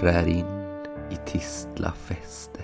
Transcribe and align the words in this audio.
trär 0.00 0.28
in 0.28 0.46
i 1.10 1.16
Tistla 1.26 1.92
fäste. 1.92 2.60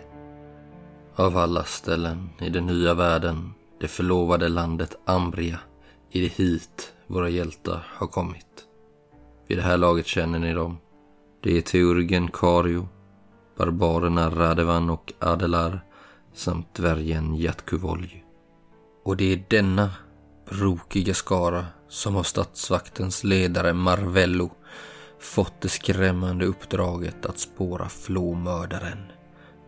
Av 1.14 1.36
alla 1.36 1.64
ställen 1.64 2.30
i 2.40 2.48
den 2.48 2.66
nya 2.66 2.94
världen, 2.94 3.54
det 3.80 3.88
förlovade 3.88 4.48
landet 4.48 4.96
Ambria, 5.04 5.58
är 6.10 6.20
det 6.20 6.32
hit 6.32 6.92
våra 7.06 7.28
hjältar 7.28 7.86
har 7.88 8.06
kommit. 8.06 8.46
Vid 9.46 9.58
det 9.58 9.62
här 9.62 9.76
laget 9.76 10.06
känner 10.06 10.38
ni 10.38 10.52
dem. 10.52 10.78
Det 11.42 11.58
är 11.58 11.62
teurgen 11.62 12.28
Kario, 12.28 12.88
barbarerna 13.56 14.30
Radevan 14.30 14.90
och 14.90 15.12
Adelar 15.18 15.84
samt 16.34 16.74
dvärgen 16.74 17.36
Jatkuvolj. 17.36 18.24
Och 19.04 19.16
det 19.16 19.32
är 19.32 19.44
denna 19.48 19.90
brokiga 20.50 21.14
skara 21.14 21.66
som 21.88 22.14
har 22.14 22.22
statsvaktens 22.22 23.24
ledare 23.24 23.72
Marvello 23.72 24.50
fått 25.22 25.60
det 25.60 25.68
skrämmande 25.68 26.44
uppdraget 26.44 27.26
att 27.26 27.38
spåra 27.38 27.88
flåmördaren 27.88 29.12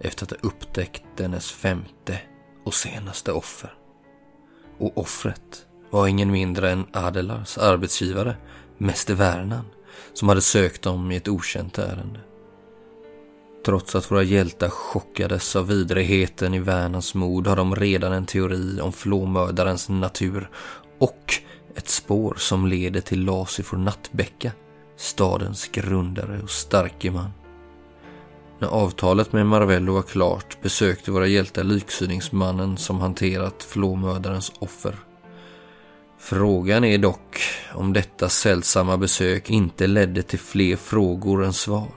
efter 0.01 0.25
att 0.25 0.31
ha 0.31 0.49
upptäckt 0.49 1.05
dennes 1.17 1.51
femte 1.53 2.21
och 2.65 2.75
senaste 2.75 3.33
offer. 3.33 3.75
Och 4.79 4.99
offret 4.99 5.67
var 5.91 6.07
ingen 6.07 6.31
mindre 6.31 6.71
än 6.71 6.87
Adelars 6.93 7.59
arbetsgivare, 7.59 8.37
Mäster 8.79 9.15
Värnan, 9.15 9.65
som 10.13 10.29
hade 10.29 10.41
sökt 10.41 10.83
dem 10.83 11.13
i 11.13 11.17
ett 11.17 11.29
okänt 11.29 11.79
ärende. 11.79 12.21
Trots 13.65 13.95
att 13.95 14.11
våra 14.11 14.23
hjältar 14.23 14.69
chockades 14.69 15.57
av 15.57 15.67
vidrigheten 15.67 16.55
i 16.55 16.59
Värnans 16.59 17.15
mod 17.15 17.47
har 17.47 17.57
de 17.57 17.77
redan 17.77 18.13
en 18.13 18.27
teori 18.27 18.81
om 18.81 18.93
flåmördarens 18.93 19.89
natur 19.89 20.51
och 20.99 21.35
ett 21.77 21.89
spår 21.89 22.35
som 22.39 22.67
leder 22.67 23.01
till 23.01 23.25
Lasifor 23.25 23.77
Nattbäcka, 23.77 24.53
stadens 24.97 25.69
grundare 25.69 26.41
och 26.43 26.51
starke 26.51 27.11
man. 27.11 27.31
När 28.59 28.69
avtalet 28.69 29.33
med 29.33 29.47
Marvello 29.47 29.95
var 29.95 30.03
klart 30.03 30.63
besökte 30.63 31.11
våra 31.11 31.27
hjältar 31.27 31.65
liksyningsmannen 31.65 32.77
som 32.77 33.01
hanterat 33.01 33.63
flåmördarens 33.63 34.53
offer. 34.59 34.97
Frågan 36.19 36.85
är 36.85 36.99
dock 36.99 37.41
om 37.75 37.93
detta 37.93 38.29
sällsamma 38.29 38.97
besök 38.97 39.51
inte 39.51 39.87
ledde 39.87 40.23
till 40.23 40.39
fler 40.39 40.77
frågor 40.77 41.45
än 41.45 41.53
svar. 41.53 41.89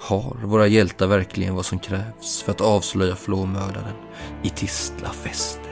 Har 0.00 0.36
våra 0.44 0.66
hjältar 0.66 1.06
verkligen 1.06 1.54
vad 1.54 1.66
som 1.66 1.78
krävs 1.78 2.42
för 2.42 2.52
att 2.52 2.60
avslöja 2.60 3.16
flåmördaren 3.16 3.94
i 4.42 4.48
Tistla 4.50 5.08
fäste? 5.08 5.69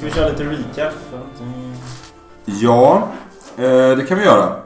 Ska 0.00 0.06
vi 0.08 0.12
köra 0.14 0.28
lite 0.28 0.44
recap. 0.44 0.94
Mm, 1.40 1.74
Ja, 2.44 3.08
eh, 3.56 3.96
det 3.96 4.06
kan 4.08 4.18
vi 4.18 4.24
göra. 4.24 4.56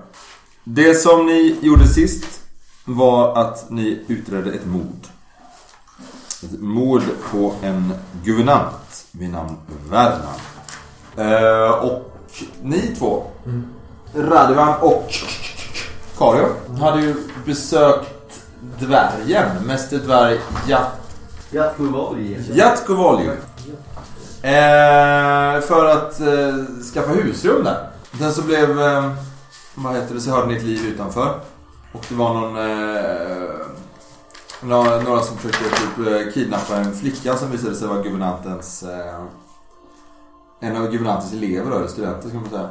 Det 0.64 0.94
som 0.94 1.26
ni 1.26 1.56
gjorde 1.60 1.88
sist 1.88 2.40
var 2.84 3.36
att 3.38 3.70
ni 3.70 4.04
utredde 4.08 4.52
ett 4.52 4.66
mord. 4.66 5.06
Ett 6.42 6.60
mord 6.60 7.02
på 7.30 7.54
en 7.62 7.94
guvernant 8.24 9.06
vid 9.10 9.30
namn 9.30 9.56
Värnan. 9.90 10.38
Eh, 11.16 11.70
och 11.70 12.12
ni 12.62 12.96
två, 12.98 13.22
Radovan 14.14 14.74
och 14.80 15.10
Kario, 16.18 16.46
hade 16.80 17.02
ju 17.02 17.14
besökt 17.46 18.40
dvärgen, 18.80 19.66
Mäster 19.66 19.98
Dvärg 19.98 20.40
Jat 20.68 21.00
Jatkovolj. 22.54 23.30
Eh, 24.44 25.60
för 25.60 25.86
att 25.86 26.20
eh, 26.20 26.82
skaffa 26.92 27.12
husrum 27.12 27.64
där. 27.64 27.88
Sen 28.18 28.32
så 28.32 28.42
blev, 28.42 28.80
eh, 28.80 29.12
vad 29.74 29.94
heter 29.94 30.14
det, 30.14 30.20
så 30.20 30.30
hörde 30.30 30.46
ni 30.46 30.56
ett 30.56 30.62
liv 30.62 30.86
utanför. 30.86 31.40
Och 31.92 32.06
det 32.08 32.14
var 32.14 32.34
någon, 32.34 32.56
eh, 32.56 33.66
några, 34.62 35.00
några 35.00 35.20
som 35.20 35.36
försökte 35.36 35.64
typ 35.64 36.06
eh, 36.06 36.32
kidnappa 36.32 36.76
en 36.76 36.94
flicka 36.94 37.36
som 37.36 37.50
visade 37.50 37.74
sig 37.74 37.88
vara 37.88 38.02
guvernantens, 38.02 38.82
eh, 38.82 39.24
en 40.60 40.76
av 40.76 40.90
guvernantens 40.90 41.32
elever 41.32 41.70
då, 41.70 41.76
eller 41.76 41.88
studenter 41.88 42.28
ska 42.28 42.38
man 42.38 42.50
säga. 42.50 42.68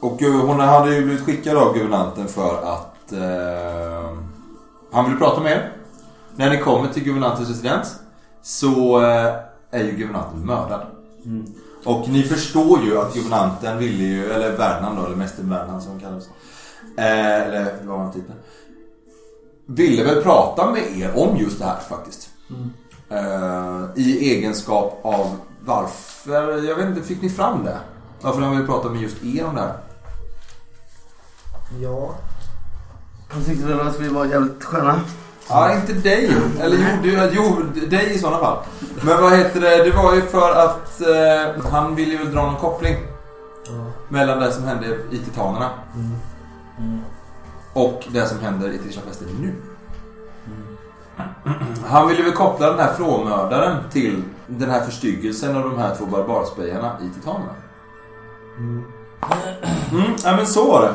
Och 0.00 0.22
eh, 0.22 0.32
hon 0.32 0.60
hade 0.60 0.94
ju 0.94 1.04
blivit 1.04 1.24
skickad 1.24 1.56
av 1.56 1.74
guvernanten 1.74 2.28
för 2.28 2.62
att 2.62 3.12
eh, 3.12 4.10
han 4.92 5.04
ville 5.04 5.18
prata 5.18 5.40
med 5.40 5.52
er. 5.52 5.72
När 6.34 6.50
ni 6.50 6.58
kommer 6.58 6.88
till 6.88 7.04
guvernantens 7.04 7.48
residens 7.48 7.96
så 8.42 9.02
eh, 9.02 9.47
är 9.70 9.84
ju 9.84 9.90
guvernanten 9.92 10.46
mördad. 10.46 10.86
Och 11.84 12.08
ni 12.08 12.22
förstår 12.22 12.84
ju 12.84 12.98
att 12.98 13.14
guvernanten 13.14 13.78
ville 13.78 14.04
ju, 14.04 14.30
eller 14.32 14.56
Värnan 14.56 14.96
då, 14.96 15.06
eller 15.06 15.16
Mäster 15.16 15.42
Värnan 15.42 15.82
som 15.82 15.90
han 15.90 16.00
kallas. 16.00 16.28
Eh, 16.96 17.42
eller 17.42 17.74
vad 17.84 17.96
var 17.98 18.04
han 18.04 18.12
typen? 18.12 18.34
Ville 19.66 20.04
väl 20.04 20.22
prata 20.22 20.70
med 20.70 20.98
er 20.98 21.12
om 21.16 21.36
just 21.36 21.58
det 21.58 21.64
här 21.64 21.80
faktiskt. 21.88 22.30
Eh, 23.10 23.84
I 23.94 24.34
egenskap 24.34 25.00
av 25.02 25.36
varför, 25.64 26.64
jag 26.64 26.76
vet 26.76 26.86
inte, 26.86 27.02
fick 27.02 27.22
ni 27.22 27.30
fram 27.30 27.64
det? 27.64 27.78
Varför 28.20 28.40
han 28.40 28.50
ville 28.50 28.66
prata 28.66 28.88
med 28.88 29.02
just 29.02 29.24
er 29.24 29.46
om 29.46 29.54
det 29.54 29.60
här? 29.60 29.74
Ja. 31.82 32.14
Han 33.28 33.44
tyckte 33.44 33.66
väl 33.66 33.80
att 33.80 34.00
vi 34.00 34.08
var 34.08 34.26
jävligt 34.26 34.64
sköna. 34.64 35.00
Ja, 35.48 35.74
inte 35.74 35.92
dig. 35.92 36.30
Eller 36.60 36.76
jo, 36.76 37.02
du, 37.02 37.30
jo, 37.32 37.62
dig 37.88 38.14
i 38.14 38.18
sådana 38.18 38.38
fall. 38.38 38.58
Men 39.02 39.22
vad 39.22 39.36
heter 39.36 39.60
det? 39.60 39.84
Det 39.84 39.90
var 39.90 40.14
ju 40.14 40.22
för 40.22 40.50
att 40.50 41.00
eh, 41.00 41.70
han 41.70 41.94
ville 41.94 42.12
ju 42.12 42.24
dra 42.24 42.42
någon 42.42 42.56
koppling 42.56 42.96
mellan 44.08 44.40
det 44.40 44.52
som 44.52 44.64
hände 44.64 44.86
i 45.10 45.18
Titanerna 45.18 45.70
Mm. 46.78 47.00
och 47.72 48.04
det 48.08 48.26
som 48.26 48.38
händer 48.40 48.68
i 48.70 48.78
Trishafesten 48.78 49.28
nu. 49.40 49.54
Han 51.86 52.08
ville 52.08 52.22
väl 52.22 52.32
koppla 52.32 52.66
den 52.70 52.78
här 52.78 52.92
flåmördaren 52.94 53.76
till 53.92 54.22
den 54.46 54.70
här 54.70 54.80
förstyggelsen 54.80 55.56
av 55.56 55.62
de 55.62 55.78
här 55.78 55.94
två 55.94 56.06
barbarspejarna 56.06 56.96
i 57.02 57.14
Titanerna. 57.20 57.54
Mm. 58.58 58.84
Mm, 59.92 60.12
ja 60.24 60.36
men 60.36 60.46
så 60.46 60.70
var 60.72 60.82
det. 60.82 60.94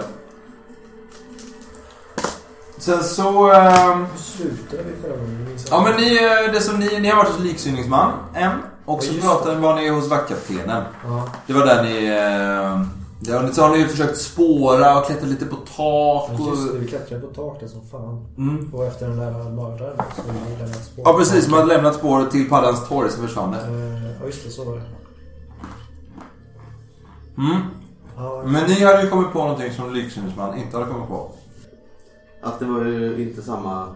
Sen 2.86 3.04
så... 3.04 3.52
ehm, 3.52 4.06
slutade 4.18 4.84
vi 4.84 5.02
förra 5.02 5.18
gången? 5.18 5.48
Ja 5.70 5.82
men 5.84 5.96
ni, 6.02 6.16
eh, 6.16 6.54
det 6.54 6.62
som 6.62 6.80
ni, 6.80 7.00
ni 7.00 7.10
har 7.10 7.18
varit 7.18 7.30
hos 7.32 7.40
liksyningsman 7.40 8.12
en 8.34 8.52
och 8.86 9.04
så 9.04 9.14
pratade, 9.22 9.60
var 9.60 9.76
ni 9.76 9.90
hos 9.90 10.08
vaktkaptenen. 10.10 10.84
Ja. 11.08 11.28
Det 11.48 11.54
var 11.54 11.66
där 11.66 11.84
ni... 11.84 12.06
eh, 12.08 12.82
Där, 13.20 13.52
så 13.52 13.62
har 13.62 13.78
ni 13.78 13.86
försökt 13.88 14.18
spåra 14.18 15.00
och 15.00 15.06
klättra 15.06 15.28
lite 15.28 15.46
på 15.46 15.56
tak 15.56 15.68
Ja, 15.78 16.30
just 16.50 16.68
det, 16.68 16.74
och... 16.74 16.82
vi 16.84 16.88
klättrade 16.88 17.22
på 17.22 17.28
taket 17.34 17.70
som 17.72 17.82
fan. 17.92 18.26
Mm. 18.38 18.70
Och 18.74 18.86
efter 18.86 19.08
den 19.08 19.18
där 19.18 19.32
mördaren 19.32 19.98
så 20.16 20.22
vi 20.50 20.56
lämnat 20.64 20.84
spår. 20.86 21.04
Ja 21.08 21.14
precis, 21.18 21.48
man 21.50 21.60
hade 21.60 21.74
lämnat 21.74 21.96
spåret 21.96 22.32
till 22.32 22.50
Paddans 22.50 22.88
torg 22.88 23.10
så 23.12 23.22
försvann 23.22 23.52
det. 23.52 23.58
Eh, 23.58 24.12
Ja 24.20 24.26
just 24.26 24.44
det, 24.46 24.50
så 24.52 24.64
var 24.64 24.76
det. 24.76 24.82
Mm. 27.38 27.62
Ja, 28.18 28.42
Men 28.46 28.64
ni 28.70 28.84
hade 28.84 29.02
ju 29.04 29.10
kommit 29.10 29.34
på 29.34 29.40
någonting 29.40 29.74
som 29.74 29.94
liksyningsman 29.94 30.58
inte 30.58 30.78
hade 30.78 30.92
kommit 30.92 31.08
på. 31.08 31.32
Att 32.44 32.60
det 32.60 32.66
var 32.66 32.86
ju 32.86 33.22
inte 33.30 33.42
samma 33.42 33.88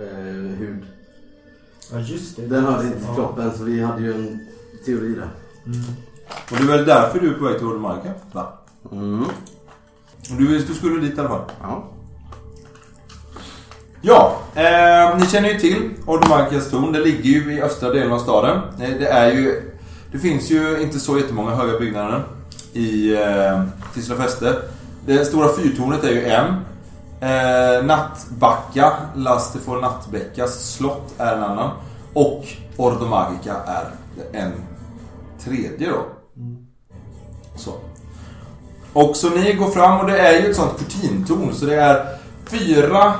eh, 0.00 0.58
hud. 0.58 0.84
ja 1.92 1.98
just 1.98 2.36
det. 2.36 2.46
Den 2.46 2.64
hörde 2.64 2.86
inte 2.86 2.98
till 2.98 3.14
kroppen 3.14 3.52
så 3.58 3.64
vi 3.64 3.82
hade 3.82 4.02
ju 4.02 4.14
en 4.14 4.40
teori 4.86 5.14
där. 5.14 5.28
Mm. 5.66 5.84
Och 6.50 6.56
det 6.56 6.62
är 6.72 6.76
väl 6.76 6.86
därför 6.86 7.20
du 7.20 7.28
är 7.34 7.38
på 7.38 7.44
väg 7.44 7.58
till 7.58 7.66
Ordemarka? 7.66 8.12
Va? 8.32 8.52
Mm. 8.92 9.24
Du, 10.38 10.58
du 10.58 10.74
skulle 10.74 11.00
dit 11.00 11.16
i 11.16 11.20
alla 11.20 11.28
fall. 11.28 11.44
Ja. 11.60 11.84
Ja, 14.00 14.38
eh, 14.54 15.18
ni 15.18 15.26
känner 15.26 15.48
ju 15.48 15.58
till 15.58 15.90
Ordemarkas 16.06 16.70
torn. 16.70 16.92
Det 16.92 17.00
ligger 17.00 17.30
ju 17.30 17.52
i 17.54 17.62
östra 17.62 17.90
delen 17.90 18.12
av 18.12 18.18
staden. 18.18 18.56
Eh, 18.80 18.98
Det 18.98 19.06
är 19.08 19.32
ju... 19.32 19.72
Det 20.12 20.18
finns 20.18 20.50
ju 20.50 20.82
inte 20.82 20.98
så 21.00 21.18
jättemånga 21.18 21.50
höga 21.54 21.78
byggnader 21.78 22.24
i 22.72 23.14
eh, 23.14 23.62
Tisla 23.94 24.16
fäste. 24.16 24.56
Det 25.06 25.24
stora 25.24 25.48
fyrtornet 25.56 26.04
är 26.04 26.10
ju 26.10 26.24
en. 26.24 26.54
Eh, 27.20 27.84
Nattbacka, 27.84 28.92
Lastefor 29.14 29.80
Nattbäckas 29.80 30.74
slott 30.74 31.14
är 31.18 31.36
en 31.36 31.42
annan. 31.42 31.70
Och 32.12 32.44
Ordomagica 32.76 33.56
är 33.66 33.90
en 34.32 34.52
tredje 35.44 35.90
då. 35.90 36.04
Så. 37.56 37.72
Och 38.92 39.16
så 39.16 39.30
ni 39.30 39.52
går 39.52 39.70
fram 39.70 40.00
och 40.00 40.06
det 40.06 40.18
är 40.18 40.42
ju 40.42 40.50
ett 40.50 40.56
sånt 40.56 40.78
kurtintorn 40.78 41.54
så 41.54 41.66
det 41.66 41.74
är 41.74 42.06
fyra 42.46 43.14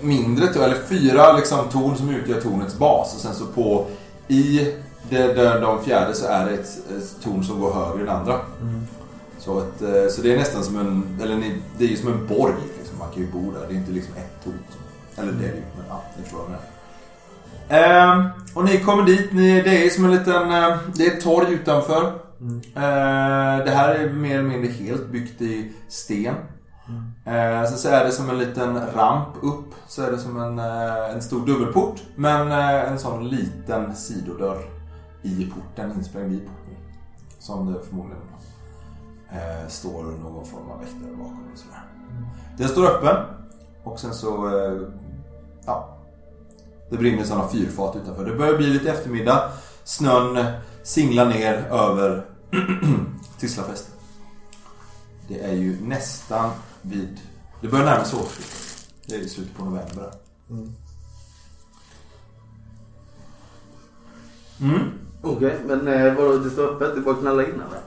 mindre, 0.00 0.64
eller 0.64 0.76
fyra 0.88 1.32
liksom 1.32 1.68
torn 1.68 1.96
som 1.96 2.10
utgör 2.10 2.40
tornets 2.40 2.78
bas. 2.78 3.14
Och 3.14 3.20
sen 3.20 3.34
så 3.34 3.46
på, 3.46 3.86
i 4.28 4.74
det, 5.08 5.26
det, 5.26 5.60
de 5.60 5.84
fjärde 5.84 6.14
så 6.14 6.26
är 6.26 6.46
det 6.46 6.52
ett, 6.52 6.78
ett 6.98 7.22
torn 7.22 7.44
som 7.44 7.60
går 7.60 7.72
högre 7.72 8.02
än 8.02 8.08
andra. 8.08 8.40
Så, 9.40 9.60
ett, 9.60 9.82
eh, 9.82 10.08
så 10.10 10.22
det 10.22 10.32
är 10.32 10.38
nästan 10.38 10.64
som 10.64 10.78
en, 10.78 11.18
eller 11.22 11.42
det 11.78 11.84
är 11.84 11.88
ju 11.88 11.96
som 11.96 12.12
en 12.12 12.26
borg. 12.26 12.54
Liksom. 12.78 12.98
Man 12.98 13.10
kan 13.10 13.22
ju 13.22 13.30
bo 13.30 13.52
där. 13.52 13.60
Det 13.68 13.74
är 13.74 13.76
inte 13.76 13.92
liksom 13.92 14.14
ett 14.16 14.44
torn. 14.44 14.58
Eller 15.16 15.32
det 15.32 15.44
är 15.44 15.52
det 15.52 15.56
ju, 15.56 15.62
men 15.76 15.86
ja, 15.88 16.02
ni 16.16 16.22
förstår 16.22 16.38
vad 16.38 16.46
jag 16.46 16.50
menar. 16.50 16.64
Ehm, 17.70 18.28
och 18.54 18.64
ni 18.64 18.80
kommer 18.80 19.02
dit. 19.02 19.32
Ni, 19.32 19.62
det 19.62 19.86
är 19.86 19.90
som 19.90 20.04
en 20.04 20.10
liten, 20.10 20.50
eh, 20.50 20.78
det 20.94 21.06
är 21.06 21.16
ett 21.16 21.22
torg 21.22 21.54
utanför. 21.54 22.04
Eh, 22.74 23.64
det 23.64 23.70
här 23.70 23.94
är 23.94 24.12
mer 24.12 24.38
eller 24.38 24.48
mindre 24.48 24.72
helt 24.72 25.08
byggt 25.08 25.42
i 25.42 25.72
sten. 25.88 26.34
Eh, 27.24 27.64
sen 27.68 27.78
så 27.78 27.88
är 27.88 28.04
det 28.04 28.12
som 28.12 28.30
en 28.30 28.38
liten 28.38 28.80
ramp 28.94 29.28
upp. 29.42 29.74
Så 29.88 30.02
är 30.02 30.10
det 30.10 30.18
som 30.18 30.40
en, 30.40 30.58
eh, 30.58 31.14
en 31.14 31.22
stor 31.22 31.46
dubbelport. 31.46 32.02
Men 32.16 32.52
eh, 32.52 32.90
en 32.92 32.98
sån 32.98 33.28
liten 33.28 33.96
sidodörr 33.96 34.58
i 35.22 35.50
porten, 35.54 35.92
insprängd 35.92 36.32
i 36.32 36.38
porten. 36.38 36.76
Som 37.38 37.72
det 37.72 37.80
förmodligen 37.88 38.22
eh, 39.32 39.68
står 39.68 40.02
någon 40.02 40.46
form 40.46 40.70
av 40.70 40.80
väktare 40.80 41.10
bakom. 41.10 41.48
Och 41.52 41.58
sådär. 41.58 41.82
Den 42.58 42.68
står 42.68 42.86
öppen. 42.86 43.16
Och 43.84 44.00
sen 44.00 44.14
så, 44.14 44.48
eh, 44.48 44.80
ja. 45.66 45.96
Det 46.90 46.96
brinner 46.96 47.24
sådana 47.24 47.48
fyrfat 47.48 47.96
utanför. 47.96 48.24
Det 48.24 48.36
börjar 48.36 48.56
bli 48.56 48.66
lite 48.66 48.90
eftermiddag. 48.90 49.52
Snön 49.84 50.46
singlar 50.82 51.26
ner 51.26 51.54
över 51.70 52.26
Tislafästet. 53.38 53.94
Det 55.28 55.40
är 55.40 55.52
ju 55.52 55.80
nästan 55.80 56.50
vid... 56.82 57.20
Det 57.60 57.68
börjar 57.68 57.84
närma 57.84 58.04
sig 58.04 58.18
årsskiftet. 58.18 58.88
Det 59.06 59.14
är 59.14 59.18
i 59.18 59.28
slutet 59.28 59.56
på 59.56 59.64
november. 59.64 60.10
Mm. 64.60 64.92
Okej, 65.22 65.58
men 65.66 65.88
eh, 65.88 66.14
vadå, 66.14 66.38
det 66.38 66.50
står 66.50 66.64
öppet? 66.64 66.94
Det 66.94 67.00
är 67.00 67.04
bara 67.04 67.14
att 67.14 67.20
knalla 67.20 67.42
in 67.42 67.54
eller? 67.54 67.80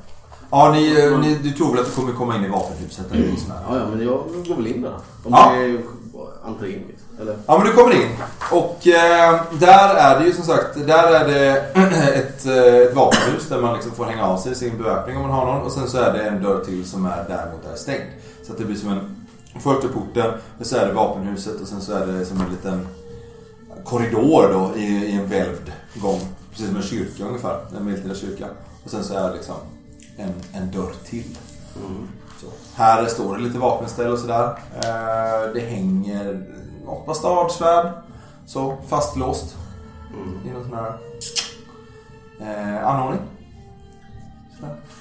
Ja, 0.55 0.71
ni, 0.71 1.17
ni, 1.21 1.35
du 1.43 1.51
tror 1.51 1.71
väl 1.71 1.79
att 1.79 1.85
du 1.85 1.91
kommer 1.91 2.13
komma 2.13 2.35
in 2.35 2.45
i 2.45 2.49
vapenhuset? 2.49 3.11
Eller. 3.11 3.27
Ja, 3.49 3.77
ja, 3.77 3.85
men 3.95 4.05
jag 4.05 4.23
går 4.47 4.55
väl 4.55 4.67
in 4.67 4.81
där. 4.81 4.91
Om 5.23 5.31
Ja. 5.31 5.51
det 5.55 5.63
är 5.65 5.79
entrén 6.45 6.69
liksom. 6.87 7.07
Eller? 7.21 7.37
Ja 7.45 7.57
men 7.57 7.67
du 7.67 7.73
kommer 7.73 7.93
in 7.93 8.09
och 8.51 8.87
eh, 8.87 9.41
där 9.59 9.95
är 9.95 10.19
det 10.19 10.25
ju 10.25 10.33
som 10.33 10.43
sagt, 10.43 10.75
där 10.87 11.13
är 11.13 11.27
det 11.27 11.59
ett, 12.15 12.45
eh, 12.45 12.75
ett 12.75 12.95
vapenhus 12.95 13.49
där 13.49 13.61
man 13.61 13.73
liksom 13.73 13.91
får 13.91 14.05
hänga 14.05 14.25
av 14.25 14.37
sig 14.37 14.55
sin 14.55 14.77
beväpning 14.77 15.15
om 15.17 15.21
man 15.21 15.31
har 15.31 15.45
någon 15.45 15.61
och 15.61 15.71
sen 15.71 15.87
så 15.89 15.97
är 15.97 16.13
det 16.13 16.23
en 16.23 16.43
dörr 16.43 16.63
till 16.65 16.85
som 16.89 17.05
är 17.05 17.25
däremot 17.27 17.65
är 17.73 17.75
stängd. 17.75 18.09
Så 18.47 18.51
att 18.51 18.57
det 18.57 18.65
blir 18.65 18.75
som 18.75 18.89
en, 18.89 19.15
först 19.59 19.83
är 19.83 19.87
porten, 19.87 20.31
och 20.59 20.65
så 20.65 20.77
är 20.77 20.87
det 20.87 20.93
vapenhuset 20.93 21.61
och 21.61 21.67
sen 21.67 21.81
så 21.81 21.93
är 21.93 22.05
det 22.07 22.25
som 22.25 22.41
en 22.41 22.49
liten 22.51 22.87
korridor 23.83 24.49
då 24.53 24.79
i, 24.79 24.85
i 24.85 25.11
en 25.15 25.27
välvd 25.29 25.71
gång. 25.95 26.19
Precis 26.51 26.67
som 26.67 26.75
en 26.75 26.83
kyrka 26.83 27.23
ungefär, 27.25 27.59
en 27.77 27.85
medeltida 27.85 28.15
kyrka. 28.15 28.45
Och 28.83 28.89
sen 28.91 29.03
så 29.03 29.13
är 29.13 29.27
det 29.29 29.33
liksom 29.35 29.55
en, 30.17 30.33
en 30.53 30.71
dörr 30.71 30.93
till. 31.05 31.37
Så. 32.41 32.47
Här 32.75 33.05
står 33.05 33.37
det 33.37 33.43
lite 33.43 33.59
vapenställ 33.59 34.11
och 34.11 34.19
sådär. 34.19 34.59
Eh, 34.73 35.53
det 35.53 35.59
hänger 35.59 36.45
något 36.85 37.05
bastardsvärd. 37.05 37.91
Så 38.45 38.77
fastlåst. 38.87 39.55
I 40.45 40.49
någon 40.49 40.63
sån 40.63 40.73
här 40.73 40.97
eh, 42.39 42.87
anordning. 42.87 43.21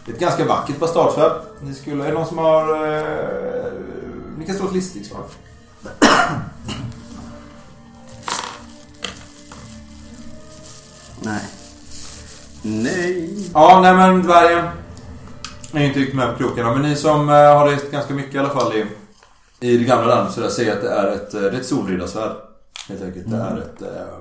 Det 0.05 0.11
är 0.11 0.15
ett 0.15 0.21
ganska 0.21 0.45
vackert 0.45 0.79
bastardsvärd. 0.79 1.33
Ni 1.61 1.75
skulle, 1.75 2.05
är 2.05 2.09
det 2.09 2.15
någon 2.15 2.27
som 2.27 2.39
har... 2.39 2.87
Eh, 2.97 3.73
ni 4.39 4.47
kan 4.47 4.57
slå 4.57 4.67
ett 4.67 4.73
listigslag. 4.75 5.25
Nej. 11.21 11.41
Nej. 12.63 13.51
Ja, 13.55 13.81
nej 13.83 13.95
men 13.95 14.23
dvärgen 14.23 14.69
är 15.79 15.83
ju 15.83 15.89
inte 15.89 16.01
riktigt 16.01 16.17
med 16.17 16.33
på 16.33 16.39
krokarna. 16.39 16.73
Men 16.73 16.83
ni 16.83 16.97
som 16.97 17.29
eh, 17.29 17.35
har 17.35 17.69
rest 17.69 17.91
ganska 17.91 18.15
mycket 18.15 18.35
i 18.35 18.39
alla 18.39 18.49
fall 18.49 18.73
i, 18.73 18.87
i 19.61 19.77
det 19.79 19.85
gamla 19.85 20.07
landet 20.07 20.35
så 20.35 20.41
där 20.41 20.49
säger 20.49 20.77
att 20.77 20.83
det 20.83 20.91
är 20.91 21.09
ett, 21.09 21.35
eh, 21.35 21.41
det 21.41 21.49
är 21.49 21.61
ett 21.61 21.67
solriddarsvärd. 21.67 22.37
Helt 22.89 23.03
enkelt. 23.03 23.31
Det 23.31 23.37
är 23.37 23.59
ett, 23.59 23.83
eh, 23.83 24.19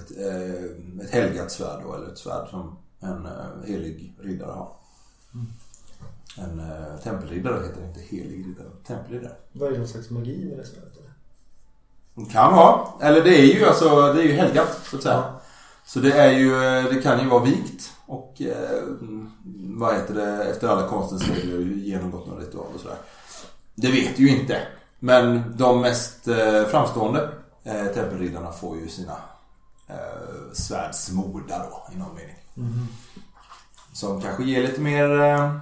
ett, 0.00 0.10
ett 1.04 1.10
helgat 1.10 1.52
svärd 1.52 1.82
då, 1.84 1.94
eller 1.94 2.06
ett 2.12 2.18
svärd 2.18 2.48
som 2.48 2.78
en 3.00 3.28
helig 3.66 4.14
riddare 4.20 4.52
har. 4.52 4.72
En 6.38 6.60
eh, 6.60 7.00
tempelriddare 7.02 7.54
heter 7.54 7.80
det 7.80 7.88
inte 7.88 8.00
helig 8.00 8.46
riddare. 8.46 8.66
Tempelriddare. 8.86 9.32
Vad 9.52 9.68
är 9.68 9.72
det 9.72 9.78
någon 9.78 9.88
slags 9.88 10.10
magi 10.10 10.44
med 10.48 10.58
det 10.58 10.66
svärdet? 10.66 10.92
eller? 10.96 12.30
Kan 12.30 12.54
vara. 12.54 12.86
Eller 13.00 13.24
det 13.24 13.40
är 13.40 13.54
ju 13.54 13.64
alltså, 13.64 14.12
det 14.12 14.22
är 14.22 14.24
ju 14.24 14.32
helgat 14.32 14.80
så 14.90 14.96
att 14.96 15.02
säga. 15.02 15.34
Så 15.84 15.98
det 15.98 16.12
är 16.12 16.30
ju, 16.30 16.50
det 16.90 17.02
kan 17.02 17.20
ju 17.20 17.28
vara 17.28 17.44
vikt 17.44 17.91
och 18.12 18.42
eh, 18.42 18.82
vad 19.54 19.94
heter 19.94 20.14
det, 20.14 20.44
efter 20.44 20.68
alla 20.68 20.88
konstens 20.88 21.28
regler 21.28 21.58
genomgått 21.60 22.26
någon 22.26 22.40
ritual 22.40 22.66
och 22.74 22.80
sådär. 22.80 22.96
Det 23.74 23.90
vet 23.90 24.18
ju 24.18 24.28
inte. 24.28 24.62
Men 24.98 25.54
de 25.56 25.80
mest 25.80 26.28
eh, 26.28 26.64
framstående 26.64 27.30
eh, 27.64 27.86
tempelriddarna 27.86 28.52
får 28.52 28.76
ju 28.78 28.88
sina 28.88 29.16
eh, 29.88 30.52
svärdsmordar 30.52 31.68
då 31.70 31.94
i 31.94 31.98
någon 31.98 32.14
mening. 32.14 32.36
Som 33.92 34.20
kanske 34.20 34.44
ger 34.44 34.62
lite 34.62 34.80
mer, 34.80 35.20
eh, 35.20 35.56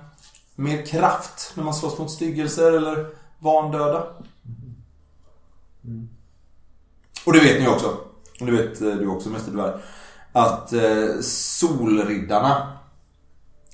mer 0.55 0.87
kraft 0.87 1.53
när 1.55 1.65
man 1.65 1.75
slåss 1.75 1.99
mot 1.99 2.11
styggelser 2.11 2.73
eller 2.73 3.07
vandöda. 3.39 4.07
Och 7.27 7.33
det 7.33 7.41
vet 7.41 7.61
ni 7.61 7.69
också. 7.69 7.97
Och 8.41 8.47
det 8.47 8.53
vet 8.53 8.81
eh, 8.81 8.89
du 8.89 9.07
också 9.07 9.29
Mästerdvärg. 9.29 9.81
Att 10.33 10.73
eh, 10.73 11.21
solriddarna, 11.23 12.79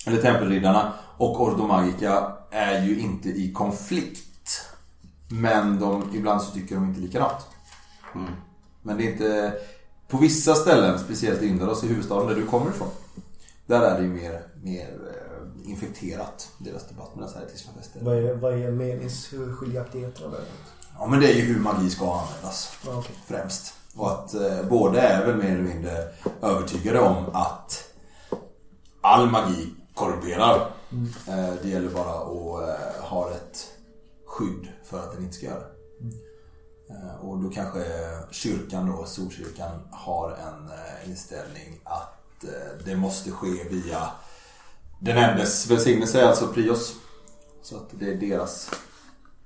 eller 0.07 0.23
tempelriddarna 0.23 0.93
och 1.17 1.41
ordomagica 1.41 2.33
är 2.51 2.83
ju 2.83 3.01
inte 3.01 3.29
i 3.29 3.53
konflikt. 3.53 4.61
Men 5.29 5.81
de, 5.81 6.15
ibland 6.15 6.43
så 6.43 6.53
tycker 6.53 6.75
de 6.75 6.85
inte 6.85 7.01
likadant. 7.01 7.47
Men 8.83 8.97
det 8.97 9.05
är 9.05 9.13
inte... 9.13 9.53
På 10.09 10.17
vissa 10.17 10.55
ställen, 10.55 10.99
speciellt 10.99 11.43
i 11.43 11.47
Indaros 11.47 11.85
i 11.85 11.89
huvudstaden 11.89 12.29
där 12.29 12.35
du 12.35 12.47
kommer 12.47 12.71
ifrån. 12.71 12.89
Där 13.67 13.83
är 13.83 13.99
det 13.99 14.03
ju 14.03 14.13
mer, 14.13 14.43
mer 14.63 14.89
eh, 14.89 15.71
infekterat, 15.71 16.51
deras 16.59 16.89
debatt. 16.89 17.11
Medan 17.15 17.31
här 17.35 17.47
i 17.47 17.51
Tislafästet. 17.51 18.03
Vad 18.03 18.19
är, 18.19 18.35
vad 18.35 18.53
är 18.53 18.71
meningsskiljaktigheterna 18.71 20.31
där? 20.31 20.41
Ja 20.99 21.07
men 21.07 21.21
det 21.21 21.33
är 21.33 21.35
ju 21.35 21.43
hur 21.43 21.61
magi 21.61 21.91
ska 21.91 22.21
användas. 22.21 22.77
Ja, 22.87 22.99
okej. 22.99 23.17
främst. 23.27 23.75
Och 23.97 24.13
att 24.13 24.35
eh, 24.35 24.63
båda 24.71 25.03
är 25.03 25.27
väl 25.27 25.37
mer 25.37 25.51
eller 25.51 25.75
mindre 25.75 26.09
övertygade 26.43 27.01
om 27.01 27.25
att 27.33 27.85
all 29.01 29.31
magi 29.31 29.75
korrumperar. 29.95 30.71
Eh, 31.29 31.55
det 31.63 31.69
gäller 31.69 31.91
bara 31.91 32.15
att 32.15 32.69
eh, 32.69 33.05
ha 33.05 33.31
ett 33.31 33.67
skydd 34.27 34.69
för 34.85 34.99
att 34.99 35.13
den 35.13 35.23
inte 35.23 35.37
ska 35.37 35.47
göra 35.47 35.59
det. 35.59 35.77
Eh, 36.91 37.25
och 37.25 37.39
då 37.39 37.51
kanske 37.51 37.85
kyrkan 38.31 38.87
då, 38.87 39.05
Solkyrkan, 39.05 39.81
har 39.91 40.31
en 40.31 40.69
eh, 40.69 41.11
inställning 41.11 41.81
att 41.85 42.45
eh, 42.45 42.85
det 42.85 42.97
måste 42.97 43.31
ske 43.31 43.69
via 43.71 44.11
den 45.01 45.17
endes 45.19 45.71
välsignelse, 45.71 46.29
alltså 46.29 46.47
prios. 46.47 46.95
Så 47.63 47.77
att 47.77 47.89
det 47.91 48.11
är 48.11 48.17
deras 48.17 48.71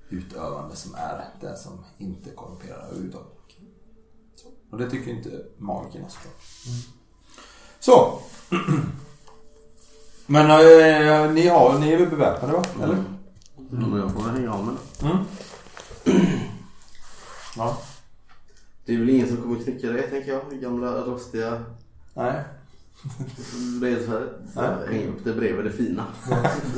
utövande 0.08 0.76
som 0.76 0.94
är 0.94 1.28
det 1.40 1.56
som 1.56 1.84
inte 1.98 2.30
korrumperar 2.30 2.86
överhuvudtaget. 2.86 3.39
Och 4.70 4.78
det 4.78 4.90
tycker 4.90 5.10
inte 5.10 5.30
magikerna 5.58 6.08
såklart. 6.08 6.42
Så. 7.80 8.18
Men 10.26 10.50
eh, 10.50 11.32
ni, 11.32 11.48
har, 11.48 11.78
ni 11.78 11.92
är 11.92 11.98
väl 11.98 12.10
beväpnade 12.10 12.52
va? 12.52 12.64
Eller? 12.82 12.94
Mm. 12.94 13.90
Men 13.90 14.00
jag 14.00 14.12
får 14.12 14.22
väl 14.22 14.30
hänga 14.30 14.54
av 14.54 14.64
mig. 14.64 14.74
Mm. 15.02 15.18
Ja. 17.56 17.78
Det 18.84 18.94
är 18.94 18.98
väl 18.98 19.10
ingen 19.10 19.28
som 19.28 19.36
kommer 19.36 19.62
knäcka 19.62 19.90
det 19.90 20.02
tänker 20.02 20.32
jag. 20.32 20.60
Gamla 20.60 20.90
rostiga 20.92 21.64
Nej. 22.14 22.44
bredsvärdet. 23.80 24.30
Så 24.54 24.60
Nej. 24.60 24.70
jag 24.86 24.92
hänger 24.92 25.08
upp 25.08 25.24
det 25.24 25.32
bredvid 25.32 25.64
det 25.64 25.72
fina. 25.72 26.04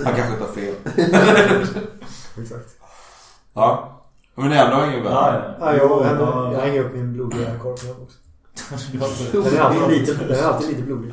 Han 0.05 0.15
kanske 0.17 0.37
tar 0.37 0.53
fel. 0.53 0.75
Exakt. 2.43 2.79
Ja. 3.53 4.02
Men 4.35 4.51
det 4.51 4.57
är 4.57 4.65
ändå 4.65 4.87
ingen 4.87 5.05
Ja, 5.05 5.33
beväpnad. 5.33 5.55
Ja, 5.61 5.77
jag, 5.77 6.07
jag, 6.21 6.53
jag 6.55 6.61
hänger 6.61 6.85
upp 6.85 6.95
min 6.95 7.13
blodiga 7.13 7.59
korpnöv 7.59 7.95
också. 8.03 8.19
Den 9.33 9.55
är 9.57 9.61
alltid 9.61 10.01
lite, 10.01 10.15
den 10.15 10.39
är 10.39 10.43
alltid 10.43 10.69
lite 10.69 10.83
blodig. 10.83 11.13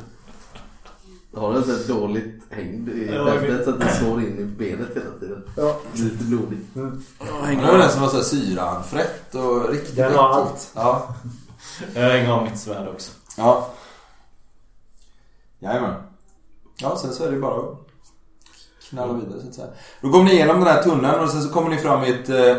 Har 1.34 1.52
den 1.52 1.64
så 1.64 1.92
dåligt 1.92 2.42
hängd 2.50 2.88
i 2.88 3.06
bältet 3.06 3.64
så 3.64 3.70
att 3.70 3.80
det 3.80 3.88
slår 3.88 4.20
in 4.20 4.38
i 4.38 4.44
benet 4.44 4.88
hela 4.94 5.10
tiden. 5.20 5.44
Ja. 5.56 5.76
Lite 5.92 6.24
blodigt. 6.24 6.74
Det 6.74 7.66
var 7.66 7.78
den 7.78 7.90
som 7.90 8.02
var 8.02 8.08
så 8.08 8.16
här 8.16 8.22
syranfrätt 8.22 9.34
och 9.34 9.68
riktigt 9.68 9.96
Den 9.96 10.14
har 10.14 10.28
allt. 10.28 10.70
Ja. 10.74 11.14
Jag 11.94 12.02
hänger 12.02 12.32
av 12.32 12.44
mitt 12.44 12.58
svärd 12.58 12.88
också. 12.88 13.12
Ja. 13.36 13.68
Jajamän. 15.58 15.94
Ja, 16.76 16.96
sen 16.96 17.12
så 17.12 17.24
är 17.24 17.28
det 17.28 17.34
ju 17.34 17.40
bara 17.40 17.56
att 17.60 17.86
knalla 18.90 19.12
vidare 19.12 19.40
så 19.40 19.48
att 19.48 19.54
säga. 19.54 19.68
Då 20.00 20.08
går 20.08 20.24
ni 20.24 20.32
igenom 20.32 20.60
den 20.60 20.68
här 20.68 20.82
tunneln 20.82 21.20
och 21.20 21.30
sen 21.30 21.42
så 21.42 21.48
kommer 21.48 21.70
ni 21.70 21.76
fram 21.76 22.04
i 22.04 22.10
ett, 22.10 22.28
eh, 22.28 22.56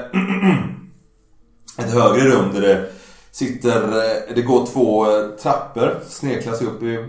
ett 1.85 1.93
högre 1.93 2.29
rum 2.29 2.53
där 2.53 2.61
det 2.61 2.89
sitter, 3.31 3.81
eh, 3.81 4.35
det 4.35 4.41
går 4.41 4.65
två 4.65 5.05
eh, 5.05 5.27
trappor, 5.27 5.99
snirklar 6.07 6.53
sig 6.53 6.67
upp 6.67 6.83
i, 6.83 7.05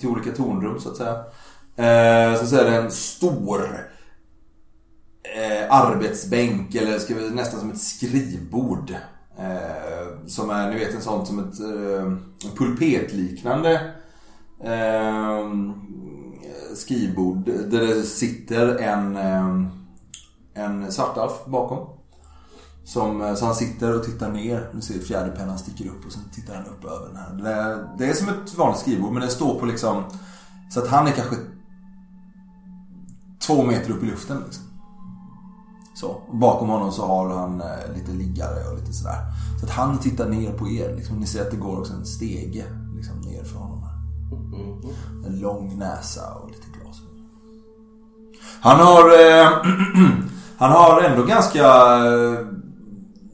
till 0.00 0.08
olika 0.08 0.30
tornrum 0.30 0.80
så 0.80 0.88
att 0.88 0.96
säga. 0.96 1.24
Sen 2.36 2.46
så 2.48 2.56
är 2.56 2.70
det 2.70 2.76
en 2.76 2.90
stor 2.90 3.88
arbetsbänk 5.68 6.74
eller 6.74 6.98
ska 6.98 7.14
vi, 7.14 7.30
nästan 7.30 7.60
som 7.60 7.70
ett 7.70 7.80
skrivbord. 7.80 8.94
Eh, 9.38 10.26
som 10.26 10.50
är, 10.50 10.70
ni 10.70 10.78
vet 10.78 10.94
en 10.94 11.02
sån 11.02 11.26
som 11.26 11.38
ett 11.38 11.60
eh, 11.60 12.12
pulpetliknande 12.56 13.92
eh, 14.64 15.48
skrivbord 16.76 17.44
där 17.44 17.86
det 17.86 18.02
sitter 18.02 18.76
en, 18.76 19.16
ehm, 19.16 19.68
en 20.54 20.92
svartalf 20.92 21.32
bakom. 21.46 21.88
Som, 22.84 23.22
eh, 23.22 23.34
så 23.34 23.46
han 23.46 23.54
sitter 23.54 23.96
och 23.96 24.04
tittar 24.04 24.32
ner. 24.32 24.70
Nu 24.74 24.80
ser 24.80 24.98
fjäderpennan 24.98 25.58
sticker 25.58 25.86
upp 25.86 26.06
och 26.06 26.12
sen 26.12 26.22
tittar 26.32 26.54
han 26.54 26.66
upp 26.66 26.84
över 26.84 27.06
den 27.06 27.16
här. 27.16 27.34
Det 27.42 27.50
är, 27.50 27.96
det 27.98 28.10
är 28.10 28.14
som 28.14 28.28
ett 28.28 28.58
vanligt 28.58 28.80
skrivbord 28.80 29.12
men 29.12 29.22
det 29.22 29.28
står 29.28 29.60
på 29.60 29.66
liksom 29.66 30.04
så 30.70 30.80
att 30.80 30.88
han 30.88 31.06
är 31.06 31.12
kanske 31.12 31.36
två 33.46 33.64
meter 33.64 33.90
upp 33.90 34.02
i 34.02 34.06
luften. 34.06 34.42
Liksom. 34.44 34.64
Så. 35.94 36.22
Bakom 36.32 36.68
honom 36.68 36.92
så 36.92 37.06
har 37.06 37.28
han 37.28 37.60
eh, 37.60 37.94
lite 37.94 38.12
liggare 38.12 38.68
och 38.70 38.78
lite 38.78 38.92
sådär. 38.92 39.18
Så 39.60 39.66
att 39.66 39.72
han 39.72 39.98
tittar 39.98 40.28
ner 40.28 40.52
på 40.52 40.68
er. 40.68 40.96
Liksom. 40.96 41.16
Ni 41.16 41.26
ser 41.26 41.42
att 41.42 41.50
det 41.50 41.56
går 41.56 41.80
också 41.80 41.92
en 41.92 42.06
stege 42.06 42.64
liksom, 42.96 43.20
ner 43.20 43.44
för 43.44 43.58
honom. 43.58 43.81
Mm. 44.52 44.80
En 45.26 45.40
lång 45.40 45.78
näsa 45.78 46.34
och 46.34 46.50
lite 46.50 46.66
glasögon. 46.78 47.28
Han 48.60 48.80
har, 48.80 49.12
eh, 49.20 49.48
han 50.58 50.70
har 50.70 51.02
ändå 51.02 51.24
ganska 51.24 51.66
eh, 52.06 52.46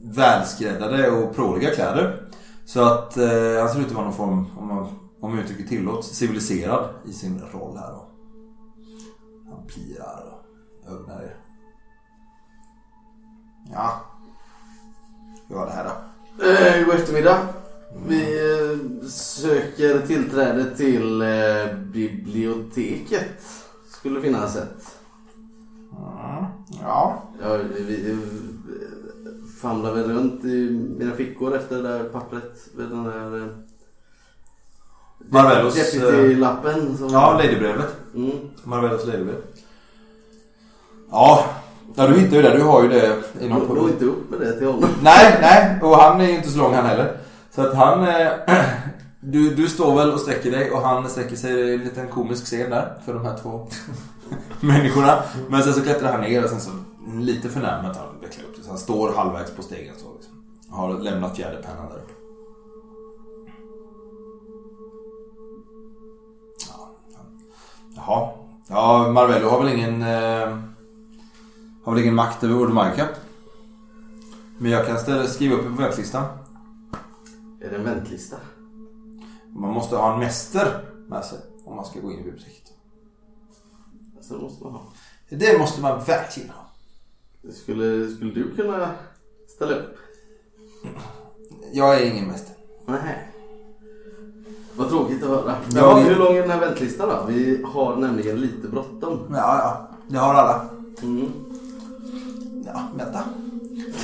välskräddade 0.01 1.11
och 1.11 1.35
pråliga 1.35 1.75
kläder. 1.75 2.23
Så 2.65 2.83
att 2.83 3.17
eh, 3.17 3.59
han 3.59 3.69
ser 3.69 3.79
ut 3.79 3.87
att 3.87 3.91
vara 3.91 4.05
någon 4.05 4.13
form, 4.13 4.45
om, 4.57 4.67
man, 4.67 4.87
om 5.21 5.39
uttrycket 5.39 5.69
tillåts, 5.69 6.07
civiliserad 6.07 6.89
i 7.05 7.13
sin 7.13 7.41
roll 7.53 7.77
här 7.77 7.91
då. 7.91 8.09
Han 9.49 9.67
pirar 9.67 10.23
och 10.25 10.91
ögnar 10.91 11.21
er. 11.21 11.35
Ja. 13.73 13.91
Hur 15.47 15.55
var 15.55 15.65
det 15.65 15.71
här 15.71 15.83
då? 15.83 16.45
Eh, 16.45 16.85
god 16.85 16.95
eftermiddag. 16.95 17.47
Vi 18.07 18.39
eh, 18.39 19.07
söker 19.09 20.07
tillträde 20.07 20.75
till 20.75 21.21
eh, 21.21 21.75
biblioteket. 21.93 23.41
Skulle 23.91 24.21
finnas 24.21 24.55
ett. 24.55 24.97
Mm. 25.91 26.45
Ja. 26.81 27.23
Ja, 27.41 27.57
vi 27.77 28.11
eh, 28.11 28.17
famlar 29.61 29.93
väl 29.93 30.11
runt 30.11 30.45
i 30.45 30.69
mina 30.99 31.15
fickor 31.15 31.55
efter 31.55 31.75
det 31.75 31.81
där 31.81 32.03
pappret. 32.03 32.67
Med 32.75 32.89
den 32.89 33.03
där... 33.03 33.55
Marvellos, 35.29 35.75
Deputy-lappen. 35.75 36.97
Som... 36.97 37.09
Ja, 37.09 37.37
ladybrevet. 37.37 37.95
Mm. 38.15 38.31
Marvellos 38.63 39.05
ladybrev. 39.05 39.41
Ja. 41.11 41.45
Ja, 41.95 42.07
du 42.07 42.19
hittar 42.19 42.35
ju 42.35 42.41
det. 42.41 42.57
Du 42.57 42.63
har 42.63 42.83
ju 42.83 42.89
det 42.89 43.15
inom 43.41 43.59
Nå 43.59 43.73
nå 43.73 43.87
inte 43.87 44.05
upp 44.05 44.29
med 44.29 44.39
det 44.39 44.57
till 44.57 44.67
honom. 44.67 44.89
Nej, 45.01 45.37
nej. 45.41 45.79
Och 45.81 45.97
han 45.97 46.21
är 46.21 46.25
ju 46.25 46.35
inte 46.35 46.49
så 46.49 46.57
lång 46.57 46.73
han 46.73 46.85
heller. 46.85 47.17
Så 47.59 47.67
att 47.67 47.75
han... 47.75 48.07
Eh, 48.07 48.31
du, 49.19 49.55
du 49.55 49.69
står 49.69 49.95
väl 49.95 50.11
och 50.11 50.19
sträcker 50.19 50.51
dig 50.51 50.71
och 50.71 50.81
han 50.81 51.09
sträcker 51.09 51.35
sig. 51.35 51.53
Det 51.53 51.69
är 51.69 51.73
en 51.73 51.83
liten 51.83 52.07
komisk 52.07 52.45
scen 52.45 52.69
där 52.69 52.93
för 53.05 53.13
de 53.13 53.25
här 53.25 53.37
två 53.37 53.67
människorna. 54.59 55.23
Men 55.49 55.63
sen 55.63 55.73
så 55.73 55.81
klättrar 55.81 56.11
han 56.11 56.21
ner 56.21 56.43
och 56.43 56.49
sen 56.49 56.59
så 56.59 56.71
lite 57.13 57.49
förnärmat 57.49 57.97
han 57.97 58.21
vecklar 58.21 58.43
upp 58.43 58.55
det. 58.57 58.63
Så 58.63 58.69
han 58.69 58.77
står 58.77 59.13
halvvägs 59.13 59.51
på 59.51 59.61
stegen 59.61 59.93
så 59.97 60.13
liksom. 60.13 60.33
Har 60.69 60.99
lämnat 60.99 61.35
fjäderpennan 61.35 61.89
där 61.89 61.95
uppe. 61.95 62.13
Ja. 66.69 66.91
Jaha. 67.95 68.29
Ja, 68.67 69.11
Marvello 69.11 69.49
har 69.49 69.63
väl 69.63 69.73
ingen... 69.73 70.01
Eh, 70.01 70.57
har 71.83 71.93
väl 71.93 72.01
ingen 72.01 72.15
makt 72.15 72.43
över 72.43 72.63
Ordomarka. 72.63 73.07
Men 74.57 74.71
jag 74.71 74.87
kan 74.87 74.99
ställa, 74.99 75.27
skriva 75.27 75.55
upp 75.55 75.63
på 75.63 75.81
väntslistan. 75.81 76.25
Är 77.61 77.69
det 77.69 77.75
en 77.75 77.83
väntlista? 77.83 78.37
Man 79.47 79.73
måste 79.73 79.95
ha 79.95 80.13
en 80.13 80.19
mäster 80.19 80.81
med 81.07 81.25
sig 81.25 81.39
om 81.65 81.75
man 81.75 81.85
ska 81.85 81.99
gå 81.99 82.11
in 82.11 82.19
i 82.19 82.23
biblioteket. 82.23 82.71
Så 84.21 84.33
det 84.33 84.41
måste 84.41 84.63
man 84.63 84.73
ha. 84.73 84.81
Det 85.29 85.59
måste 85.59 85.81
man 85.81 86.03
verkligen 86.03 86.49
ha. 86.49 86.65
Skulle, 87.53 88.09
skulle 88.09 88.31
du 88.33 88.55
kunna 88.55 88.89
ställa 89.47 89.75
upp? 89.75 89.97
Jag 91.73 92.01
är 92.01 92.05
ingen 92.11 92.27
mäster. 92.27 92.55
Nej. 92.85 93.27
Vad 94.75 94.89
tråkigt 94.89 95.23
att 95.23 95.29
höra. 95.29 95.55
Jag- 95.73 95.83
Ja, 95.83 95.97
hur 95.99 96.15
lång 96.15 96.35
är 96.37 96.41
den 96.41 96.51
här 96.51 96.59
väntlistan 96.59 97.09
då? 97.09 97.25
Vi 97.27 97.63
har 97.73 97.95
nämligen 97.95 98.41
lite 98.41 98.67
bråttom. 98.67 99.19
Ja, 99.29 99.37
ja. 99.37 99.87
Det 100.07 100.17
har 100.17 100.33
alla. 100.33 100.69
Mm. 101.01 101.31
Ja, 102.65 102.87
vänta. 102.95 103.23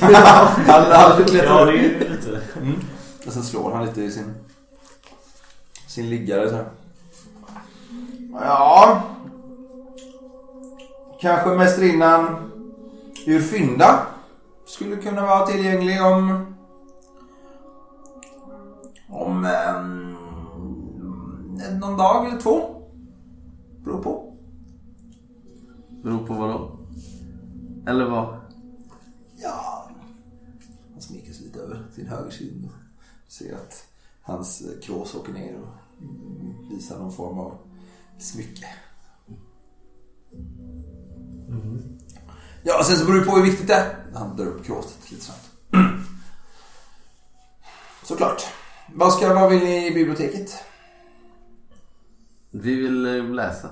han 0.00 1.24
klättrar 1.24 1.44
Ja, 1.44 1.64
det 1.64 1.78
är 1.78 2.10
lite... 2.10 2.40
Mm. 2.60 2.80
Och 3.26 3.32
sen 3.32 3.42
slår 3.42 3.72
han 3.72 3.86
lite 3.86 4.02
i 4.02 4.10
sin, 4.10 4.34
sin 5.86 6.10
liggare 6.10 6.48
så 6.48 6.54
här. 6.54 6.68
Ja. 8.32 9.02
Kanske 11.20 11.50
mästarinnan 11.50 12.52
Urfinda 13.26 14.06
skulle 14.66 14.96
kunna 14.96 15.22
vara 15.22 15.46
tillgänglig 15.46 16.02
om... 16.02 16.46
Om... 19.08 19.44
ehm, 19.44 20.16
någon 21.80 21.96
dag 21.96 22.26
eller 22.26 22.40
två. 22.40 22.82
Beror 23.84 24.02
på. 24.02 24.36
Beror 26.02 26.26
på 26.26 26.34
vad 26.34 26.50
då? 26.50 26.78
Eller 27.86 28.04
vad? 28.10 28.40
Ja. 29.36 29.90
Han 30.92 31.00
smickar 31.00 31.32
sig 31.32 31.46
lite 31.46 31.60
över 31.60 31.86
sin 31.94 32.08
högerkind 32.08 32.64
och 32.64 32.75
ser 33.38 33.54
att 33.54 33.84
hans 34.22 34.62
krås 34.82 35.14
åker 35.14 35.32
ner 35.32 35.56
och 35.56 36.02
mm, 36.02 36.68
visar 36.70 36.98
någon 36.98 37.12
form 37.12 37.38
av 37.38 37.58
smycke. 38.18 38.66
Ja, 42.62 42.84
sen 42.84 42.96
så 42.96 43.04
beror 43.04 43.18
det 43.18 43.24
på 43.26 43.36
hur 43.36 43.42
viktigt 43.42 43.66
det 43.66 43.74
är. 43.74 44.06
Han 44.14 44.36
drar 44.36 44.46
upp 44.46 44.66
kråset 44.66 45.10
lite 45.10 45.24
snabbt. 45.24 45.50
Såklart. 48.02 48.42
Vad, 48.94 49.12
ska, 49.12 49.34
vad 49.34 49.50
vill 49.50 49.64
ni 49.64 49.86
i 49.86 49.90
biblioteket? 49.90 50.64
Vi 52.50 52.74
vill 52.74 53.06
eh, 53.06 53.24
läsa. 53.24 53.68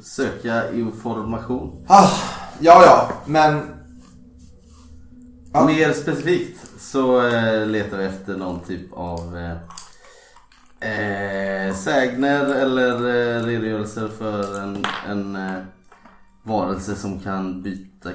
Söka 0.00 0.72
information. 0.72 1.86
Ah, 1.88 2.10
ja, 2.60 2.82
ja, 2.84 3.10
men... 3.26 3.75
Ja. 5.56 5.66
Mer 5.66 5.92
specifikt 5.92 6.60
så 6.78 7.26
eh, 7.26 7.66
letar 7.66 7.98
vi 7.98 8.04
efter 8.04 8.36
någon 8.36 8.60
typ 8.60 8.92
av 8.92 9.38
eh, 9.38 9.56
eh, 10.90 11.74
sägner 11.74 12.44
eller 12.44 12.94
eh, 12.94 13.44
redogörelser 13.44 14.08
för 14.08 14.60
en, 14.60 14.86
en 15.08 15.36
eh, 15.36 15.62
varelse 16.42 16.94
som 16.94 17.20
kan 17.20 17.62
byta 17.62 18.10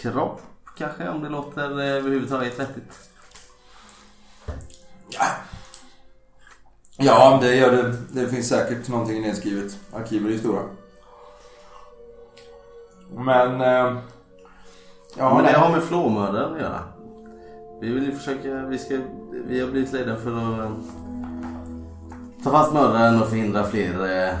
kropp. 0.00 0.40
Kanske 0.76 1.08
om 1.08 1.22
det 1.22 1.28
låter 1.28 1.80
eh, 1.80 1.86
överhuvudtaget 1.86 2.58
vettigt. 2.60 3.10
Ja. 5.08 5.26
Ja, 6.96 7.38
det 7.42 7.54
gör 7.54 7.72
det. 7.72 7.94
Det 8.10 8.28
finns 8.28 8.48
säkert 8.48 8.88
någonting 8.88 9.22
nedskrivet. 9.22 9.78
Arkiven 9.92 10.26
är 10.26 10.32
ju 10.32 10.38
stora. 10.38 10.62
Men... 13.10 13.60
Eh, 13.60 13.98
ja, 15.18 15.34
Men 15.34 15.44
det 15.44 15.52
har 15.58 15.70
med 15.70 15.82
flåmördaren 15.82 16.54
att 16.54 16.60
göra. 16.60 16.80
Vi 17.80 17.92
vill 17.92 18.04
ju 18.04 18.12
försöka, 18.16 18.48
vi, 18.48 18.78
ska, 18.78 18.98
vi 19.46 19.60
har 19.60 19.68
blivit 19.68 19.92
ledda 19.92 20.16
för 20.16 20.30
att 20.30 20.58
eh, 20.58 20.70
ta 22.44 22.50
fast 22.50 22.72
mördaren 22.72 23.22
och 23.22 23.28
förhindra 23.28 23.64
fler, 23.64 24.26
eh, 24.28 24.34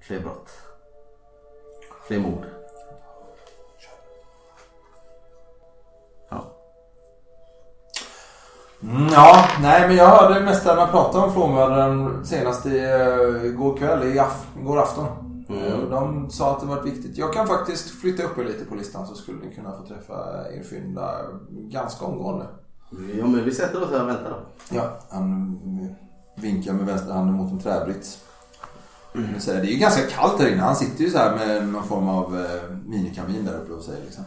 fler 0.00 0.20
brott. 0.20 0.48
Fler 2.06 2.18
mord. 2.18 2.44
Ja. 6.30 6.44
Mm, 8.82 9.08
ja, 9.12 9.44
nej 9.62 9.88
men 9.88 9.96
jag 9.96 10.06
hörde 10.06 10.40
mästarna 10.40 10.86
prata 10.86 11.18
om 11.18 11.32
frånvärden 11.32 12.20
senast 12.26 12.66
i, 12.66 12.80
uh, 12.80 13.46
igår 13.46 13.76
kväll, 13.76 14.02
i 14.02 14.18
af- 14.18 14.46
igår 14.60 14.78
afton. 14.78 15.06
Mm. 15.52 15.90
De 15.90 16.30
sa 16.30 16.52
att 16.52 16.60
det 16.60 16.66
var 16.66 16.82
viktigt. 16.82 17.18
Jag 17.18 17.32
kan 17.32 17.46
faktiskt 17.46 17.90
flytta 17.90 18.22
upp 18.22 18.38
er 18.38 18.44
lite 18.44 18.64
på 18.64 18.74
listan 18.74 19.06
så 19.06 19.14
skulle 19.14 19.38
ni 19.38 19.54
kunna 19.54 19.72
få 19.72 19.86
träffa 19.86 20.14
er 20.52 20.62
fynda 20.62 21.10
ganska 21.50 22.04
omgående. 22.04 22.46
ja 23.18 23.26
men 23.26 23.44
vi 23.44 23.54
sätter 23.54 23.82
oss 23.82 23.90
här 23.90 24.02
och 24.02 24.08
väntar 24.08 24.30
då. 24.30 24.36
Ja, 24.76 24.98
han 25.10 25.58
vinkar 26.36 26.72
med 26.72 26.86
vänsterhanden 26.86 27.34
mot 27.34 27.52
en 27.52 27.60
träbrits. 27.60 28.18
Mm. 29.14 29.32
Det 29.46 29.52
är 29.52 29.64
ju 29.64 29.78
ganska 29.78 30.02
kallt 30.02 30.38
där 30.38 30.52
inne. 30.52 30.62
Han 30.62 30.76
sitter 30.76 31.04
ju 31.04 31.10
så 31.10 31.18
här 31.18 31.36
med 31.36 31.68
någon 31.68 31.84
form 31.84 32.08
av 32.08 32.40
eh, 32.40 32.76
minikamin 32.86 33.44
där 33.44 33.58
uppe 33.58 33.72
och 33.72 33.82
säger 33.82 34.04
liksom. 34.04 34.24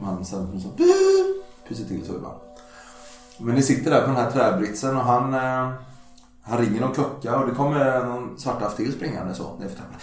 Man 0.00 0.24
så, 0.24 0.36
så 0.36 0.68
pyser 1.68 1.84
till 1.84 2.06
så 2.06 2.14
ibland. 2.14 2.36
Men 3.38 3.54
ni 3.54 3.62
sitter 3.62 3.90
där 3.90 4.00
på 4.00 4.06
den 4.06 4.16
här 4.16 4.30
träbritsen 4.30 4.96
och 4.96 5.02
han, 5.02 5.34
eh, 5.34 5.72
han 6.42 6.58
ringer 6.58 6.80
någon 6.80 6.94
klocka 6.94 7.38
och 7.38 7.46
det 7.46 7.54
kommer 7.54 8.04
någon 8.04 8.38
svartaff 8.38 8.76
till 8.76 8.92
springande 8.92 9.34
så 9.34 9.56
nerför 9.58 9.76
trappan. 9.76 10.00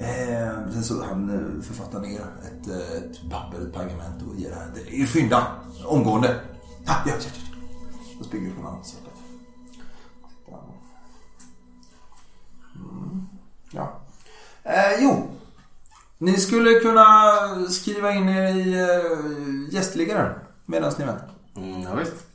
Eh, 0.00 0.72
sen 0.72 0.84
så 0.84 1.04
han 1.04 1.30
eh, 1.30 1.62
författar 1.62 2.00
ner 2.00 2.20
ett, 2.20 2.68
eh, 2.68 2.96
ett 2.96 3.30
papper, 3.30 3.60
ett 3.60 3.72
pergament 3.72 4.22
och 4.28 4.36
ger 4.36 4.50
det 4.50 4.56
här. 4.56 5.06
Fynda, 5.06 5.46
omgående. 5.86 6.40
Ah, 6.86 6.96
ja, 7.06 7.12
ja, 7.12 7.14
ja. 7.20 7.58
Då 8.18 8.24
springer 8.24 8.52
annan 8.58 8.84
sak. 8.84 9.00
Mm. 12.74 13.26
Ja. 13.70 14.00
Eh, 14.62 15.02
jo. 15.02 15.28
Ni 16.18 16.36
skulle 16.36 16.80
kunna 16.80 17.32
skriva 17.68 18.12
in 18.12 18.28
er 18.28 18.54
i 18.54 18.80
eh, 18.80 19.74
gästliggaren 19.74 20.38
medan 20.66 20.92
ni 20.98 21.04
väntar. 21.04 21.30
Mm, 21.56 21.82
ja, 21.82 21.94
visst. 21.94 22.26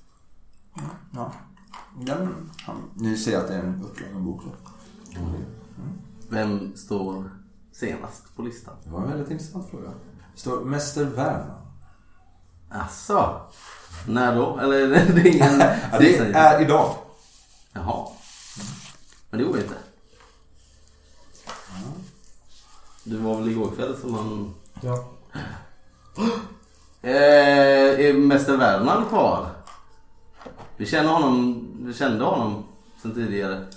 Ja. 1.13 1.33
Den, 2.01 2.51
han, 2.65 2.75
ni 2.95 3.17
ser 3.17 3.37
att 3.37 3.47
det 3.47 3.53
är 3.53 3.59
en 3.59 3.83
uppslagen 3.83 4.25
bok. 4.25 4.41
Så. 4.43 4.49
Vem 6.29 6.75
står 6.75 7.44
senast 7.79 8.35
på 8.35 8.41
listan? 8.41 8.73
Det 8.83 8.89
var 8.89 9.01
en 9.01 9.09
väldigt 9.09 9.31
intressant 9.31 9.69
fråga. 9.69 9.89
Det 10.33 10.39
står 10.39 10.65
Mäster 10.65 11.03
Värman. 11.05 11.61
Asså? 12.69 13.41
När 14.07 14.35
då? 14.35 14.59
Eller 14.59 14.87
det 15.13 15.21
är 15.21 15.27
ingen... 15.27 15.59
Ja, 15.91 15.99
det 15.99 16.17
är 16.35 16.61
idag. 16.61 16.95
Jaha. 17.73 18.07
Men 19.29 19.39
det 19.39 19.45
går 19.45 19.57
inte. 19.57 19.75
Det 23.03 23.17
var 23.17 23.35
väl 23.35 23.51
igår 23.51 23.71
kväll 23.75 23.97
som 23.97 24.13
han... 24.13 24.53
Ja. 24.81 25.09
Eh, 27.01 27.99
är 28.05 28.13
Mäster 28.13 28.57
Värmland 28.57 29.09
kvar? 29.09 29.49
Vi 30.77 30.85
känner 30.85 31.09
honom, 31.09 31.67
vi 31.79 31.93
kände 31.93 32.25
honom 32.25 32.63
sen 33.01 33.13
tidigare. 33.13 33.67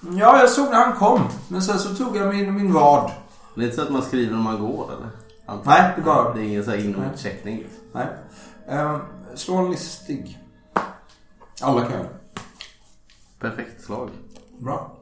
Ja, 0.00 0.38
jag 0.40 0.50
såg 0.50 0.70
när 0.70 0.84
han 0.84 0.92
kom. 0.96 1.20
Men 1.48 1.62
sen 1.62 1.78
så 1.78 1.94
tog 1.94 2.16
jag 2.16 2.34
min, 2.34 2.54
min 2.54 2.72
vad. 2.72 3.10
Är 3.56 3.62
inte 3.62 3.76
så 3.76 3.82
att 3.82 3.90
man 3.90 4.02
skriver 4.02 4.32
när 4.36 4.42
man 4.42 4.60
går 4.60 4.90
eller? 4.92 5.08
Antar- 5.46 5.70
Nej, 5.70 5.92
det 5.96 6.02
bara- 6.02 6.34
Det 6.34 6.40
är 6.40 6.44
ingen 6.44 6.64
så 6.64 6.70
här 6.70 6.78
in 6.84 6.94
och 6.94 7.02
utcheckning. 7.14 7.56
liksom. 7.56 7.78
Nej. 7.92 8.06
Ehm, 8.68 8.98
slå 9.34 9.56
en 9.56 9.70
listig. 9.70 10.38
Alla 11.62 11.80
kan 11.80 11.92
göra. 11.92 12.06
Perfekt 13.40 13.84
slag. 13.84 14.10
Bra. 14.58 14.94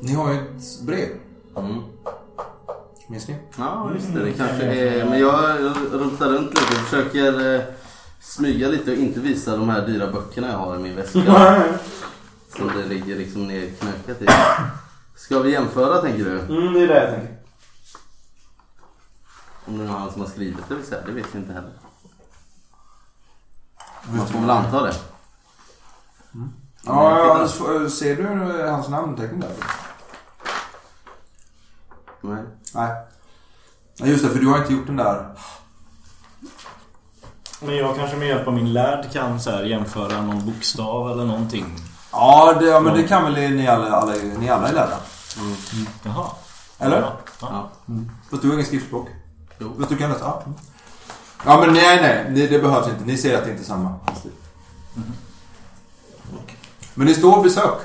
Ni 0.00 0.14
har 0.14 0.32
ju 0.32 0.38
ett 0.38 0.80
brev. 0.82 1.08
Mm. 1.56 1.82
Minns 3.08 3.28
ni? 3.28 3.36
Ja, 3.58 3.90
just 3.94 4.14
det. 4.14 4.24
Det 4.24 4.32
kanske 4.32 4.62
är... 4.64 5.04
Men 5.04 5.20
jag 5.20 5.60
rullar 5.92 6.28
runt 6.28 6.50
lite 6.50 6.62
och 6.62 6.78
försöker 6.88 7.54
eh, 7.54 7.60
smyga 8.20 8.68
lite 8.68 8.90
och 8.92 8.96
inte 8.96 9.20
visa 9.20 9.56
de 9.56 9.68
här 9.68 9.86
dyra 9.86 10.12
böckerna 10.12 10.48
jag 10.50 10.58
har 10.58 10.76
i 10.76 10.78
min 10.78 10.96
väska. 10.96 11.18
Som 12.60 12.68
det 12.78 12.84
ligger 12.86 13.16
liksom 13.16 13.48
nerknökat 13.48 14.22
i. 14.22 14.26
Ska 15.16 15.38
vi 15.38 15.52
jämföra 15.52 16.00
tänker 16.02 16.24
du? 16.24 16.40
Mm, 16.40 16.72
det 16.72 16.80
är 16.80 16.88
det 16.88 17.04
jag 17.04 17.14
tänker. 17.14 17.36
Om 19.66 19.78
det 19.78 19.84
är 19.84 19.88
han 19.88 20.12
som 20.12 20.20
har 20.20 20.28
skrivit 20.28 20.68
det 20.68 20.74
vill 20.74 20.86
säga. 20.86 21.00
Det 21.06 21.12
vet 21.12 21.34
vi 21.34 21.38
inte 21.38 21.52
heller. 21.52 21.72
Man 24.12 24.26
får 24.26 24.38
väl 24.40 24.50
anta 24.50 24.82
det. 24.82 24.94
Ja, 26.86 27.18
ja, 27.18 27.48
så- 27.48 27.90
ser 27.90 28.16
du 28.16 28.68
hans 28.68 28.88
namnteckning 28.88 29.40
där? 29.40 29.52
Nej. 32.20 32.42
Nej. 32.74 32.90
Just 33.96 34.24
det, 34.24 34.30
för 34.30 34.38
du 34.38 34.46
har 34.48 34.58
inte 34.58 34.72
gjort 34.72 34.86
den 34.86 34.96
där. 34.96 35.26
Men 37.62 37.76
jag 37.76 37.96
kanske 37.96 38.16
med 38.16 38.28
hjälp 38.28 38.46
av 38.46 38.54
min 38.54 38.72
lärd 38.72 39.12
kan 39.12 39.40
så 39.40 39.50
här 39.50 39.62
jämföra 39.64 40.22
någon 40.22 40.46
bokstav 40.46 41.10
eller 41.10 41.24
någonting. 41.24 41.76
Ja, 42.12 42.56
det, 42.60 42.66
ja 42.66 42.80
men 42.80 42.94
det 42.94 43.08
kan 43.08 43.24
väl 43.24 43.34
ni 43.56 43.68
alla, 43.68 43.90
alla, 43.90 44.14
ni 44.38 44.48
alla 44.48 44.68
är 44.68 44.72
lärda? 44.72 44.96
Jaha. 46.02 46.26
Eller? 46.78 47.00
Ja. 47.00 47.12
Ja. 47.40 47.70
Fast 48.30 48.42
du 48.42 48.48
har 48.48 48.54
ingen 48.54 48.66
skriftspråk? 48.66 49.08
Jo. 49.58 49.72
Fast 49.78 49.88
du 49.88 49.96
kan 49.96 50.10
läsa? 50.10 50.24
Ja. 50.24 50.42
Ja 51.44 51.60
men 51.60 51.72
nej, 51.74 52.00
nej. 52.02 52.32
Det, 52.34 52.46
det 52.46 52.58
behövs 52.58 52.88
inte. 52.88 53.04
Ni 53.04 53.16
ser 53.16 53.38
att 53.38 53.44
det 53.44 53.50
inte 53.50 53.62
är 53.62 53.66
samma 53.66 53.94
stil. 54.18 54.30
Men 56.94 57.06
det 57.06 57.14
står 57.14 57.42
besök. 57.42 57.78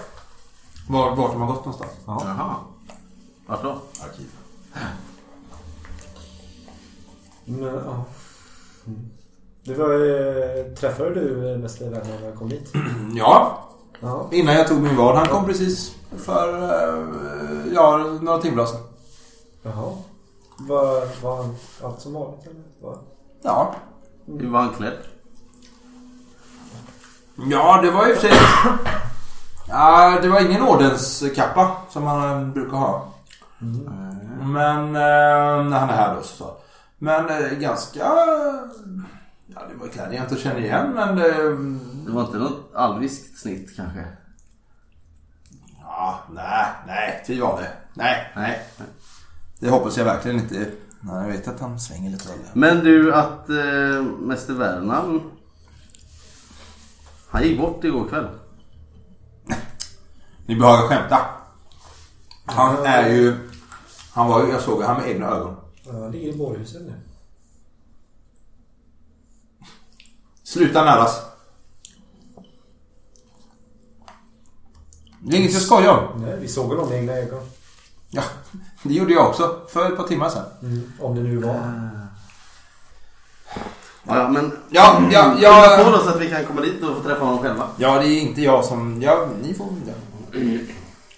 Var, 0.87 1.15
vart 1.15 1.31
de 1.31 1.41
har 1.41 1.47
gått 1.47 1.65
någonstans. 1.65 1.91
Jaha. 2.05 2.55
Vart 3.45 3.63
då? 3.63 3.81
Arkiv. 4.03 4.27
Men, 7.45 7.63
ja. 7.63 8.05
Mm. 8.87 9.09
Det 9.63 9.73
var, 9.73 9.93
eh, 9.93 10.75
träffade 10.75 11.13
du 11.13 11.35
Werner 11.35 12.19
när 12.19 12.25
jag 12.25 12.35
kom 12.35 12.51
hit? 12.51 12.73
Ja, 13.15 13.65
Ja. 14.05 14.27
innan 14.31 14.55
jag 14.55 14.67
tog 14.67 14.81
min 14.81 14.95
vad. 14.95 15.15
Han 15.15 15.27
kom 15.27 15.45
precis 15.45 15.95
för 16.17 16.63
eh, 16.63 17.73
ja, 17.73 17.97
några 18.21 18.41
timmar 18.41 18.65
sedan. 18.65 18.81
Jaha. 19.63 19.93
Var, 20.57 21.21
var 21.23 21.37
han 21.37 21.55
allt 21.83 22.01
som 22.01 22.13
vanligt 22.13 22.47
eller? 22.47 22.63
Var... 22.81 22.97
Ja. 23.41 23.75
Hur 24.25 24.49
var 24.49 24.59
han 24.59 24.73
klädd? 24.73 24.97
Ja, 27.35 27.81
det 27.81 27.91
var 27.91 28.07
och 28.11 28.17
för 28.17 28.27
sig... 28.27 28.37
Ja, 29.67 30.19
det 30.21 30.29
var 30.29 30.41
ingen 30.41 30.61
ordenskappa 30.61 31.77
som 31.89 32.03
man 32.03 32.41
eh, 32.41 32.47
brukar 32.47 32.77
ha. 32.77 33.07
Men 34.39 34.95
eh, 34.95 35.65
när 35.69 35.79
han 35.79 35.89
är 35.89 35.93
här 35.93 36.15
då 36.15 36.21
så. 36.21 36.57
Men 36.97 37.27
ganska... 37.59 37.99
Ja, 39.47 39.61
det 39.69 39.75
var 39.79 39.87
kläder 39.87 40.13
jag 40.13 40.23
inte 40.23 40.35
känner 40.35 40.59
igen 40.59 40.91
men 40.95 41.17
det... 42.05 42.11
Var 42.11 42.25
inte 42.25 42.37
något 42.37 42.71
alviskt 42.75 43.39
snitt 43.39 43.75
kanske? 43.75 44.05
Ja, 45.81 46.19
nej, 46.31 46.65
nej, 46.87 47.23
fy 47.27 47.41
var 47.41 47.61
det. 47.61 47.71
Nej, 47.93 48.31
nej. 48.35 48.67
Det 49.59 49.69
hoppas 49.69 49.97
jag 49.97 50.05
verkligen 50.05 50.39
inte. 50.39 50.71
Nej, 50.99 51.21
jag 51.21 51.27
vet 51.27 51.47
att 51.47 51.59
han 51.59 51.79
svänger 51.79 52.11
lite 52.11 52.27
väl. 52.27 52.37
Men 52.53 52.79
du 52.79 53.13
att 53.13 53.49
eh, 53.49 54.03
Mäster 54.19 54.53
Värnan 54.53 55.31
Han 57.29 57.43
gick 57.43 57.59
bort 57.59 57.83
igår 57.83 58.07
kväll. 58.09 58.27
Ni 60.45 60.55
behagar 60.55 60.87
skämta. 60.87 61.17
Han 62.45 62.85
är 62.85 63.09
ju... 63.09 63.49
Han 64.13 64.27
var 64.27 64.45
ju, 64.45 64.51
jag 64.51 64.61
såg 64.61 64.83
han 64.83 65.01
med 65.01 65.09
egna 65.09 65.27
ögon. 65.27 65.55
Ja, 65.83 65.91
han 65.91 66.11
ligger 66.11 66.33
i 66.33 66.37
bårhuset 66.37 66.81
nu. 66.81 66.93
Sluta 70.43 70.85
näras. 70.85 71.34
Det 75.27 75.37
är 75.37 75.39
inget 75.39 75.53
jag 75.53 75.61
skojar 75.61 75.97
om. 75.97 76.21
Nej, 76.21 76.37
vi 76.41 76.47
såg 76.47 76.69
honom 76.69 76.89
med 76.89 76.97
egna 76.97 77.13
ögon. 77.13 77.41
Ja, 78.09 78.23
det 78.83 78.93
gjorde 78.93 79.13
jag 79.13 79.29
också 79.29 79.59
för 79.69 79.91
ett 79.91 79.97
par 79.97 80.07
timmar 80.07 80.29
sedan. 80.29 80.45
Mm. 80.61 80.91
Om 80.99 81.15
det 81.15 81.21
nu 81.21 81.37
var. 81.37 81.53
Ja, 84.07 84.17
ja, 84.17 84.29
men 84.29 84.51
Ja, 84.69 85.01
ja, 85.11 85.21
Skynda 85.23 85.41
ja. 85.41 85.81
på 85.83 85.89
då 85.91 85.97
så 85.97 86.09
att 86.09 86.21
vi 86.21 86.29
kan 86.29 86.45
komma 86.45 86.61
dit 86.61 86.83
och 86.83 86.97
få 86.97 87.03
träffa 87.03 87.25
honom 87.25 87.39
själva. 87.39 87.69
Ja, 87.77 87.99
det 87.99 88.07
är 88.07 88.21
inte 88.21 88.41
jag 88.41 88.65
som... 88.65 89.01
Ja, 89.01 89.27
ni 89.43 89.53
får... 89.53 89.67
Ja. 89.87 89.93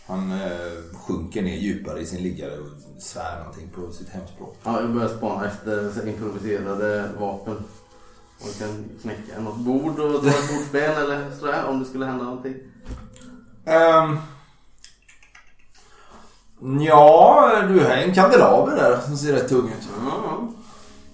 Han 0.07 0.31
eh, 0.31 0.97
sjunker 1.07 1.41
ner 1.41 1.57
djupare 1.57 1.99
i 1.99 2.05
sin 2.05 2.23
liggare 2.23 2.51
och 2.57 3.01
svär 3.01 3.39
någonting 3.39 3.69
på 3.75 3.91
sitt 3.91 4.09
hemspråk. 4.09 4.57
Ja, 4.63 4.81
jag 4.81 4.89
börjar 4.89 5.09
spana 5.17 5.45
efter 5.45 6.07
improviserade 6.07 7.09
vapen. 7.19 7.57
Och 8.39 8.59
kan 8.59 8.85
knäcka 9.01 9.39
något 9.39 9.57
bord 9.57 9.99
och 9.99 10.23
dra 10.23 10.29
ett 10.29 10.49
bordsben 10.53 10.91
eller 10.97 11.31
sådär 11.39 11.65
om 11.67 11.79
det 11.79 11.85
skulle 11.85 12.05
hända 12.05 12.23
någonting. 12.23 12.55
Um, 13.67 14.19
ja, 16.81 17.51
du 17.67 17.79
har 17.79 17.91
en 17.91 18.13
kandelaber 18.13 18.75
där 18.75 18.99
som 19.05 19.17
ser 19.17 19.33
rätt 19.33 19.49
tung 19.49 19.67
ut. 19.67 19.87
Ja, 20.05 20.47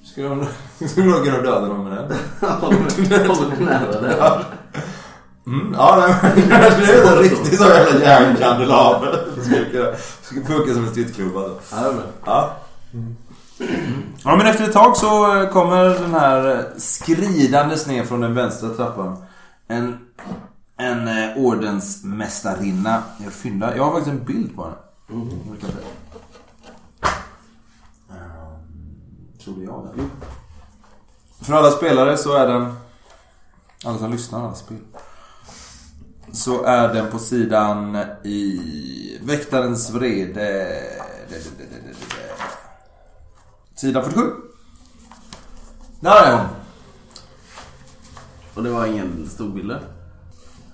Skulle 0.04 0.48
du 0.80 0.88
skulle 0.88 1.12
kunna 1.12 1.38
döda 1.38 1.68
dem 1.68 1.84
med 1.84 1.98
den? 1.98 2.18
ja. 2.42 2.48
Håller 2.48 3.56
du 3.58 3.66
nära 3.66 4.02
det? 4.02 4.46
Mm, 5.48 5.76
ja, 5.78 6.06
nej, 6.08 6.34
det 6.46 6.94
är 6.94 7.12
en 7.12 7.24
riktig 7.24 7.58
sån 7.58 7.68
jävla 7.68 8.00
järnkandelaber. 8.00 9.26
Som 9.36 9.44
skulle 9.44 10.46
funka 10.46 10.74
som 10.74 10.84
en 10.86 10.92
stridsklubba 10.92 11.40
då. 11.40 11.60
Ja. 11.72 11.94
Ja. 12.26 12.56
Ja 14.24 14.36
men 14.36 14.48
efter 14.48 14.64
ett 14.64 14.74
tag 14.74 14.98
så 14.98 15.42
eh, 15.42 15.50
kommer 15.50 15.84
den 15.84 16.14
här 16.14 16.52
eh, 16.52 16.66
skridandes 16.78 17.88
ner 17.88 18.04
från 18.04 18.22
den 18.22 18.34
vänstra 18.34 18.70
trappan. 18.70 19.18
En, 19.68 20.00
en 20.84 21.08
eh, 21.08 21.38
ordensmästarinna. 21.38 23.04
Jag 23.24 23.34
fyndar. 23.34 23.76
Jag 23.76 23.84
har 23.84 23.92
faktiskt 23.92 24.18
en 24.18 24.26
bild 24.26 24.56
på 24.56 24.64
henne. 24.64 24.76
Mm. 25.10 25.30
Ehm, 28.10 28.18
Tror 29.44 29.56
det 29.56 29.64
jag 29.64 29.90
det? 29.96 30.04
För 31.46 31.54
alla 31.54 31.72
spelare 31.72 32.18
så 32.18 32.34
är 32.36 32.48
den... 32.48 32.74
Alla 33.86 33.98
som 33.98 34.12
lyssnar, 34.12 34.46
alla 34.46 34.56
spel. 34.56 34.78
Så 36.32 36.64
är 36.64 36.94
den 36.94 37.12
på 37.12 37.20
sidan 37.20 37.98
i 38.24 39.20
Väktarens 39.24 39.90
vrede. 39.90 40.82
Sidan 43.76 44.04
47. 44.04 44.32
Där 46.00 46.24
är 46.26 46.38
hon. 46.38 46.48
Och 48.54 48.64
det 48.64 48.70
var 48.70 48.86
ingen 48.86 49.30
storbilder? 49.30 49.93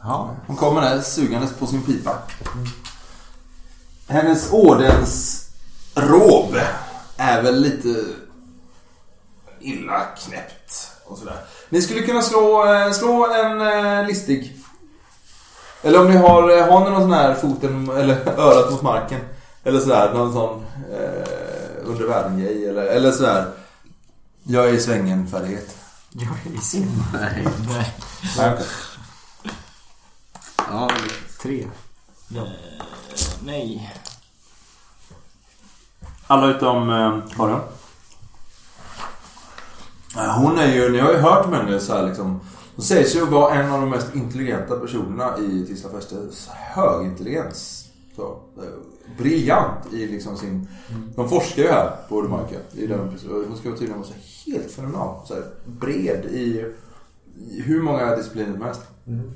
Ja, 0.03 0.35
hon 0.47 0.55
kommer 0.55 0.81
där 0.81 1.01
sugandes 1.01 1.53
på 1.53 1.67
sin 1.67 1.83
pipa. 1.83 2.17
Hennes 4.07 4.51
ordensrob 4.51 6.55
är 7.17 7.41
väl 7.41 7.61
lite 7.61 8.05
illa 9.59 10.01
knäppt 10.01 10.91
och 11.05 11.17
sådär. 11.17 11.37
Ni 11.69 11.81
skulle 11.81 12.01
kunna 12.01 12.21
slå, 12.21 12.73
eh, 12.73 12.91
slå 12.91 13.27
en 13.33 13.61
eh, 13.61 14.07
listig. 14.07 14.55
Eller 15.81 16.01
om 16.01 16.07
ni 16.11 16.17
har, 16.17 16.57
eh, 16.57 16.67
har 16.67 16.83
ni 16.85 16.89
någon 16.89 17.01
sån 17.01 17.13
här 17.13 17.33
foten 17.33 17.89
eller 17.89 18.27
örat 18.39 18.71
mot 18.71 18.81
marken. 18.81 19.21
Eller 19.63 19.79
sådär, 19.79 20.13
någon 20.13 20.33
sån 20.33 20.65
eh, 20.91 21.27
under 21.85 22.05
världen-grej 22.07 22.69
eller, 22.69 22.85
eller 22.85 23.11
sådär. 23.11 23.51
Jag 24.43 24.69
är 24.69 24.73
i 24.73 24.79
svängen 24.79 25.27
färdighet. 25.27 25.75
Jag 26.11 26.53
är 26.53 26.57
i 26.57 26.61
sin. 26.61 27.03
Nej. 27.13 27.47
Nej. 28.37 28.57
Ja, 30.71 30.89
Tre. 31.41 31.67
Eh, 32.35 32.43
nej. 33.43 33.93
Alla 36.27 36.47
utom 36.55 36.89
eh, 36.89 37.19
Karin. 37.35 37.59
Ja, 40.15 40.35
Hon 40.41 40.57
är 40.57 40.73
ju, 40.73 40.91
ni 40.91 40.99
har 40.99 41.11
ju 41.11 41.17
hört 41.17 41.45
om 41.45 41.53
henne 41.53 41.79
så 41.79 41.93
här 41.93 42.07
liksom. 42.07 42.39
Hon 42.75 42.85
sägs 42.85 43.15
ju 43.15 43.25
vara 43.25 43.53
en 43.53 43.71
av 43.71 43.81
de 43.81 43.89
mest 43.89 44.15
intelligenta 44.15 44.75
personerna 44.75 45.37
i 45.37 45.65
Tisla 45.65 45.89
Fästes 45.89 46.47
högintelligens. 46.47 47.85
Så, 48.15 48.39
eh, 48.57 49.17
briljant 49.17 49.93
i 49.93 50.07
liksom 50.07 50.37
sin... 50.37 50.67
De 51.15 51.29
forskar 51.29 51.63
ju 51.63 51.69
här 51.69 51.95
på 52.09 52.15
Odemarka. 52.15 52.55
Hon 53.47 53.57
ska 53.57 53.69
tydligen 53.71 53.97
vara 53.97 54.07
så 54.07 54.51
helt 54.51 54.71
fenomenal. 54.71 55.27
Så 55.27 55.33
här, 55.33 55.43
bred 55.65 56.25
i, 56.25 56.65
i 57.49 57.61
hur 57.61 57.81
många 57.81 58.15
discipliner 58.15 58.53
som 58.53 58.61
helst. 58.61 58.81
Mm. 59.07 59.31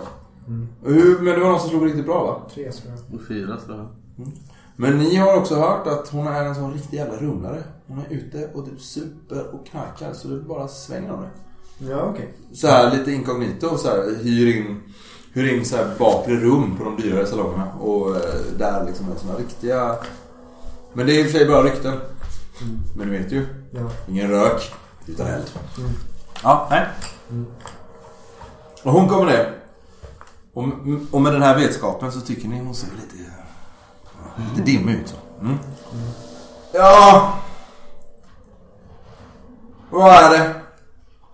Så. 0.00 0.50
Mm. 0.50 0.68
Och 0.84 1.22
men 1.22 1.34
det 1.34 1.40
var 1.40 1.48
någon 1.50 1.60
som 1.60 1.70
slog 1.70 1.86
riktigt 1.86 2.06
bra 2.06 2.24
va? 2.24 2.50
Tre 2.54 2.72
tror 2.72 2.92
jag. 3.08 3.20
och 3.20 3.26
fyra 3.28 3.56
så. 3.66 3.86
Men 4.76 4.98
ni 4.98 5.16
har 5.16 5.36
också 5.36 5.54
hört 5.54 5.86
att 5.86 6.08
hon 6.08 6.26
är 6.26 6.44
en 6.44 6.54
sån 6.54 6.72
riktig 6.72 6.96
jävla 6.96 7.16
rumlare. 7.16 7.62
Hon 7.86 7.98
är 7.98 8.06
ute 8.14 8.50
och 8.54 8.64
typ 8.64 8.80
super 8.80 9.54
och 9.54 9.66
knarkar 9.66 10.12
så 10.12 10.28
det 10.28 10.40
bara 10.40 10.68
svänger 10.68 11.12
om 11.12 11.20
det. 11.20 11.30
Ja, 11.90 12.02
okej. 12.02 12.34
så 12.52 12.66
här 12.66 12.96
lite 12.96 13.12
inkognito 13.12 13.76
så 13.78 13.88
här, 13.88 14.14
hyr 14.22 14.56
in, 14.56 14.80
hyr 15.32 15.54
in 15.54 15.64
så 15.64 15.76
här 15.76 15.94
bakre 15.98 16.36
rum 16.36 16.76
på 16.78 16.84
de 16.84 16.96
dyrare 17.02 17.26
salongerna 17.26 17.72
och 17.80 18.16
eh, 18.16 18.22
där 18.58 18.84
liksom 18.86 19.12
är 19.12 19.16
såna 19.16 19.34
riktiga 19.38 19.96
men 20.92 21.06
det 21.06 21.12
är 21.12 21.18
i 21.20 21.22
och 21.22 21.30
för 21.30 21.38
sig 21.38 21.48
bara 21.48 21.62
rykten. 21.64 21.94
Men 22.96 23.06
du 23.10 23.18
vet 23.18 23.32
ju, 23.32 23.46
Ja. 23.70 23.90
ingen 24.08 24.30
rök 24.30 24.72
utan 25.06 25.26
eld. 25.26 25.50
Mm. 25.78 25.90
Ja, 26.42 26.66
nej. 26.70 26.86
Och 28.82 28.92
hon 28.92 29.08
kommer 29.08 29.24
ner. 29.26 29.57
Och, 30.58 30.68
och 31.10 31.20
med 31.20 31.32
den 31.32 31.42
här 31.42 31.56
vetskapen 31.56 32.12
så 32.12 32.20
tycker 32.20 32.48
ni 32.48 32.58
hon 32.60 32.74
ser 32.74 32.86
lite, 32.86 33.30
ja, 34.36 34.44
lite 34.50 34.70
dimmig 34.70 34.94
ut. 34.94 35.08
Så. 35.08 35.16
Mm. 35.40 35.58
Ja. 36.72 37.38
Vad 39.90 40.14
är 40.14 40.38
det? 40.38 40.54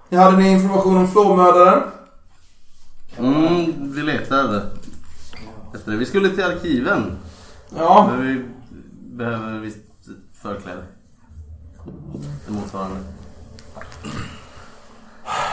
Ni 0.09 0.17
hade 0.17 0.37
ni 0.37 0.49
information 0.49 0.97
om 0.97 1.09
flåmördaren? 1.09 1.83
Mm, 3.19 3.93
vi 3.95 4.03
letar 4.03 4.71
efter 5.75 5.93
det. 5.93 5.97
Vi 5.97 6.07
skulle 6.07 6.29
till 6.29 6.45
arkiven. 6.45 7.19
Ja. 7.77 8.11
Men 8.11 8.27
vi 8.27 8.45
behöver 9.17 9.59
visst 9.59 9.79
förkläde. 10.43 10.85
Det 12.47 12.53
motsvarande. 12.53 13.01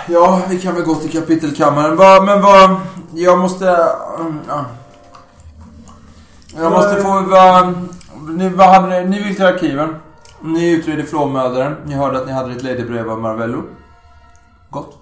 Ja, 0.07 0.41
vi 0.49 0.59
kan 0.59 0.75
väl 0.75 0.83
gå 0.83 0.95
till 0.95 1.11
kapitelkammaren. 1.11 1.95
Va, 1.95 2.23
men 2.25 2.41
vad... 2.41 2.79
Jag 3.13 3.39
måste... 3.39 3.69
Mm, 4.19 4.39
ja. 4.47 4.65
Jag 6.55 6.71
måste 6.71 6.95
få... 6.95 7.21
Va, 7.21 7.73
ni, 8.29 8.49
vad 8.49 8.69
hade 8.69 9.03
ni, 9.03 9.09
ni 9.09 9.23
vill 9.23 9.35
till 9.35 9.45
arkiven. 9.45 9.95
Ni 10.41 10.71
utreder 10.71 11.03
flåmördaren. 11.03 11.75
Ni 11.85 11.93
hörde 11.93 12.17
att 12.17 12.25
ni 12.25 12.31
hade 12.31 12.51
ett 12.51 12.63
ledybrev 12.63 13.09
av 13.09 13.19
Marvello. 13.19 13.63
Gott. 14.69 14.97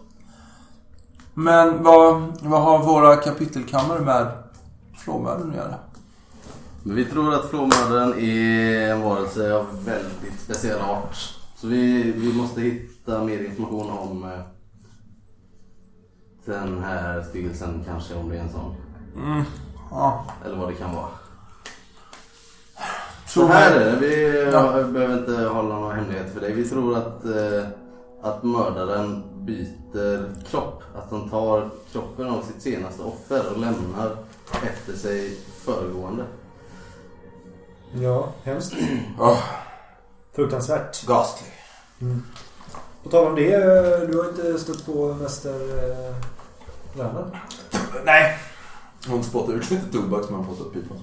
Men 1.34 1.84
vad, 1.84 2.38
vad 2.41 2.62
har 2.62 2.79
våra 2.79 3.15
kapitelkammare 3.15 3.99
med 3.99 4.27
flåmördaren 4.97 5.49
att 5.49 5.55
göra? 5.55 5.75
Vi 6.84 7.05
tror 7.05 7.34
att 7.34 7.49
flåmördaren 7.49 8.13
är 8.19 8.91
en 8.91 9.01
varelse 9.01 9.53
av 9.53 9.65
väldigt 9.86 10.41
speciell 10.41 10.79
art. 10.79 11.36
Så 11.55 11.67
vi, 11.67 12.12
vi 12.12 12.34
måste 12.34 12.62
hitta 12.62 13.23
mer 13.23 13.43
information 13.43 13.89
om 13.89 14.23
eh, 14.23 14.39
den 16.45 16.84
här 16.84 17.23
styggelsen 17.23 17.84
kanske, 17.88 18.15
om 18.15 18.30
det 18.30 18.38
är 18.38 18.41
en 18.41 18.52
sån. 18.52 18.75
Mm, 19.15 19.43
ja. 19.91 20.25
Eller 20.45 20.58
vad 20.58 20.69
det 20.69 20.75
kan 20.75 20.95
vara. 20.95 21.08
Så 23.28 23.45
här 23.45 23.75
är 23.80 23.91
det. 23.91 23.97
Vi 23.99 24.43
Ja. 24.54 24.80
eh, 24.80 24.88
behöver 24.88 25.17
inte 25.17 25.43
hålla 25.43 25.75
några 25.80 25.93
hemligheter 25.95 26.30
för 26.34 26.39
dig. 26.41 26.54
Vi 26.54 26.69
tror 26.69 26.97
att, 26.97 27.25
eh, 27.25 27.67
att 28.21 28.43
mördaren 28.43 29.23
byter 29.45 30.34
kropp. 30.49 30.84
Att 30.97 31.12
han 31.12 31.30
tar 31.30 31.69
kroppen 31.91 32.28
av 32.30 32.41
sitt 32.41 32.62
senaste 32.62 33.02
offer 33.04 33.52
och 33.52 33.60
lämnar 33.60 34.15
efter 34.63 34.93
sig 34.93 35.38
föregående. 35.65 36.23
Ja, 37.93 38.30
hemskt. 38.43 38.73
Åh, 39.19 39.39
Fruktansvärt. 40.36 41.06
ghastly. 41.08 41.47
På 43.03 43.09
tal 43.09 43.27
om 43.27 43.35
det, 43.35 43.57
du 44.07 44.17
har 44.17 44.29
inte 44.29 44.59
stött 44.59 44.85
på 44.85 45.13
Mäster 45.13 45.59
eh? 46.09 46.15
Nej. 48.05 48.38
Hon 49.07 49.23
spottar 49.23 49.53
ut 49.53 49.71
lite 49.71 49.91
tobak 49.91 50.25
som 50.25 50.35
han 50.35 50.45
fått 50.45 50.59
upp 50.59 50.73
pipan. 50.73 50.97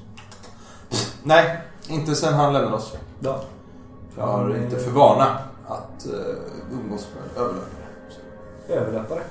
Nej, 1.24 1.60
inte 1.88 2.14
sen 2.14 2.34
han 2.34 2.52
lämnade 2.52 2.76
oss. 2.76 2.96
Ja. 3.20 3.42
Jag 4.16 4.26
har 4.26 4.50
Mm. 4.50 4.64
inte 4.64 4.78
för 4.78 4.90
vana 4.90 5.38
att 5.66 6.06
uh, 6.12 6.36
umgås 6.72 7.08
med 7.14 7.42
överlöpare. 7.42 7.70
Överläppare. 8.68 9.22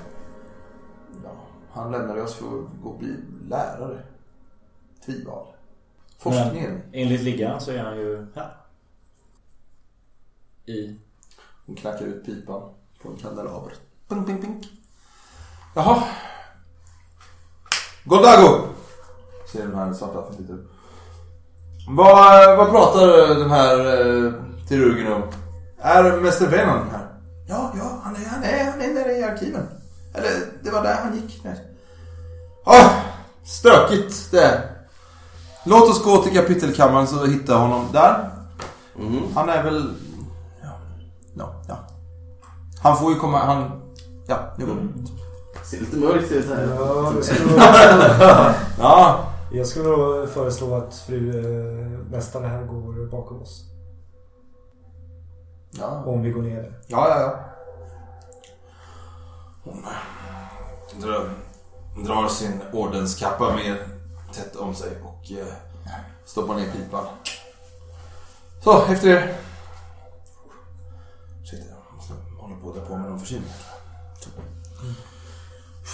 Ja, 1.24 1.30
han 1.72 1.92
lämnade 1.92 2.22
oss 2.22 2.34
för 2.34 2.46
att 2.46 2.82
gå 2.82 2.88
och 2.90 2.98
bli 2.98 3.14
lärare. 3.48 4.02
Tvival. 5.06 5.46
Forskningen. 6.18 6.82
Enligt 6.92 7.20
liggaren 7.22 7.60
så 7.60 7.70
är 7.70 7.84
han 7.84 7.96
ju 7.96 8.26
här. 8.34 8.56
I... 10.66 10.96
Hon 11.66 11.76
knackar 11.76 12.04
ut 12.04 12.26
pipan 12.26 12.62
på 13.02 13.08
en 13.08 13.16
kandelaber. 13.16 13.72
Ping, 14.08 14.24
ping, 14.24 14.40
ping. 14.40 14.64
Jaha. 15.74 16.02
Goldago! 18.04 18.68
Säger 19.52 19.66
den 19.66 19.78
här 19.78 19.92
svarta 19.92 20.32
som 20.32 20.54
upp. 20.54 20.72
Vad, 21.88 22.56
vad 22.56 22.70
pratar 22.70 23.34
den 23.34 23.50
här 23.50 23.78
eh, 23.78 24.32
kirurgen 24.68 25.12
om? 25.12 25.22
Är 25.78 26.20
Mäster 26.20 26.46
Venom 26.46 26.90
här? 26.90 27.06
Ja, 27.48 27.72
ja, 27.78 28.00
han 28.02 28.16
är, 28.16 28.28
han 28.28 28.42
är, 28.42 28.70
han 28.70 28.80
är 28.80 28.94
nere 28.94 29.12
i 29.12 29.22
arkiven. 29.22 29.68
Eller, 30.14 30.30
det 30.62 30.70
var 30.70 30.82
där 30.82 30.96
han 31.02 31.14
gick. 31.14 31.40
Nej. 31.44 31.64
Ah, 32.64 32.90
stökigt 33.44 34.30
det 34.30 34.40
är. 34.44 34.70
Låt 35.64 35.90
oss 35.90 36.04
gå 36.04 36.22
till 36.22 36.34
kapitelkammaren 36.34 37.06
så 37.06 37.26
hittar 37.26 37.58
honom 37.58 37.88
där. 37.92 38.30
Mhm. 38.96 39.22
Han 39.34 39.48
är 39.48 39.62
väl... 39.62 39.94
Han 42.86 42.96
får 42.96 43.12
ju 43.12 43.18
komma... 43.18 43.38
Han... 43.38 43.82
Ja, 44.26 44.38
nu 44.56 44.66
går 44.66 44.74
vi. 44.74 45.06
Ser 45.64 45.80
lite 45.80 45.96
mörkt 45.96 46.32
ut 46.32 46.48
här. 46.48 46.62
Ja, 46.62 47.10
nog, 47.10 47.24
Ja. 48.78 49.26
jag 49.52 49.66
skulle 49.66 49.88
nog 49.88 50.28
föreslå 50.28 50.74
att 50.74 50.94
fru 50.94 51.38
eh, 51.38 52.10
Mästaren 52.10 52.50
här 52.50 52.64
går 52.64 53.10
bakom 53.10 53.42
oss. 53.42 53.64
Ja, 55.70 56.02
Om 56.06 56.22
vi 56.22 56.30
går 56.30 56.42
ner 56.42 56.72
ja, 56.86 57.08
ja. 57.08 57.20
ja. 57.20 57.38
Hon 59.64 59.84
drar, 61.02 61.30
drar 62.04 62.28
sin 62.28 62.60
ordenskappa 62.72 63.54
mer 63.54 63.88
tätt 64.32 64.56
om 64.56 64.74
sig 64.74 64.90
och 65.04 65.32
eh, 65.32 65.46
stoppar 66.24 66.54
ner 66.54 66.72
pipan. 66.72 67.04
Så, 68.64 68.82
efter 68.82 69.08
er. 69.08 69.45
Hålla 72.72 72.86
på 72.86 72.96
mig 72.96 73.10
någon 73.10 73.18
förkylning. 73.18 73.50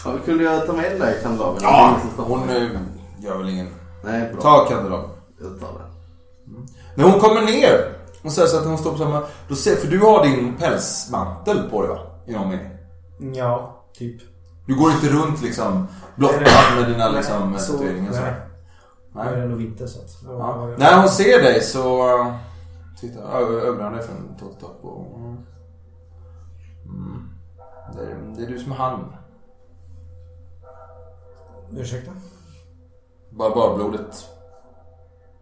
Ja, 0.04 0.12
vi 0.12 0.20
kunde 0.20 0.44
jag 0.44 0.66
ta 0.66 0.72
med 0.72 0.90
den 0.92 1.00
där 1.00 1.14
kandelabern? 1.22 1.58
Ja, 1.62 1.96
är 2.18 2.22
hon 2.22 2.50
eh, 2.50 2.70
gör 3.18 3.38
väl 3.38 3.48
ingen... 3.48 3.68
Nej, 4.04 4.32
bra. 4.32 4.40
Ta 4.42 4.68
kandelabern. 4.68 5.10
Jag 5.40 5.60
tar 5.60 5.68
den. 5.78 6.66
När 6.94 7.04
hon 7.04 7.20
kommer 7.20 7.42
ner 7.42 7.94
och 8.22 8.32
säger 8.32 8.48
så 8.48 8.58
att 8.58 8.64
hon 8.66 8.78
står 8.78 8.92
på 8.92 8.98
samma... 8.98 9.22
Då 9.48 9.54
ser, 9.54 9.76
för 9.76 9.88
du 9.88 9.98
har 10.00 10.24
din 10.24 10.54
pälsmantel 10.56 11.70
på 11.70 11.82
dig 11.82 11.90
va? 11.90 11.98
I 12.26 12.32
någon 12.32 12.48
mening. 12.48 12.68
Ja, 13.36 13.82
typ. 13.98 14.22
Du 14.66 14.74
går 14.74 14.90
inte 14.90 15.08
runt 15.08 15.42
liksom 15.42 15.86
blottad 16.16 16.40
med 16.78 16.88
dina 16.88 17.08
liksom 17.08 17.54
tatueringar 17.58 18.10
och 18.10 18.14
så. 18.16 18.20
nej. 18.22 18.32
Är 19.14 19.30
Nej. 19.30 19.40
det 19.40 19.46
nog 19.46 19.58
vinter 19.58 19.86
så 19.86 19.98
att... 20.00 20.16
Ja. 20.28 20.74
När 20.78 21.00
hon 21.00 21.08
ser 21.08 21.42
dig 21.42 21.60
så... 21.62 22.08
Titta, 23.00 23.20
ö- 23.20 23.60
ögonen 23.60 23.94
är 23.94 24.02
från 24.02 24.36
tå 24.40 24.46
till 24.48 24.60
topp 24.60 24.78
och... 24.82 25.06
Det 27.94 28.02
är, 28.02 28.34
det 28.36 28.42
är 28.42 28.46
du 28.46 28.58
som 28.58 28.72
är 28.72 28.76
han. 28.76 29.16
Ursäkta? 31.70 32.12
Bara, 33.30 33.54
bara 33.54 33.76
blodet. 33.76 34.28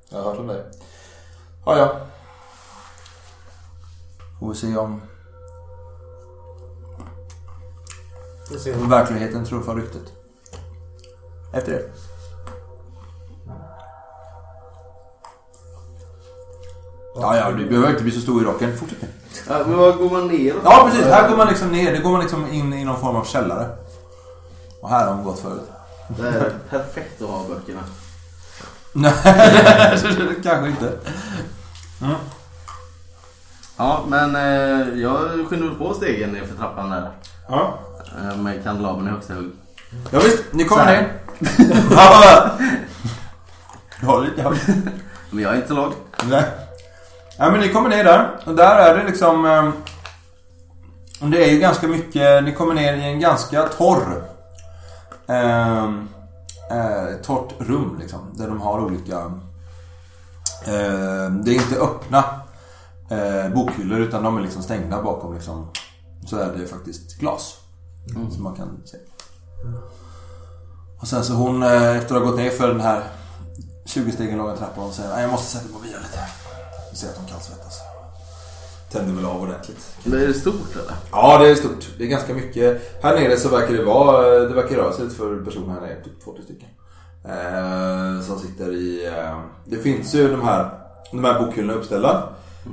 Jag 0.09 0.19
har 0.19 0.25
hört 0.31 0.39
om 0.39 0.47
dig. 0.47 0.65
Ja, 1.67 1.79
ja. 1.79 2.01
Får 4.39 4.49
vi 4.49 4.55
se 4.55 4.77
om 4.77 5.01
om 8.83 8.89
verkligheten 8.89 9.45
truffar 9.45 9.75
ryktet. 9.75 10.13
Efter 11.53 11.73
det. 11.73 11.91
Ja, 17.15 17.37
ja, 17.37 17.53
du 17.53 17.69
behöver 17.69 17.91
inte 17.91 18.03
bli 18.03 18.13
så 18.13 18.21
stor 18.21 18.43
i 18.43 18.45
rocken. 18.45 18.77
Fortsätt 18.77 19.03
nu. 19.03 19.09
Ja, 19.51 19.59
men 19.67 19.79
var 19.79 19.93
går 19.93 20.11
man 20.11 20.29
ner? 20.29 20.55
Ja, 20.65 20.89
precis. 20.91 21.07
Här 21.07 21.29
går 21.29 21.37
man 21.37 21.49
liksom 21.49 21.73
ner. 21.73 21.93
Det 21.93 21.99
går 21.99 22.11
man 22.11 22.21
liksom 22.21 22.47
in 22.53 22.73
i 22.73 22.85
någon 22.85 23.01
form 23.01 23.17
av 23.17 23.25
källare. 23.25 23.69
Och 24.81 24.89
här 24.89 25.07
har 25.07 25.15
man 25.15 25.25
gått 25.25 25.39
förut. 25.41 25.71
Det 26.09 26.29
är 26.29 26.53
perfekt 26.71 27.23
att 27.23 27.29
ha 27.29 27.45
böckerna. 27.49 27.81
Nej, 28.93 29.13
kanske 30.43 30.69
inte. 30.69 30.93
Ja, 33.77 34.05
men 34.09 34.37
eh, 34.37 34.99
jag 35.01 35.47
skyndade 35.49 35.75
på 35.75 35.95
stegen 35.95 36.31
ner 36.31 36.47
för 36.47 36.57
trappan 36.57 36.91
där. 36.91 37.11
Ja. 37.49 37.79
Eh, 38.19 38.37
med 38.37 38.65
kandelabern 38.65 39.07
i 39.07 39.11
högsta 39.11 39.35
hugg. 39.35 39.51
Ja, 40.11 40.21
visst, 40.25 40.45
ni 40.51 40.65
kommer 40.65 40.85
ner. 40.87 41.13
Ja. 44.03 44.19
Lite. 44.21 44.57
Men 45.31 45.43
jag 45.45 45.53
är 45.53 45.57
inte 45.57 45.69
så 45.69 45.75
låg. 45.75 45.93
Nej. 46.25 46.45
Ja, 47.41 47.51
men 47.51 47.61
ni 47.61 47.69
kommer 47.69 47.89
ner 47.89 48.05
där. 48.05 48.31
Och 48.47 48.55
där 48.55 48.77
är 48.79 48.99
det 48.99 49.05
liksom... 49.05 49.45
eh, 49.47 49.71
Det 51.31 51.45
är 51.45 51.51
ju 51.51 51.59
ganska 51.59 51.89
mycket... 51.89 52.45
Ni 52.45 52.53
kommer 52.55 52.75
ner 52.75 52.95
i 52.95 53.05
en 53.05 53.21
ganska 53.21 53.63
torr... 53.63 54.25
Eh, 55.29 55.85
eh, 56.71 57.17
torrt 57.23 57.53
rum 57.59 57.97
liksom. 58.01 58.35
Där 58.35 58.49
de 58.49 58.61
har 58.61 58.81
olika... 58.81 59.17
Eh, 60.67 61.31
det 61.45 61.51
är 61.51 61.55
inte 61.55 61.77
öppna 61.81 62.25
eh, 63.11 63.53
bokhyllor 63.55 63.99
utan 64.01 64.23
de 64.23 64.37
är 64.39 64.43
liksom 64.43 64.63
stängda 64.63 65.03
bakom 65.03 65.35
liksom. 65.35 65.71
Så 66.27 66.37
är 66.37 66.53
det 66.57 66.67
faktiskt 66.67 67.19
glas. 67.19 67.57
Som 68.35 68.43
man 68.43 68.55
kan 68.55 68.83
se. 68.85 68.97
Och 71.01 71.09
sen 71.09 71.25
så 71.25 71.33
hon 71.35 71.63
eh, 71.63 71.97
efter 71.97 72.15
att 72.17 72.23
ha 72.23 72.31
gått 72.31 72.39
ner 72.39 72.51
för 72.51 72.69
den 72.69 72.81
här 72.81 73.03
20 73.87 74.13
stegen 74.13 74.39
långa 74.39 74.57
trappan 74.57 74.93
säger 74.93 75.11
"Nej, 75.11 75.23
jag 75.23 75.31
måste 75.31 75.47
sätta 75.59 75.69
mig 75.69 75.77
och 75.79 75.85
vila 75.85 75.99
lite. 75.99 76.19
Vi 76.91 76.97
ser 76.97 77.09
att 77.09 77.17
hon 77.17 77.27
kallsvettas. 77.27 77.81
Tänder 78.91 79.15
väl 79.15 79.25
av 79.25 79.43
ordentligt. 79.43 79.97
Men 80.05 80.23
är 80.23 80.27
det 80.27 80.35
stort 80.35 80.73
eller? 80.75 80.95
Ja, 81.13 81.39
det 81.39 81.51
är 81.51 81.55
stort. 81.55 81.89
Det 81.99 82.05
är 82.05 82.09
ganska 82.09 82.35
mycket. 82.35 83.03
Här 83.03 83.15
nere 83.21 83.37
så 83.37 83.49
verkar 83.49 83.75
det 83.75 83.85
vara, 83.85 84.39
det 84.39 84.55
verkar 84.55 84.77
röra 84.77 84.93
sig 84.93 85.05
lite 85.05 85.17
för 85.17 85.45
personer 85.45 85.75
här 85.75 85.81
nere, 85.81 86.05
typ 86.05 86.23
40 86.23 86.43
stycken. 86.43 86.69
Eh, 87.25 88.23
som 88.23 88.39
sitter 88.39 88.73
i, 88.73 89.07
eh, 89.07 89.41
det 89.65 89.77
finns 89.77 90.15
ju 90.15 90.29
de 90.31 90.43
här, 90.43 90.71
de 91.11 91.25
här 91.25 91.41
bokhyllorna 91.41 91.75
uppställda. 91.75 92.29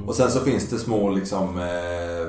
Och 0.08 0.16
sen 0.16 0.32
så 0.32 0.40
finns 0.40 0.70
det 0.70 0.78
små 0.78 1.10
liksom 1.10 1.60
eh, 1.60 2.28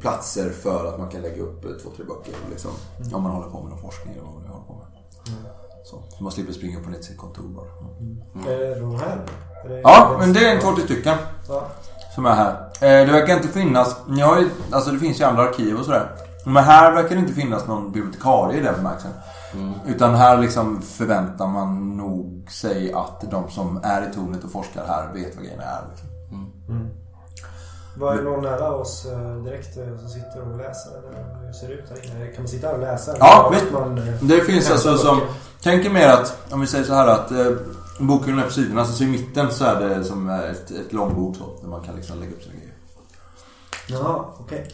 platser 0.00 0.50
för 0.50 0.86
att 0.86 0.98
man 0.98 1.08
kan 1.10 1.22
lägga 1.22 1.42
upp 1.42 1.64
eh, 1.64 1.70
två, 1.70 1.90
tre 1.96 2.04
böcker 2.04 2.34
liksom. 2.50 2.70
Om 3.12 3.22
man 3.22 3.32
håller 3.32 3.50
på 3.50 3.60
med 3.60 3.70
någon 3.70 3.82
forskning 3.82 4.14
eller 4.14 4.24
vad 4.24 4.34
man 4.34 4.42
nu 4.42 4.48
håller 4.48 4.66
på 4.66 4.72
med. 4.74 4.86
Så, 5.90 6.02
så 6.16 6.22
man 6.22 6.32
slipper 6.32 6.52
springa 6.52 6.78
upp 6.78 6.84
och 6.84 6.90
ner 6.90 6.98
till 6.98 7.06
sitt 7.06 7.18
kontor 7.18 7.42
bara. 7.48 8.52
Är 8.52 8.58
det 8.58 8.80
de 8.80 8.94
här? 8.94 9.20
Ja, 9.82 10.16
men 10.18 10.32
det 10.32 10.48
är 10.48 10.54
en 10.54 10.60
40 10.60 10.80
stycken. 10.80 11.16
Ja. 11.48 11.66
Som 12.14 12.26
är 12.26 12.34
här. 12.34 12.52
Eh, 12.80 13.06
det 13.06 13.12
verkar 13.12 13.36
inte 13.36 13.48
finnas, 13.48 13.96
ni 14.08 14.20
har 14.20 14.38
ju, 14.40 14.48
alltså 14.70 14.90
det 14.90 14.98
finns 14.98 15.20
ju 15.20 15.24
andra 15.24 15.42
arkiv 15.42 15.76
och 15.78 15.84
sådär. 15.84 16.10
Men 16.46 16.64
här 16.64 16.92
verkar 16.92 17.14
det 17.14 17.20
inte 17.20 17.32
finnas 17.32 17.66
någon 17.66 17.92
bibliotekarie 17.92 18.60
i 18.60 18.62
den 18.62 18.74
bemärkelsen. 18.74 19.12
Utan 19.86 20.14
här 20.14 20.38
liksom 20.38 20.82
förväntar 20.82 21.46
man 21.46 21.96
nog 21.96 22.50
sig 22.50 22.92
att 22.92 23.30
de 23.30 23.50
som 23.50 23.80
är 23.82 24.08
i 24.10 24.14
tornet 24.14 24.44
och 24.44 24.50
forskar 24.52 24.84
här 24.86 25.12
vet 25.14 25.36
vad 25.36 25.44
grejerna 25.44 25.62
är. 25.62 25.82
Liksom. 25.90 26.08
Var 28.00 28.16
det 28.16 28.22
någon 28.22 28.42
nära 28.42 28.72
oss 28.72 29.06
eh, 29.06 29.36
direkt 29.44 29.76
eh, 29.76 29.98
som 29.98 30.08
sitter 30.08 30.40
och 30.50 30.58
läser? 30.58 30.90
Eller 30.98 31.46
hur 31.46 31.52
ser 31.52 31.68
det 31.68 31.74
ut 31.74 31.84
här 31.90 32.16
inne? 32.16 32.26
Kan 32.26 32.42
man 32.42 32.48
sitta 32.48 32.66
här 32.66 32.74
och 32.74 32.80
läsa? 32.80 33.16
Ja, 33.18 33.50
visst. 33.52 33.72
Man, 33.72 33.98
eh, 33.98 34.04
Det 34.22 34.40
finns 34.40 34.70
alltså 34.70 34.96
som, 34.96 35.18
böcker? 35.18 35.32
tänk 35.62 35.84
er 35.86 35.90
mer 35.90 36.08
att, 36.08 36.52
om 36.52 36.60
vi 36.60 36.66
säger 36.66 36.84
så 36.84 36.94
här 36.94 37.06
att 37.06 37.30
eh, 37.30 37.46
boken 38.00 38.38
är 38.38 38.44
på 38.44 38.50
sidorna, 38.50 38.84
så 38.84 39.04
i 39.04 39.06
mitten 39.06 39.50
så 39.50 39.64
är 39.64 39.88
det 39.88 40.04
som 40.04 40.28
ett, 40.30 40.70
ett 40.70 40.92
långbord 40.92 41.36
så. 41.36 41.44
Där 41.62 41.68
man 41.68 41.80
kan 41.82 41.96
liksom 41.96 42.20
lägga 42.20 42.32
upp 42.32 42.42
sina 42.42 42.54
grejer. 42.54 42.74
Jaha, 43.88 44.24
okej. 44.38 44.68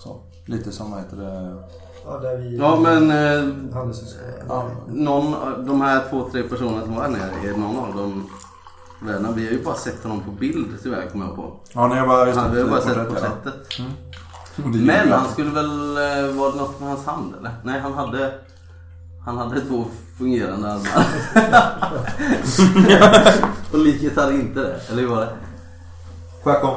Så. 0.00 0.20
Lite 0.44 0.72
som, 0.72 0.90
vad 0.90 1.00
heter 1.00 1.16
det? 1.16 1.56
Ja, 2.04 2.18
där 2.18 2.36
vi... 2.36 2.56
Ja, 2.56 2.80
men 2.82 3.10
eh. 3.10 3.54
Ja. 4.48 4.70
någon, 4.86 5.34
av 5.34 5.64
de 5.66 5.80
här 5.80 6.04
två, 6.10 6.28
tre 6.32 6.42
personerna 6.42 6.84
som 6.84 6.94
var 6.94 7.02
här 7.02 7.10
nere, 7.10 7.50
är 7.50 7.56
någon 7.56 7.76
av 7.78 7.96
dem 7.96 8.30
vänner? 9.00 9.32
Vi 9.32 9.44
har 9.46 9.52
ju 9.52 9.64
bara 9.64 9.74
sett 9.74 10.02
honom 10.02 10.20
på 10.20 10.30
bild 10.30 10.78
tyvärr, 10.82 11.06
kommer 11.12 11.26
jag 11.26 11.36
på. 11.36 11.56
Ja, 11.72 11.88
ni 11.88 11.96
har 11.96 12.06
bara, 12.06 12.26
just 12.26 12.38
Han, 12.38 12.54
vi 12.54 12.60
har 12.60 12.68
bara 12.68 12.80
sett 12.80 13.08
porträttet. 13.08 13.54
Är 14.58 14.62
ju 14.62 14.84
Men 14.84 15.12
han 15.12 15.28
skulle 15.28 15.50
väl, 15.50 15.96
eh, 15.96 16.36
var 16.36 16.52
det 16.52 16.58
något 16.58 16.80
med 16.80 16.88
hans 16.88 17.06
hand 17.06 17.34
eller? 17.38 17.50
Nej, 17.62 17.80
han 17.80 17.94
hade, 17.94 18.34
han 19.24 19.38
hade 19.38 19.60
två 19.60 19.84
fungerande 20.18 20.68
armar. 20.72 21.06
Och 23.72 23.78
liket 23.78 24.16
hade 24.16 24.34
inte 24.34 24.60
det, 24.60 24.80
eller 24.90 25.02
hur 25.02 25.08
var 25.08 25.20
det? 25.20 25.28
Tvärtom. 26.42 26.76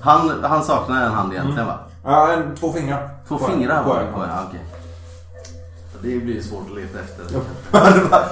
Han, 0.00 0.44
han 0.44 0.64
saknar 0.64 1.06
en 1.06 1.12
hand 1.12 1.32
egentligen 1.32 1.66
va? 1.66 1.78
Ja, 2.04 2.32
en, 2.32 2.56
två 2.56 2.72
fingrar. 2.72 3.08
Två 3.28 3.38
fingrar 3.38 3.84
var 3.84 4.00
det 4.00 4.12
på, 4.12 4.20
ja 4.20 4.44
okej. 4.48 4.60
Det 6.04 6.18
blir 6.18 6.42
svårt 6.42 6.70
att 6.70 6.76
leta 6.76 7.00
efter. 7.00 7.24
Ja, 7.32 7.40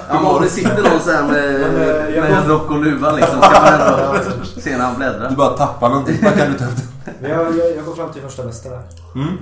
men 0.13 0.25
om 0.25 0.41
det 0.41 0.49
sitter 0.49 0.83
någon 0.91 0.99
så 1.01 1.11
här 1.11 1.27
med, 1.27 1.61
eh, 1.61 2.21
med 2.23 2.31
en 2.31 2.47
rock 2.47 2.71
och 2.71 2.83
luva 2.85 3.11
liksom, 3.11 3.41
ska 3.41 3.61
man 3.61 3.73
ändå 3.73 4.45
se 4.45 4.77
när 4.77 4.83
han 4.85 4.93
Du 4.93 4.97
bläddrar. 4.99 5.35
bara 5.35 5.57
tappar 5.57 5.89
någonting. 5.89 6.17
Vad 6.23 6.33
kan 6.37 6.51
du 6.51 6.57
ta 6.57 6.65
upp 6.65 6.71
Men 7.21 7.31
jag, 7.31 7.57
jag, 7.57 7.75
jag 7.77 7.85
går 7.85 7.95
fram 7.95 8.13
till 8.13 8.21
första 8.21 8.43
mästaren 8.43 8.77
här. 8.79 9.21
Mm. 9.21 9.37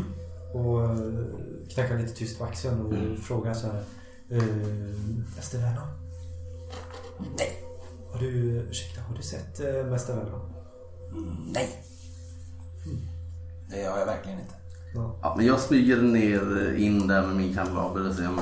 Och 0.53 0.83
eh, 0.83 0.95
knackar 1.73 1.97
lite 1.97 2.13
tyst 2.13 2.39
på 2.39 2.45
axeln 2.45 2.81
och 2.85 2.93
Mm. 2.93 3.17
frågar 3.17 3.53
så 3.53 3.67
här. 3.67 3.83
Uh, 4.31 4.43
Mäster 5.35 5.57
Vernon? 5.57 5.87
Nej. 7.37 7.63
Har 8.11 8.19
du, 8.19 8.27
ursäkta, 8.69 9.01
har 9.01 9.15
du 9.15 9.23
sett 9.23 9.59
uh, 9.61 9.91
Mäster 9.91 10.13
Vernon? 10.15 10.53
Nej. 11.53 11.83
Det 13.69 13.83
har 13.85 13.99
jag 13.99 14.05
verkligen 14.05 14.39
inte. 14.39 14.53
Ja. 14.93 15.15
Ja, 15.21 15.33
men 15.37 15.45
jag 15.45 15.59
smyger 15.59 15.97
ner 15.97 16.75
in 16.75 17.07
där 17.07 17.21
med 17.21 17.35
min 17.35 17.55
kandelabel 17.55 18.07
och 18.07 18.15
ser 18.15 18.27
om 18.27 18.39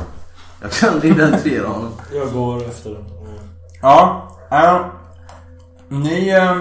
jag 0.61 0.71
kan 0.71 1.03
identifiera 1.03 1.67
honom. 1.67 1.91
Jag 2.13 2.33
går 2.33 2.63
efter 2.63 2.89
den. 2.89 3.05
Ja. 3.81 4.27
Äh, 4.51 4.85
ni... 5.89 6.29
Äh, 6.29 6.57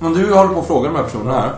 om 0.00 0.14
du 0.14 0.34
håller 0.34 0.54
på 0.54 0.60
att 0.60 0.66
fråga 0.66 0.88
de 0.88 0.96
här 0.96 1.02
personerna 1.02 1.40
här. 1.40 1.54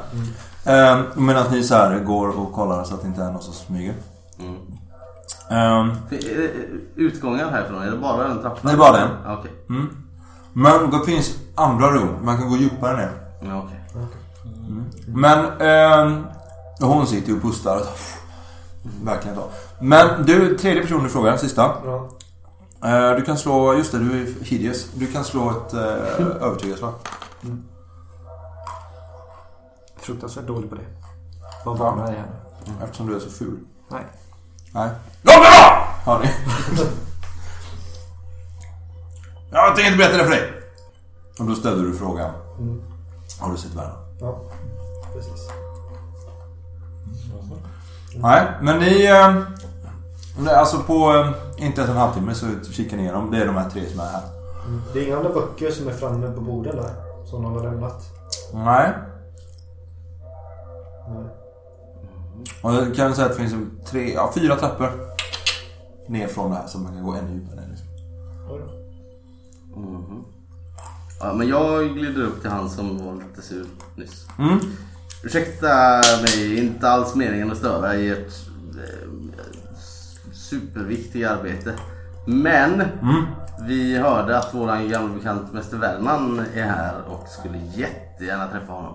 Äh, 0.95 1.03
medan 1.14 1.53
ni 1.53 1.62
så 1.62 1.75
här 1.75 1.99
går 1.99 2.29
och 2.40 2.53
kollar 2.53 2.85
så 2.85 2.95
att 2.95 3.03
det 3.03 3.09
inte 3.09 3.23
är 3.23 3.33
någon 3.33 3.43
som 3.43 3.55
smyger. 3.55 3.95
Mm. 4.38 5.97
Det 6.11 6.16
Utgången 6.95 7.49
härifrån, 7.49 7.83
är 7.83 7.90
det 7.90 7.97
bara 7.97 8.29
den 8.29 8.40
trappan? 8.40 8.61
Det 8.62 8.73
är 8.73 8.77
bara 8.77 8.93
den. 8.93 9.09
Okej. 9.38 9.51
mm. 9.69 9.97
Men 10.53 10.90
det 10.90 11.05
finns 11.07 11.38
andra 11.55 11.90
rum. 11.90 12.16
Man 12.23 12.38
kan 12.38 12.51
gå 12.51 12.57
djupare 12.57 12.97
ner. 12.97 13.11
Ja, 13.40 13.64
okej. 13.64 13.81
Men 15.07 15.45
äh, 16.81 16.88
hon 16.88 17.07
sitter 17.07 17.29
ju 17.29 17.37
och 17.37 17.43
pustar. 17.43 17.77
Och, 17.77 17.87
verkligen 19.03 19.37
så. 19.37 19.51
Men 19.81 20.27
du, 20.27 20.59
tredje 20.59 20.83
personen 20.83 21.05
du 21.05 21.11
frågar, 21.11 21.37
sista. 21.37 21.75
Ja. 21.85 22.09
Eh, 22.85 23.16
du 23.16 23.23
kan 23.23 23.38
slå, 23.38 23.75
just 23.75 23.93
det 23.93 23.99
du 23.99 24.23
är 24.23 24.45
hideous. 24.45 24.90
Du 24.95 25.07
kan 25.07 25.25
slå 25.25 25.51
ett 25.51 25.75
uh, 25.75 25.81
övertygelseslag. 26.40 26.93
Fruktansvärt 29.97 30.47
dålig 30.47 30.71
på 30.71 30.77
det. 30.77 30.85
Vad 31.64 31.79
varnar 31.79 32.07
jag 32.07 32.12
henne? 32.12 32.85
Eftersom 32.85 33.07
du 33.07 33.16
är 33.16 33.21
så 33.21 33.31
ful. 33.31 33.59
Nej. 33.88 34.05
Nej. 34.75 34.90
Ja, 35.23 35.40
bra! 35.40 35.88
Har 36.05 36.21
ni. 36.21 36.31
Jag 39.53 39.77
tänker 39.77 39.93
inte 39.93 39.99
berätta 39.99 40.16
det 40.16 40.25
för 40.25 40.31
dig. 40.31 40.53
Och 41.38 41.47
då 41.47 41.55
ställde 41.55 41.88
du 41.88 41.95
frågan. 41.95 42.31
Mm. 42.59 42.83
Har 43.40 43.51
du 43.51 43.57
sett 43.57 43.75
världen? 43.75 43.97
Ja, 44.21 44.40
precis. 45.14 45.49
Nej, 48.16 48.46
men 48.62 48.79
ni... 48.79 49.05
Eh, 49.07 50.59
alltså 50.59 50.79
på 50.79 51.14
eh, 51.14 51.66
inte 51.66 51.81
ens 51.81 51.90
en 51.90 51.96
halvtimme 51.96 52.35
så 52.35 52.46
kikar 52.73 52.96
ni 52.96 53.03
igenom. 53.03 53.31
Det 53.31 53.38
är 53.38 53.46
de 53.46 53.57
här 53.57 53.70
tre 53.70 53.87
som 53.90 54.01
är 54.01 54.05
här. 54.05 54.23
Mm. 54.66 54.83
Det 54.92 55.01
är 55.01 55.07
inga 55.07 55.16
andra 55.16 55.31
böcker 55.31 55.70
som 55.70 55.88
är 55.88 55.92
framme 55.92 56.31
på 56.31 56.40
borden 56.40 56.77
där. 56.77 56.90
Som 57.27 57.42
de 57.42 57.53
har 57.53 57.62
lämnat. 57.62 58.03
Nej. 58.55 58.92
Nej. 61.09 61.25
Och 62.62 62.75
jag 62.75 62.96
kan 62.96 63.14
säga 63.14 63.27
att 63.27 63.37
det 63.37 63.49
finns 63.49 63.55
tre, 63.87 64.12
ja, 64.14 64.33
fyra 64.35 64.57
trappor 64.57 64.90
ner 66.09 66.29
från 66.29 66.51
det 66.51 66.57
här 66.57 66.66
så 66.66 66.79
man 66.79 66.92
kan 66.92 67.05
gå 67.05 67.14
ännu 67.14 67.33
djupare 67.33 67.57
ner. 67.57 67.68
Liksom. 67.70 67.87
Mhm. 69.77 70.25
Ja, 71.20 71.33
men 71.35 71.49
jag 71.49 71.94
glider 71.94 72.23
upp 72.23 72.40
till 72.40 72.51
han 72.51 72.70
som 72.70 73.07
var 73.07 73.14
lite 73.14 73.42
sur 73.42 73.66
nyss. 73.96 74.27
Mm. 74.38 74.59
Ursäkta 75.24 75.68
mig, 76.22 76.59
inte 76.59 76.90
alls 76.90 77.14
meningen 77.14 77.52
att 77.52 77.59
störa 77.59 77.94
i 77.94 78.11
ert 78.11 78.33
eh, 78.76 79.09
superviktiga 80.33 81.30
arbete. 81.30 81.74
Men 82.26 82.83
vi 83.66 83.98
hörde 83.98 84.38
att 84.38 84.54
våran 84.54 84.88
gamla 84.88 85.14
bekant 85.14 85.52
Mäster 85.52 85.76
Wellman 85.76 86.42
är 86.54 86.62
här 86.64 86.94
och 87.09 87.28
skulle 87.28 87.59
jättegärna 87.59 88.48
träffa 88.48 88.72
honom. 88.72 88.94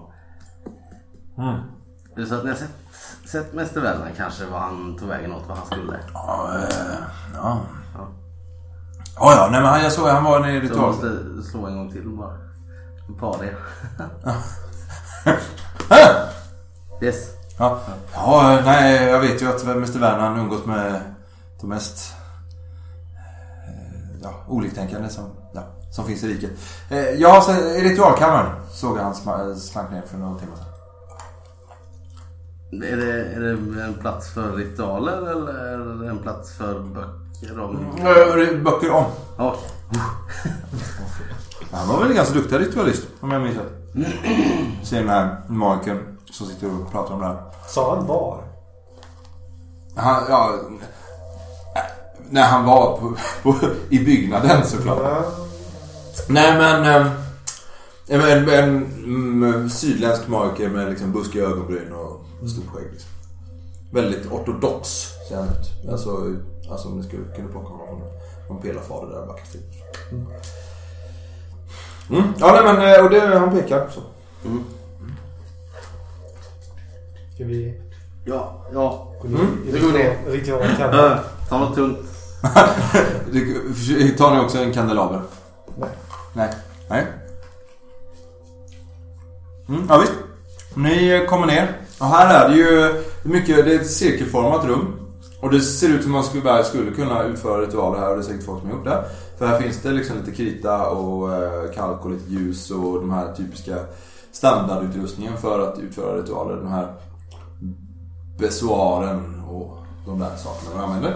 Är 2.15 2.21
det 2.21 2.25
så 2.25 2.35
att 2.35 2.43
ni 2.43 2.49
har 2.49 2.57
sett, 2.57 2.71
sett 3.29 3.53
Mäster 3.53 3.81
Wellman 3.81 4.09
kanske 4.17 4.45
var 4.45 4.59
han 4.59 4.97
tog 4.99 5.09
vägen 5.09 5.33
åt 5.33 5.43
vad 5.47 5.57
han 5.57 5.65
skulle? 5.65 5.99
Ja, 6.13 6.49
eh, 6.55 6.95
ja. 7.33 7.61
Ja, 9.17 9.33
ja, 9.35 9.47
nej 9.51 9.61
men 9.61 9.69
han- 9.69 9.83
jag 9.83 9.91
såg 9.91 10.07
han 10.07 10.23
var 10.23 10.39
nere 10.39 10.51
i 10.51 10.55
jag 10.55 10.63
ritual. 10.63 10.87
måste 10.87 11.43
slå 11.51 11.65
en 11.67 11.77
gång 11.77 11.91
till 11.91 12.09
bara. 12.09 12.37
En 13.07 13.15
paria. 13.19 13.53
yes. 17.01 17.35
Ja. 17.57 17.79
ja, 18.13 18.61
nej 18.65 19.07
jag 19.07 19.19
vet 19.19 19.41
ju 19.41 19.47
att 19.47 19.63
Mr. 19.63 19.99
Werner 19.99 20.39
umgås 20.39 20.65
med 20.65 21.01
de 21.61 21.69
mest 21.69 22.13
eh, 23.67 24.19
ja, 24.23 24.33
oliktänkande 24.47 25.09
som, 25.09 25.23
ja, 25.53 25.63
som 25.91 26.05
finns 26.05 26.23
i 26.23 26.33
riket. 26.33 26.51
Eh, 26.89 27.29
har 27.31 27.41
sett, 27.41 27.61
i 27.61 27.89
ritualkammaren 27.89 28.51
såg 28.71 28.97
jag 28.97 29.03
han 29.03 29.15
slank 29.55 29.91
ner 29.91 30.01
för 30.01 30.17
några 30.17 30.39
timmar 30.39 30.55
sedan. 30.55 30.65
Är 32.83 32.97
det, 32.97 33.25
är 33.25 33.39
det 33.39 33.83
en 33.83 33.93
plats 33.93 34.33
för 34.33 34.51
ritualer 34.51 35.17
eller 35.17 35.53
är 35.53 35.77
det 35.77 36.09
en 36.09 36.19
plats 36.19 36.57
för 36.57 36.79
böcker 36.79 37.59
om... 37.59 37.77
Eh, 37.97 38.63
Böcker 38.63 38.91
om. 38.91 39.05
Okej. 39.37 39.69
Han 41.71 41.87
var 41.87 41.99
väl 41.99 42.09
en 42.09 42.15
ganska 42.15 42.33
duktig 42.33 42.59
ritualist 42.59 43.07
om 43.19 43.31
jag 43.31 43.41
minns 43.41 43.57
rätt. 43.57 43.84
Ser 44.83 44.99
den 44.99 45.09
här 45.09 45.41
magikern 45.47 46.17
som 46.31 46.47
sitter 46.47 46.67
och 46.67 46.91
pratar 46.91 47.13
om 47.13 47.19
det 47.19 47.25
här. 47.27 47.37
Sa 47.67 47.95
han 47.95 48.07
var? 48.07 48.43
Han, 49.95 50.23
ja, 50.29 50.53
när 52.29 52.43
han 52.43 52.65
var 52.65 52.97
på, 52.97 53.15
på, 53.43 53.55
i 53.89 53.99
byggnaden 54.05 54.65
såklart. 54.65 54.99
Ja. 55.03 55.23
Nej 56.27 56.57
men... 56.57 57.01
eh, 57.01 57.11
En, 58.07 58.21
en, 58.21 58.49
en 58.49 58.75
mm, 59.05 59.69
sydländsk 59.69 60.27
magiker 60.27 60.69
med 60.69 60.89
liksom 60.89 61.11
buskiga 61.11 61.43
ögonbryn 61.43 61.93
och 61.93 62.49
stort 62.49 62.67
skägg. 62.73 62.91
Liksom. 62.91 63.09
Väldigt 63.91 64.31
ortodox 64.31 64.87
ser 65.29 65.35
han 65.35 65.47
ut. 65.47 65.91
Alltså, 65.91 66.09
alltså 66.71 66.87
om 66.87 66.97
ni 66.97 67.03
skulle 67.07 67.35
kunna 67.35 67.49
plocka 67.49 67.67
honom 67.67 67.87
från 67.87 68.01
någon 68.49 68.61
pelarfader 68.61 69.15
där 69.19 69.25
bak. 69.27 69.41
Typ. 69.51 69.61
Mm. 70.11 70.25
Ja 72.09 72.61
nej, 72.63 72.63
men 72.75 72.93
eh, 72.93 73.03
och 73.05 73.09
det, 73.09 73.37
han 73.39 73.51
pekar 73.51 73.87
så. 73.93 74.01
Ska 77.35 77.43
vi 77.43 77.81
Ja, 78.25 78.61
ja. 78.73 79.07
gå 79.21 79.27
ner 79.27 79.39
Mm, 79.39 79.63
i 79.67 79.71
det 79.71 79.79
går 79.79 79.91
ner. 79.91 80.17
ritualkammaren? 80.27 81.11
Äh, 81.11 81.17
Ta 81.49 81.57
något 81.59 81.75
tungt. 81.75 81.97
Du, 83.31 84.09
tar 84.17 84.33
ni 84.35 84.39
också 84.45 84.57
en 84.57 84.73
kandelaber? 84.73 85.21
Nej. 85.79 85.89
Nej. 86.33 86.49
Nej. 86.89 87.05
Mm, 89.69 89.85
ja 89.89 89.97
visst. 89.97 90.13
Ni 90.73 91.25
kommer 91.29 91.47
ner. 91.47 91.77
Och 91.99 92.05
här 92.05 92.45
är 92.45 92.49
det 92.49 92.55
ju 92.55 93.03
mycket, 93.23 93.65
det 93.65 93.75
är 93.75 93.79
ett 93.79 93.91
cirkelformat 93.91 94.65
rum. 94.65 94.99
Och 95.41 95.51
det 95.51 95.61
ser 95.61 95.89
ut 95.89 96.03
som 96.03 96.11
man 96.11 96.23
skulle, 96.23 96.43
bara 96.43 96.63
skulle 96.63 96.91
kunna 96.91 97.23
utföra 97.23 97.61
ritualer 97.61 97.99
här 97.99 98.09
och 98.09 98.15
det 98.17 98.21
är 98.21 98.25
säkert 98.25 98.45
folk 98.45 98.59
som 98.59 98.69
har 98.69 98.75
gjort 98.77 98.85
det. 98.85 99.03
För 99.37 99.45
här 99.45 99.59
finns 99.59 99.81
det 99.81 99.91
liksom 99.91 100.17
lite 100.17 100.31
krita 100.31 100.89
och 100.89 101.33
eh, 101.33 101.71
kalk 101.71 102.05
och 102.05 102.11
lite 102.11 102.31
ljus 102.31 102.71
och 102.71 102.99
de 102.99 103.11
här 103.11 103.33
typiska 103.33 103.75
standardutrustningen 104.31 105.37
för 105.37 105.59
att 105.59 105.79
utföra 105.79 106.17
ritualer. 106.17 106.55
Den 106.55 106.67
här 106.67 106.93
bessoaren 108.39 109.41
och 109.49 109.77
de 110.05 110.19
där 110.19 110.35
sakerna 110.35 110.75
man 110.75 110.83
använder. 110.83 111.11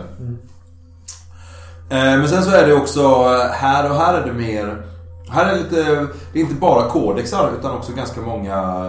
Eh, 1.89 2.19
Men 2.19 2.29
sen 2.29 2.43
så 2.43 2.51
är 2.51 2.67
det 2.67 2.73
också 2.73 3.01
eh, 3.01 3.51
här 3.51 3.89
och 3.89 3.95
här 3.95 4.13
är 4.13 4.25
det 4.25 4.33
mer 4.33 4.85
här 5.31 5.53
är 5.53 5.57
lite, 5.57 6.07
det 6.33 6.39
är 6.39 6.43
inte 6.43 6.55
bara 6.55 6.89
kodexar 6.89 7.51
utan 7.59 7.77
också 7.77 7.93
ganska 7.93 8.21
många 8.21 8.83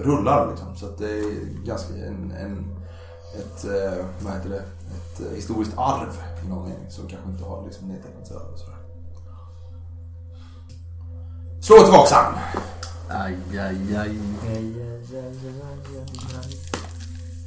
rullar 0.00 0.50
liksom. 0.50 0.76
Så 0.76 0.86
att 0.86 0.98
det 0.98 1.10
är 1.10 1.64
ganska 1.66 1.94
en, 1.94 2.32
en 2.40 2.76
ett, 3.38 3.64
vad 4.20 4.32
heter 4.34 4.50
det, 4.50 4.62
ett 4.96 5.36
historiskt 5.36 5.72
arv 5.76 6.08
i 6.44 6.48
någon 6.48 6.68
mening 6.68 6.90
som 6.90 7.08
kanske 7.08 7.30
inte 7.30 7.44
har 7.44 7.64
liksom 7.64 7.88
nedtecknats 7.88 8.30
över 8.30 8.75
Slå 11.60 11.76
ett 11.76 11.88
vaksam! 11.92 12.34
Aj, 13.08 13.36
aj, 13.50 13.96
aj. 13.96 14.18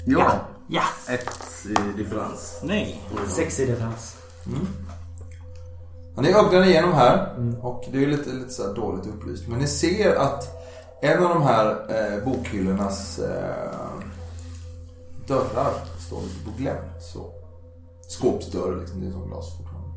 Ja. 0.05 0.31
Ja. 0.67 0.83
Ett 1.09 1.29
i 1.65 1.97
differens. 1.97 2.59
Nej. 2.63 3.01
Sex 3.27 3.59
i 3.59 3.65
differens. 3.65 4.15
Ja, 6.15 6.21
ni 6.21 6.31
ögnar 6.31 6.65
igenom 6.65 6.93
här 6.93 7.35
och 7.61 7.85
det 7.91 8.03
är 8.03 8.07
lite, 8.07 8.29
lite 8.29 8.49
så 8.49 8.67
här 8.67 8.73
dåligt 8.73 9.07
upplyst. 9.07 9.47
Men 9.47 9.59
ni 9.59 9.67
ser 9.67 10.15
att 10.15 10.47
en 11.01 11.23
av 11.23 11.29
de 11.29 11.43
här 11.43 11.65
eh, 11.89 12.23
bokhyllornas 12.25 13.19
eh, 13.19 13.89
dörrar 15.27 15.73
står 16.07 16.21
lite 16.21 16.45
på 16.45 16.51
glänt. 16.57 17.01
Så. 17.01 17.31
Skåpsdörr 18.07 18.79
liksom, 18.79 18.99
det 18.99 19.05
är 19.05 19.07
en 19.07 19.13
sån 19.13 19.27
glas 19.27 19.57
fortfarande. 19.57 19.89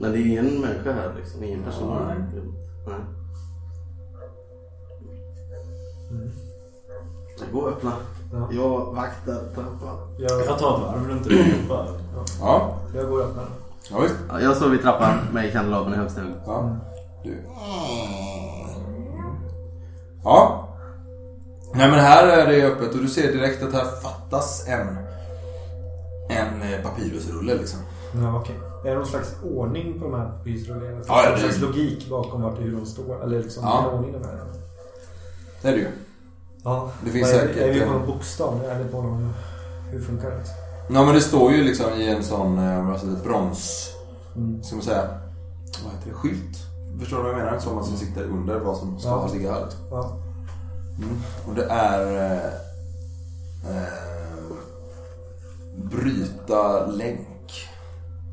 Men 0.00 0.12
det 0.12 0.18
är 0.18 0.26
ingen 0.26 0.60
människa 0.60 0.92
här 0.92 1.14
liksom. 1.18 1.44
Ingen 1.44 1.64
person. 1.64 2.67
Nej. 2.88 2.98
Nej. 6.10 6.30
Jag 7.40 7.52
går 7.52 7.62
och 7.62 7.68
öppna. 7.68 7.92
Ja. 8.32 8.48
Jag 8.52 8.78
vaktar 8.94 9.34
trappan. 9.54 9.98
Jag, 10.18 10.30
Jag 10.46 10.58
tar 10.58 10.76
ett 10.76 10.82
varv 10.82 11.08
runt 11.08 11.26
rummet 11.26 11.68
bara. 11.68 11.86
Ja, 12.40 12.78
jag 12.94 13.08
går 13.08 13.18
och 13.18 13.24
öppnar. 13.28 13.44
ja 13.90 14.00
visst. 14.00 14.14
Ja, 14.28 14.40
jag 14.40 14.56
står 14.56 14.68
vid 14.68 14.82
trappan 14.82 15.18
med 15.32 15.52
kandelabern 15.52 15.92
i 15.94 15.96
högsta 15.96 16.20
hugg. 16.20 16.32
Ja, 16.46 16.76
du. 17.24 17.36
Ja. 20.24 20.64
Nej 21.74 21.90
men 21.90 22.00
här 22.00 22.26
är 22.28 22.46
det 22.46 22.66
öppet 22.66 22.94
och 22.94 23.00
du 23.00 23.08
ser 23.08 23.32
direkt 23.32 23.62
att 23.62 23.72
här 23.72 23.84
fattas 24.02 24.68
en, 24.68 24.88
en 26.28 26.62
eh, 26.62 26.82
papyrusrulle 26.82 27.54
liksom. 27.54 27.80
Ja, 28.22 28.36
okej. 28.40 28.56
Är 28.84 28.90
det 28.90 28.94
någon 28.96 29.06
slags 29.06 29.34
ordning 29.54 29.98
på 30.00 30.04
de 30.04 30.14
här 30.14 30.26
papyrusrullarna? 30.38 30.86
Ja, 30.90 31.22
ja, 31.22 31.22
någon 31.30 31.32
det- 31.34 31.40
slags 31.40 31.58
logik 31.60 32.08
bakom 32.10 32.42
vart 32.42 32.58
hur 32.60 32.72
de 32.76 32.86
står? 32.86 33.22
Eller 33.24 33.42
liksom 33.42 33.62
Ja. 33.64 33.90
ordning 33.92 34.12
de 34.12 34.22
är? 34.28 34.38
Det 35.62 35.68
är 35.68 35.72
det 35.72 35.78
ju. 35.78 35.88
Ja. 36.64 36.90
Det 37.04 37.10
finns 37.10 37.28
är, 37.28 37.32
säkert 37.32 37.56
Är 37.56 37.72
vi 37.72 37.80
på 37.80 37.92
någon 37.92 38.06
bokstav? 38.06 38.64
Är 38.64 38.78
det 38.78 38.84
på 38.84 39.02
någon... 39.02 39.32
Hur 39.90 40.00
funkar 40.00 40.30
det? 40.30 40.42
Ja 40.94 41.04
men 41.04 41.14
det 41.14 41.20
står 41.20 41.52
ju 41.52 41.64
liksom 41.64 41.92
i 41.92 42.08
en 42.08 42.22
sån 42.22 42.58
säger 43.00 43.06
det, 43.06 43.22
brons... 43.22 43.90
Mm. 44.36 44.62
Ska 44.62 44.76
man 44.76 44.84
säga? 44.84 45.08
Vad 45.84 45.92
heter 45.94 46.08
det? 46.08 46.14
Skylt? 46.14 46.58
Förstår 47.00 47.16
du 47.16 47.22
vad 47.22 47.32
jag 47.32 47.38
menar? 47.38 47.52
En 47.52 47.60
sån 47.60 47.74
man 47.74 47.84
som 47.84 47.96
sitter 47.96 48.24
under 48.24 48.58
vad 48.60 48.76
som 48.76 48.98
ska 48.98 49.08
Ja. 49.08 49.28
ligga 49.34 49.52
här. 49.52 49.60
Liksom. 49.64 49.80
Ja. 49.90 50.16
Mm. 50.98 51.16
Och 51.48 51.54
det 51.54 51.64
är... 51.64 52.16
Eh, 52.34 52.44
eh, 53.76 53.88
bryta 55.76 56.86
länk. 56.86 57.27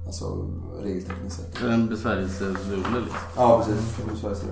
Alltså 0.06 0.50
regeltekniskt 0.84 1.40
sett. 1.40 1.62
En 1.62 1.88
besvärjelserulle 1.88 3.00
liksom. 3.00 3.20
Ja 3.36 3.66
precis. 3.66 4.22
Säga 4.22 4.36
så? 4.36 4.46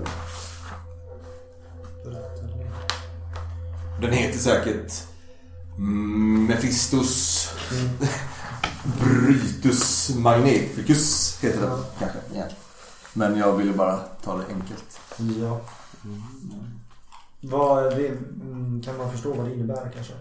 Den 4.00 4.12
heter 4.12 4.38
säkert 4.38 4.92
mm, 5.78 6.46
Mephistos 6.46 7.48
Brytus 9.00 10.14
Magnificus 10.16 11.38
heter 11.42 11.60
den 11.60 11.78
kanske. 11.98 12.18
Ja. 12.34 12.44
Men 13.12 13.38
jag 13.38 13.52
ville 13.52 13.72
bara 13.72 13.96
ta 13.96 14.36
det 14.36 14.44
enkelt. 14.54 15.00
Ja. 15.40 15.60
Vad, 17.40 17.86
är 17.86 17.96
det, 17.96 18.08
mm, 18.08 18.82
kan 18.84 18.96
man 18.96 19.10
förstå 19.10 19.32
vad 19.32 19.46
det 19.46 19.54
innebär 19.54 19.90
kanske? 19.94 20.12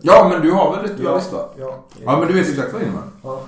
Ja 0.00 0.28
men 0.28 0.42
du 0.42 0.52
har 0.52 0.76
väl 0.76 0.90
ritualist 0.90 1.32
va? 1.32 1.48
Ja. 1.58 1.84
Ja 2.04 2.18
men 2.18 2.28
du 2.28 2.34
vet 2.34 2.48
exakt 2.48 2.72
vad 2.72 2.82
det 2.82 2.86
innebär. 2.86 3.08
Ja. 3.22 3.40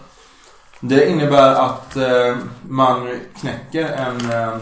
Det 0.81 1.09
innebär 1.11 1.55
att 1.55 1.97
eh, 1.97 2.37
man 2.69 3.21
knäcker 3.41 3.85
en, 3.93 4.31
eh, 4.31 4.57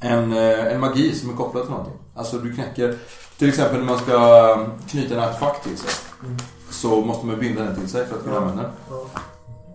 en, 0.00 0.32
eh, 0.32 0.66
en 0.74 0.80
magi 0.80 1.14
som 1.14 1.30
är 1.30 1.34
kopplad 1.36 1.62
till 1.64 1.70
någonting. 1.70 1.96
Alltså 2.14 2.38
du 2.38 2.54
knäcker, 2.54 2.98
till 3.38 3.48
exempel 3.48 3.78
när 3.78 3.86
man 3.86 3.98
ska 3.98 4.66
knyta 4.88 5.14
en 5.14 5.20
artefakt 5.20 5.62
till 5.64 5.78
sig. 5.78 5.90
Mm. 6.24 6.36
Så 6.70 7.00
måste 7.00 7.26
man 7.26 7.38
binda 7.38 7.62
den 7.64 7.74
till 7.76 7.88
sig 7.90 8.06
för 8.06 8.16
att 8.16 8.22
kunna 8.24 8.34
Ja. 8.36 8.40
använda 8.40 8.62
den. 8.62 8.72
Ja. 8.90 9.06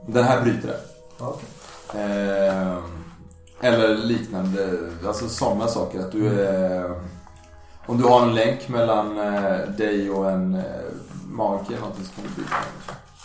Den 0.08 0.24
här 0.24 0.42
bryter 0.42 0.68
det. 0.68 0.80
Ja. 1.20 1.36
Eh, 1.94 2.78
eller 3.62 3.98
liknande, 3.98 4.80
alltså 5.08 5.30
sådana 5.30 5.68
saker. 5.68 6.00
Att 6.00 6.12
du 6.12 6.40
är, 6.42 7.02
om 7.86 7.98
du 7.98 8.04
har 8.04 8.22
en 8.22 8.36
länk 8.36 8.68
mellan 8.70 9.18
eh, 9.20 9.60
dig 9.78 10.10
och 10.10 10.32
en 10.32 10.56
eh, 10.56 10.62
magiker 11.28 11.72
eller 11.72 11.80
någonting 11.82 12.06
så 12.06 12.12
kan 12.16 12.24
du 12.24 12.30
bryta 12.36 12.56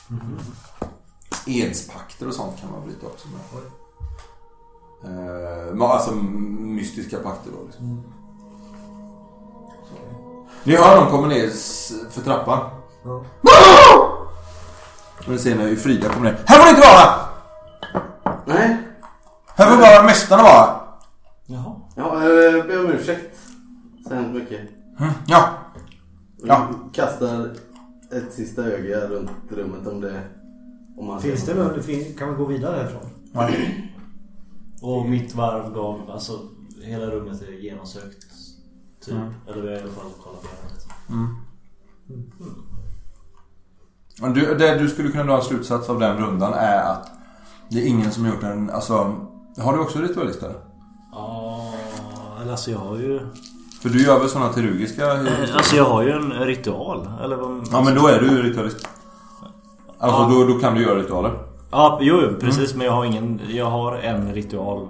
den. 0.08 0.40
Edspakter 1.46 2.28
och 2.28 2.34
sånt 2.34 2.60
kan 2.60 2.70
man 2.70 2.84
bryta 2.84 3.06
också 3.06 3.28
med. 3.28 3.40
Eh, 5.04 5.90
alltså 5.90 6.14
mystiska 6.14 7.18
pakter 7.18 7.50
då 7.50 7.64
liksom. 7.66 8.02
Ni 10.64 10.76
hör 10.76 11.00
någon 11.00 11.10
komma 11.10 11.26
ner 11.26 11.48
för 12.10 12.20
trappan. 12.20 12.70
Ja. 13.04 13.24
Och 15.18 15.28
ni 15.28 15.38
ser 15.38 15.56
när 15.56 15.76
Frida 15.76 16.08
kommer 16.08 16.30
ner. 16.30 16.38
Här 16.46 16.58
får 16.58 16.64
ni 16.64 16.70
inte 16.70 16.88
vara! 16.88 17.30
Nej. 18.46 18.76
Här 19.54 19.70
får 19.70 19.76
bara 19.76 20.02
mästarna 20.02 20.42
vara. 20.42 20.80
Jaha. 21.46 21.76
Ja, 21.96 22.24
jag 22.24 22.66
ber 22.66 22.84
om 22.84 22.92
ursäkt. 22.92 23.36
Så 24.08 24.14
hemskt 24.14 24.34
mycket. 24.34 24.60
Mm, 25.00 25.12
ja. 25.26 25.48
Ja. 26.36 26.68
Kastar 26.92 27.54
ett 28.12 28.32
sista 28.32 28.62
öga 28.62 29.06
runt 29.06 29.30
rummet 29.50 29.86
om 29.86 30.00
det... 30.00 30.22
Om 31.00 31.06
man 31.06 31.20
Finns 31.20 31.46
det 31.46 31.54
någon, 31.54 31.82
kan 32.18 32.28
man 32.28 32.38
gå 32.38 32.44
vidare 32.44 32.76
härifrån? 32.76 33.06
Nej. 33.32 33.92
Och 34.82 35.08
mitt 35.08 35.34
varv 35.34 35.74
gav, 35.74 36.10
alltså 36.10 36.32
hela 36.82 37.06
rummet 37.06 37.42
är 37.42 37.52
genomsökt. 37.52 38.26
Typ. 39.04 39.14
Mm. 39.14 39.34
Eller 39.48 39.62
vi 39.62 39.68
har 39.68 39.76
i 39.76 39.80
alla 39.80 39.92
fall 39.92 40.10
kollat 40.22 40.44
igenom 40.44 40.64
det. 40.76 40.82
Mm. 44.22 44.34
Du, 44.34 44.54
det 44.54 44.78
du 44.78 44.88
skulle 44.88 45.10
kunna 45.10 45.24
dra 45.24 45.36
en 45.36 45.42
slutsats 45.42 45.88
av 45.88 46.00
den 46.00 46.16
rundan 46.16 46.52
är 46.52 46.82
att 46.82 47.10
det 47.68 47.82
är 47.82 47.86
ingen 47.86 48.12
som 48.12 48.24
har 48.24 48.34
gjort 48.34 48.42
en... 48.42 48.70
Alltså, 48.70 48.94
har 49.58 49.72
du 49.72 49.78
också 49.80 49.98
ritualist 49.98 50.42
eller? 50.42 50.60
Ja, 51.12 51.72
eller 52.40 52.50
alltså 52.50 52.70
jag 52.70 52.78
har 52.78 52.96
ju... 52.96 53.20
För 53.82 53.88
du 53.88 54.02
gör 54.02 54.20
väl 54.20 54.28
sådana 54.28 54.52
terugiska... 54.52 55.12
Alltså 55.54 55.76
jag 55.76 55.84
har 55.84 56.02
ju 56.02 56.10
en 56.10 56.32
ritual. 56.32 57.08
Eller 57.20 57.36
vad... 57.36 57.68
Ja 57.72 57.82
men 57.84 57.94
då 57.94 58.06
är 58.06 58.20
du 58.20 58.42
ritualist. 58.42 58.88
Alltså 60.00 60.22
Ja. 60.22 60.28
då, 60.28 60.44
då 60.54 60.58
kan 60.60 60.74
du 60.74 60.82
göra 60.82 60.98
ritualer. 60.98 61.38
Ja, 61.70 61.98
jo, 62.02 62.20
jo 62.22 62.36
precis. 62.40 62.74
Men 62.74 62.86
jag 62.86 62.92
har 62.92 63.04
ingen... 63.04 63.40
Jag 63.48 63.70
har 63.70 63.96
en 63.96 64.32
ritual. 64.34 64.88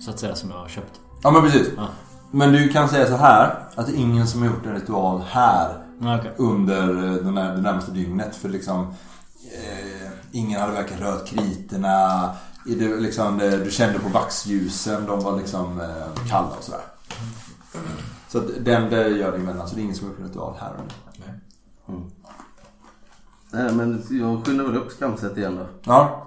Så 0.00 0.10
att 0.10 0.18
säga 0.18 0.34
som 0.34 0.50
jag 0.50 0.58
har 0.58 0.68
köpt. 0.68 1.00
Ja 1.22 1.30
men 1.30 1.42
precis. 1.42 1.68
Ja. 1.76 1.86
Men 2.30 2.52
du 2.52 2.68
kan 2.68 2.88
säga 2.88 3.06
så 3.06 3.16
här 3.16 3.54
att 3.74 3.86
det 3.86 3.92
är 3.92 3.96
ingen 3.96 4.26
som 4.26 4.42
har 4.42 4.48
gjort 4.48 4.66
en 4.66 4.74
ritual 4.74 5.22
här 5.28 5.68
Ja, 6.00 6.18
okej. 6.18 6.32
under 6.36 6.88
eh, 6.88 7.12
den 7.14 7.36
här, 7.36 7.54
det 7.54 7.60
närmaste 7.60 7.90
dygnet. 7.92 8.36
För 8.36 8.48
liksom 8.48 8.80
eh, 9.52 10.08
ingen 10.32 10.60
hade 10.60 10.72
verkligen 10.72 11.02
rört 11.02 11.26
kriterna. 11.26 12.30
Det, 12.66 12.96
liksom, 13.00 13.38
det, 13.38 13.64
du 13.64 13.70
kände 13.70 13.98
på 13.98 14.08
vaxljusen, 14.08 15.06
de 15.06 15.20
var 15.24 15.36
liksom 15.36 15.80
eh, 15.80 16.26
kalla 16.30 16.48
och 16.58 16.64
sådär. 16.64 16.80
Så 18.28 18.38
att 18.38 18.44
den 18.60 18.90
det 18.90 19.08
gör 19.08 19.30
det 19.32 19.36
emellan. 19.38 19.68
Så 19.68 19.74
det 19.74 19.80
är 19.80 19.82
ingen 19.84 19.96
som 19.96 20.06
har 20.06 20.12
gjort 20.12 20.20
en 20.20 20.28
ritual 20.28 20.54
här 20.60 20.70
och 20.70 20.84
nu. 21.86 21.94
Nej, 23.54 23.72
men 23.72 24.02
jag 24.10 24.46
skyndar 24.46 24.64
väl 24.64 24.76
upp 24.76 24.92
skamset 24.92 25.36
igen 25.36 25.56
då. 25.60 25.66
Ja. 25.92 26.20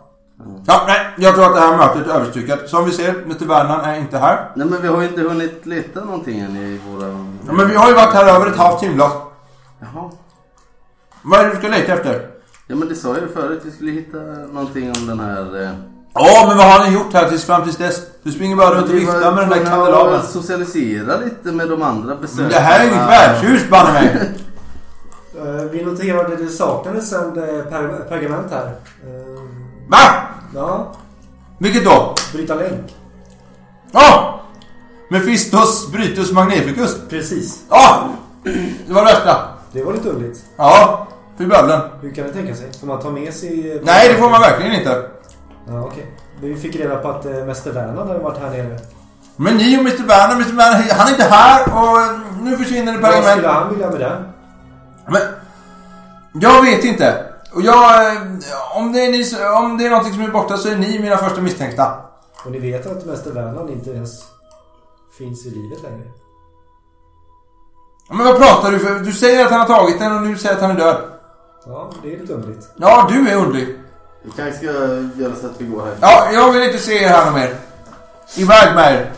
Ja, 0.65 0.84
nej. 0.88 0.99
Jag 1.17 1.36
tror 1.36 1.45
att 1.45 1.53
det 1.55 1.59
här 1.59 1.78
mötet 1.78 2.07
är 2.07 2.11
överstyckat. 2.11 2.69
Som 2.69 2.86
vi 2.86 2.91
ser, 2.91 3.09
Mr. 3.23 3.45
Vernan 3.45 3.82
är 3.82 3.95
inte 3.99 4.17
här. 4.17 4.49
Nej, 4.55 4.67
men 4.67 4.82
vi 4.82 4.88
har 4.88 5.01
ju 5.01 5.07
inte 5.07 5.21
hunnit 5.21 5.65
leta 5.65 5.99
någonting 6.03 6.39
än 6.39 6.55
i 6.57 6.80
våra... 6.89 7.07
Ja, 7.47 7.53
men 7.53 7.67
vi 7.69 7.75
har 7.75 7.88
ju 7.88 7.93
varit 7.93 8.13
här 8.13 8.36
över 8.36 8.47
ett 8.47 8.57
halvt 8.57 8.80
timglas. 8.80 9.11
Jaha. 9.80 10.09
Vad 11.21 11.39
är 11.39 11.43
det 11.43 11.49
du 11.53 11.57
ska 11.57 11.67
leta 11.67 11.93
efter? 11.93 12.28
Ja, 12.67 12.75
men 12.75 12.88
det 12.88 12.95
sa 12.95 13.07
jag 13.07 13.21
ju 13.21 13.28
förut. 13.28 13.61
Vi 13.65 13.71
skulle 13.71 13.91
hitta 13.91 14.17
någonting 14.53 14.91
om 15.01 15.07
den 15.07 15.19
här... 15.19 15.63
Eh... 15.63 15.69
Ja, 16.13 16.45
men 16.47 16.57
vad 16.57 16.65
har 16.65 16.86
ni 16.88 16.93
gjort 16.93 17.13
här 17.13 17.30
tills 17.30 17.45
fram 17.45 17.63
tills 17.63 17.78
dess? 17.78 18.01
Du 18.23 18.32
springer 18.32 18.55
bara 18.55 18.75
runt 18.75 18.89
och 18.89 18.95
Vi 18.95 18.99
viftar 18.99 19.19
med 19.19 19.43
den 19.43 19.49
där 19.49 19.55
tvungna 19.55 19.69
kandelabern. 19.69 20.15
att 20.15 20.30
Socialisera 20.30 21.17
lite 21.17 21.51
med 21.51 21.69
de 21.69 21.82
andra 21.82 22.15
besökarna. 22.15 22.49
Det 22.49 22.59
här 22.59 22.80
är 22.80 22.88
inget 22.88 23.09
värdshus, 23.09 23.69
banne 23.69 23.93
mig. 23.93 24.32
Eh, 25.38 25.63
Vi 25.71 25.85
noterade 25.85 26.33
att 26.33 26.39
det 26.39 26.47
saknades 26.47 27.13
en 27.13 27.27
eh, 27.27 27.63
per- 27.65 28.05
pergament 28.09 28.51
här. 28.51 28.65
Eh, 28.67 29.41
Va? 29.89 29.97
Ja, 30.55 30.91
Vilket 31.57 31.85
då? 31.85 32.13
bryta 32.33 32.55
länk. 32.55 32.95
Ja! 33.91 34.39
Mephistos 35.09 35.91
Brytus 35.91 36.31
Magnificus. 36.31 36.97
Precis. 37.09 37.63
Ja! 37.69 38.09
Det 38.88 38.93
var 38.93 39.05
det 39.05 39.13
värsta. 39.13 39.47
Det 39.71 39.83
var 39.83 39.93
lite 39.93 40.09
underligt. 40.09 40.43
Ja, 40.57 41.07
fy 41.38 41.45
bövelen. 41.45 41.81
Hur 42.01 42.11
kan 42.11 42.23
det 42.27 42.33
tänka 42.33 42.55
sig? 42.55 42.67
Får 42.79 42.88
man 42.88 42.99
ta 43.01 43.09
med 43.09 43.33
sig... 43.33 43.81
Nej, 43.85 44.09
det 44.09 44.15
får 44.15 44.29
man 44.29 44.41
verkligen 44.41 44.73
inte. 44.73 45.03
Ja, 45.67 45.81
okej. 45.83 46.05
Vi 46.41 46.55
fick 46.55 46.75
reda 46.75 46.95
på 46.95 47.07
att 47.09 47.25
äh, 47.25 47.31
Mäster 47.45 47.71
Vernan 47.71 48.07
hade 48.07 48.19
varit 48.19 48.38
här 48.38 48.49
nere. 48.49 48.79
Men 49.35 49.57
ni 49.57 49.77
och 49.77 49.81
Mr. 49.81 49.97
Werner, 50.07 50.35
Mr. 50.35 50.55
Werner, 50.55 50.93
han 50.93 51.07
är 51.07 51.11
inte 51.11 51.23
här 51.23 51.63
och 51.73 52.01
eh, 52.01 52.19
nu 52.41 52.57
försvinner 52.57 52.93
det 52.93 52.99
Vad 52.99 53.11
skulle 53.11 53.25
pergament. 53.35 53.53
han 53.53 53.69
vilja 53.69 53.89
med 53.89 53.99
det? 53.99 54.23
Men, 55.10 55.22
jag 56.34 56.62
vet 56.62 56.84
inte. 56.84 57.26
Och 57.53 57.62
jag, 57.62 58.05
eh, 58.05 58.22
om 58.76 58.93
det, 58.93 59.05
är 59.05 59.12
ni, 59.12 59.24
om 59.58 59.78
det 59.78 59.86
är 59.86 59.89
någonting 59.89 60.14
som 60.14 60.24
är 60.24 60.28
borta 60.28 60.58
så 60.58 60.70
är 60.70 60.76
ni 60.76 60.99
mina 60.99 61.18
första 61.18 61.41
misstänkta. 61.41 61.93
Och 62.45 62.51
ni 62.51 62.60
vet 62.60 62.86
att 62.86 63.05
Mäster 63.05 63.32
Vernan 63.32 63.70
inte 63.70 63.89
ens 63.89 64.26
finns 65.18 65.45
i 65.45 65.49
livet 65.49 65.84
längre. 65.84 66.12
Ja, 68.10 68.16
Men 68.16 68.26
vad 68.26 68.38
pratar 68.38 68.72
du 68.72 68.80
för? 68.80 68.99
Du 68.99 69.12
säger 69.12 69.45
att 69.45 69.51
han 69.51 69.60
har 69.60 69.68
tagit 69.68 69.99
den 69.99 70.16
och 70.16 70.22
nu 70.22 70.38
säger 70.38 70.55
att 70.55 70.62
han 70.62 70.72
är 70.72 70.76
död. 70.76 71.01
Ja, 71.66 71.89
det 72.03 72.14
är 72.14 72.20
lite 72.20 72.34
underligt. 72.34 72.70
Ja, 72.76 73.08
du 73.10 73.30
är 73.30 73.36
underlig. 73.36 73.76
Vi 74.24 74.32
kanske 74.32 74.58
ska 74.58 74.66
göra 75.22 75.36
så 75.41 75.47
att 75.47 75.62
vi 75.62 75.66
går 75.66 75.86
här. 75.86 75.95
Ja, 76.01 76.30
jag 76.34 76.51
vill 76.51 76.64
inte 76.64 76.78
se 76.78 77.03
er 77.03 77.08
här 77.08 77.32
mer. 77.32 77.55
Iväg 78.36 78.76
med 78.76 78.93
er. 78.93 79.12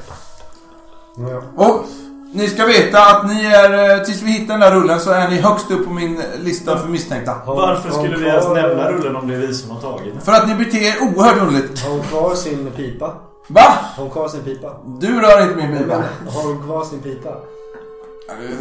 Ja, 1.17 1.29
ja. 1.29 1.65
Och 1.65 1.85
ni 2.33 2.47
ska 2.47 2.65
veta 2.65 3.05
att 3.05 3.27
ni 3.27 3.45
är, 3.45 3.97
eh, 3.97 4.03
tills 4.03 4.21
vi 4.21 4.31
hittar 4.31 4.53
den 4.53 4.59
där 4.59 4.75
rullen 4.75 4.99
så 4.99 5.11
är 5.11 5.29
ni 5.29 5.41
högst 5.41 5.71
upp 5.71 5.85
på 5.85 5.93
min 5.93 6.21
lista 6.39 6.77
för 6.77 6.87
misstänkta. 6.87 7.35
Varför 7.45 7.91
skulle 7.91 8.17
vi 8.17 8.25
ens 8.25 8.47
nämna 8.47 8.91
rullen 8.91 9.15
om 9.15 9.27
det 9.27 9.35
är 9.35 9.39
vi 9.39 9.53
som 9.53 9.71
har 9.71 9.81
tagit 9.81 10.13
den? 10.13 10.21
För 10.21 10.31
att 10.31 10.47
ni 10.47 10.55
beter 10.55 10.77
er 10.77 10.95
oerhört 11.01 11.41
underligt. 11.41 11.83
Har 11.83 11.91
hon 11.91 12.01
kvar 12.01 12.35
sin 12.35 12.71
pipa? 12.71 13.13
Va? 13.47 13.61
Har 13.95 14.03
hon 14.03 14.11
kvar 14.11 14.27
sin 14.27 14.43
pipa? 14.43 14.75
Du 14.85 15.21
rör 15.21 15.41
inte 15.41 15.55
min 15.55 15.77
pipa. 15.77 16.03
har 16.33 16.43
hon 16.43 16.63
kvar 16.63 16.83
sin 16.83 16.99
pipa? 16.99 17.29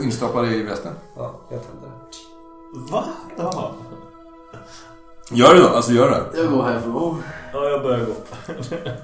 Instoppad 0.03 0.53
i 0.53 0.63
västen. 0.63 0.93
Ja, 1.17 1.35
jag 1.51 1.61
tänder. 1.63 1.91
Va? 2.93 3.05
Ja. 3.37 3.75
Gör 5.31 5.55
det 5.55 5.61
då, 5.61 5.69
alltså 5.69 5.93
gör 5.93 6.11
det. 6.11 6.41
Jag 6.41 6.53
går 6.53 6.63
härifrån. 6.63 7.23
Ja, 7.53 7.69
jag 7.69 7.83
börjar 7.83 8.07
gå. 8.07 8.13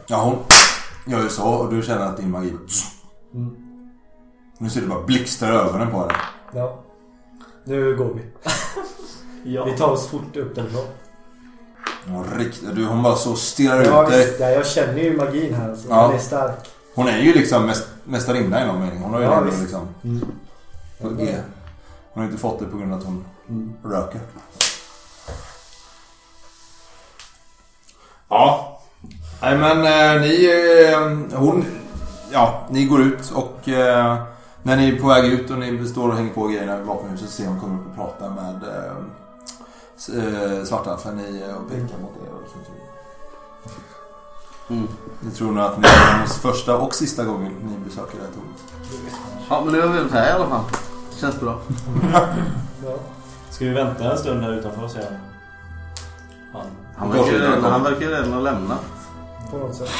Ja, 0.06 0.16
hon 0.16 0.36
gör 1.12 1.22
ju 1.22 1.28
så 1.28 1.48
och 1.48 1.74
du 1.74 1.82
känner 1.82 2.06
att 2.06 2.16
din 2.16 2.30
magi... 2.30 2.56
Mm. 3.34 3.63
Nu 4.58 4.70
ser 4.70 4.80
du 4.80 4.86
bara 4.86 5.00
blixtrar 5.02 5.52
ögonen 5.52 5.90
på 5.90 5.98
henne. 6.00 6.14
Ja. 6.52 6.78
Nu 7.64 7.96
går 7.96 8.14
vi. 8.14 8.22
Ja. 9.46 9.64
Vi 9.64 9.72
tar 9.76 9.88
oss 9.90 10.06
fort 10.08 10.36
upp 10.36 10.54
därifrån. 10.54 10.84
Hon, 12.06 12.24
riktigt, 12.38 12.76
du, 12.76 12.84
hon 12.86 13.02
bara 13.02 13.16
så 13.16 13.34
stirrar 13.36 13.84
Ja, 13.84 14.04
ut 14.04 14.10
dig. 14.10 14.36
Ja, 14.40 14.50
jag 14.50 14.66
känner 14.66 15.02
ju 15.02 15.16
magin 15.16 15.54
här. 15.54 15.74
Så 15.76 15.86
Ja. 15.88 16.06
Den 16.06 16.16
är 16.16 16.20
stark. 16.20 16.70
Hon 16.94 17.08
är 17.08 17.18
ju 17.18 17.32
liksom 17.34 17.66
mäst, 17.66 17.88
mästarinna 18.04 18.62
i 18.64 18.66
någon 18.66 18.80
mening. 18.80 18.98
Hon 19.02 19.12
har 19.12 19.20
ju 19.20 19.26
Ja, 19.26 19.40
visst. 19.40 19.60
liksom... 19.62 19.88
Mm. 20.04 20.20
Är, 21.00 21.42
hon 22.12 22.22
har 22.22 22.24
inte 22.24 22.38
fått 22.40 22.58
det 22.58 22.64
på 22.66 22.76
grund 22.76 22.92
av 22.92 22.98
att 22.98 23.04
hon 23.04 23.24
Mm. 23.48 23.72
röker. 23.84 24.20
Ja. 28.28 28.80
Nej 29.42 29.58
men 29.58 29.78
eh, 30.16 30.20
ni... 30.20 30.46
Eh, 30.92 31.38
hon... 31.38 31.64
Ja, 32.32 32.66
ni 32.70 32.84
går 32.84 33.02
ut 33.02 33.30
och 33.30 33.68
eh, 33.68 34.22
när 34.66 34.76
ni 34.76 34.88
är 34.88 35.00
på 35.00 35.08
väg 35.08 35.24
ut 35.24 35.50
och 35.50 35.58
ni 35.58 35.88
står 35.88 36.08
och 36.08 36.16
hänger 36.16 36.32
på 36.32 36.46
grejerna 36.46 36.78
i 36.78 36.82
vapenhuset 36.82 37.28
så 37.28 37.34
ser 37.34 37.46
hon 37.46 37.60
kommer 37.60 37.80
upp 37.80 37.86
och 37.86 37.94
pratar 37.94 38.30
med 38.30 38.62
eh, 38.62 38.96
eh, 40.18 40.64
Svartalfen 40.64 41.20
i, 41.20 41.42
eh, 41.48 41.54
och 41.54 41.68
pekar 41.68 41.98
mot 41.98 42.16
er. 42.16 42.32
Och 42.32 42.48
så, 42.48 42.58
så. 42.64 42.72
Mm. 44.74 44.88
Ni 45.20 45.30
tror 45.30 45.52
nog 45.52 45.64
att 45.64 45.78
ni 45.78 45.86
är 45.88 46.12
hennes 46.12 46.38
första 46.38 46.76
och 46.76 46.94
sista 46.94 47.24
gången 47.24 47.52
ni 47.62 47.84
besöker 47.84 48.18
det 48.18 48.24
här 48.24 48.32
tornet. 48.32 48.62
Ja, 49.48 49.62
men 49.64 49.74
nu 49.74 49.80
är 49.80 49.88
vi 49.88 49.98
väl 49.98 50.10
här 50.10 50.28
i 50.28 50.32
alla 50.32 50.46
fall. 50.46 50.64
Känns 51.20 51.40
bra. 51.40 51.60
Ja. 52.12 52.26
Ska 53.50 53.64
vi 53.64 53.70
vänta 53.70 54.12
en 54.12 54.18
stund 54.18 54.42
här 54.42 54.52
utanför 54.52 54.84
och 54.84 54.90
se 54.90 55.00
han... 56.52 56.66
Han 56.96 57.10
verkar 57.10 57.32
ju 57.32 57.38
redan, 57.38 57.64
han 57.64 57.82
verkar 57.82 58.08
redan 58.08 58.32
ha 58.32 58.40
lämnat. 58.40 58.84
På 59.50 59.58
något 59.58 59.74
sätt. 59.74 59.90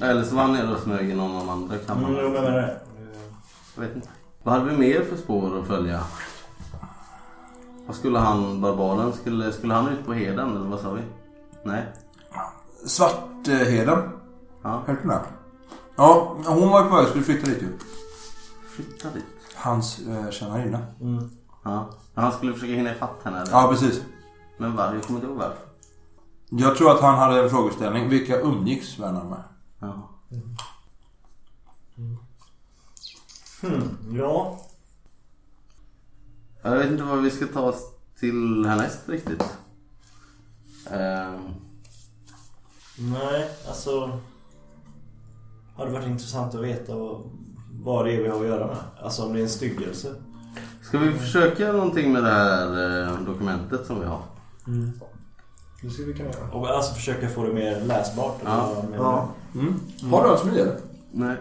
Eller 0.00 0.24
så 0.24 0.34
var 0.34 0.42
han 0.42 0.52
nere 0.52 0.74
och 0.74 0.80
smög 0.80 1.10
i 1.10 1.14
någon 1.14 1.30
av 1.30 1.38
de 1.38 1.48
andra 1.48 1.76
Mm, 1.94 2.16
jag 2.16 2.32
menar 2.32 2.52
det. 2.52 2.89
Jag 3.80 3.86
vet 3.86 3.96
inte. 3.96 4.08
Vad 4.42 4.54
hade 4.54 4.70
vi 4.70 4.76
mer 4.76 5.04
för 5.04 5.16
spår 5.16 5.58
att 5.60 5.66
följa? 5.66 6.00
Vad 7.86 7.96
skulle 7.96 8.18
han, 8.18 8.60
barbaren, 8.60 9.12
skulle, 9.12 9.52
skulle 9.52 9.74
han 9.74 9.88
ut 9.88 10.06
på 10.06 10.12
heden 10.12 10.56
eller 10.56 10.66
vad 10.68 10.80
sa 10.80 10.92
vi? 10.92 11.02
Nej? 11.64 11.86
Svartheden. 12.86 13.98
Ja, 14.62 14.82
Hörde 14.86 15.02
du 15.02 15.08
det? 15.08 15.20
Ja, 15.96 16.36
hon 16.46 16.70
var 16.70 16.82
ju 16.82 16.88
på 16.88 16.96
väg 16.96 17.06
skulle 17.08 17.24
flytta 17.24 17.46
dit 17.46 17.62
ju. 17.62 17.68
flytta 18.68 19.08
dit. 19.10 19.24
Hans 19.56 19.98
eh, 19.98 20.30
tjänarinna. 20.30 20.78
Mm. 21.00 21.30
Ja. 21.64 21.90
Men 22.14 22.24
han 22.24 22.32
skulle 22.32 22.52
försöka 22.52 22.72
hinna 22.72 22.92
ifatt 22.94 23.20
henne 23.24 23.40
eller? 23.40 23.52
Ja, 23.52 23.68
precis. 23.70 24.02
Men 24.58 24.76
varför? 24.76 24.94
Jag 24.94 25.04
kommer 25.04 25.18
inte 25.18 25.30
ihåg 25.30 25.38
varför. 25.38 25.58
Jag 26.50 26.76
tror 26.76 26.90
att 26.90 27.00
han 27.00 27.18
hade 27.18 27.42
en 27.42 27.50
frågeställning. 27.50 28.08
Vilka 28.08 28.40
umgicks 28.40 28.98
Vernan 28.98 29.28
med? 29.28 29.42
Ja. 29.78 30.10
Hmm, 33.62 33.96
ja. 34.12 34.60
Jag 36.62 36.76
vet 36.76 36.90
inte 36.90 37.02
vad 37.02 37.22
vi 37.22 37.30
ska 37.30 37.46
ta 37.46 37.60
oss 37.60 37.92
till 38.18 38.64
härnäst 38.66 39.08
riktigt. 39.08 39.44
Ehm, 40.90 41.40
Nej, 42.98 43.48
alltså... 43.68 44.18
Hade 45.76 45.90
varit 45.90 46.06
intressant 46.06 46.54
att 46.54 46.60
veta 46.60 46.94
vad, 47.72 48.06
det 48.06 48.12
är 48.12 48.22
vi 48.22 48.28
har 48.28 48.40
att 48.40 48.46
göra 48.46 48.66
med. 48.66 48.76
Alltså 49.02 49.22
om 49.24 49.32
det 49.32 49.38
är 49.38 49.42
en 49.42 49.48
styggelse. 49.48 50.14
Ska 50.82 50.98
vi 50.98 51.12
försöka 51.12 51.72
någonting 51.72 52.12
med 52.12 52.24
det 52.24 52.30
här 52.30 53.02
eh, 53.08 53.20
dokumentet 53.20 53.86
som 53.86 54.00
vi 54.00 54.06
har? 54.06 54.22
Det 55.82 55.90
skulle 55.90 56.06
vi 56.06 56.14
kunna 56.14 56.30
göra. 56.30 56.50
Och 56.52 56.68
alltså 56.68 56.94
försöka 56.94 57.28
få 57.28 57.42
det 57.42 57.52
mer 57.52 57.80
läsbart. 57.80 58.40
eller 58.40 58.50
Ja. 58.50 58.84
Ja. 58.96 59.28
Mm. 59.54 59.80
Har 60.10 60.24
du 60.24 60.30
alkemi 60.30 60.66
Nej. 61.12 61.36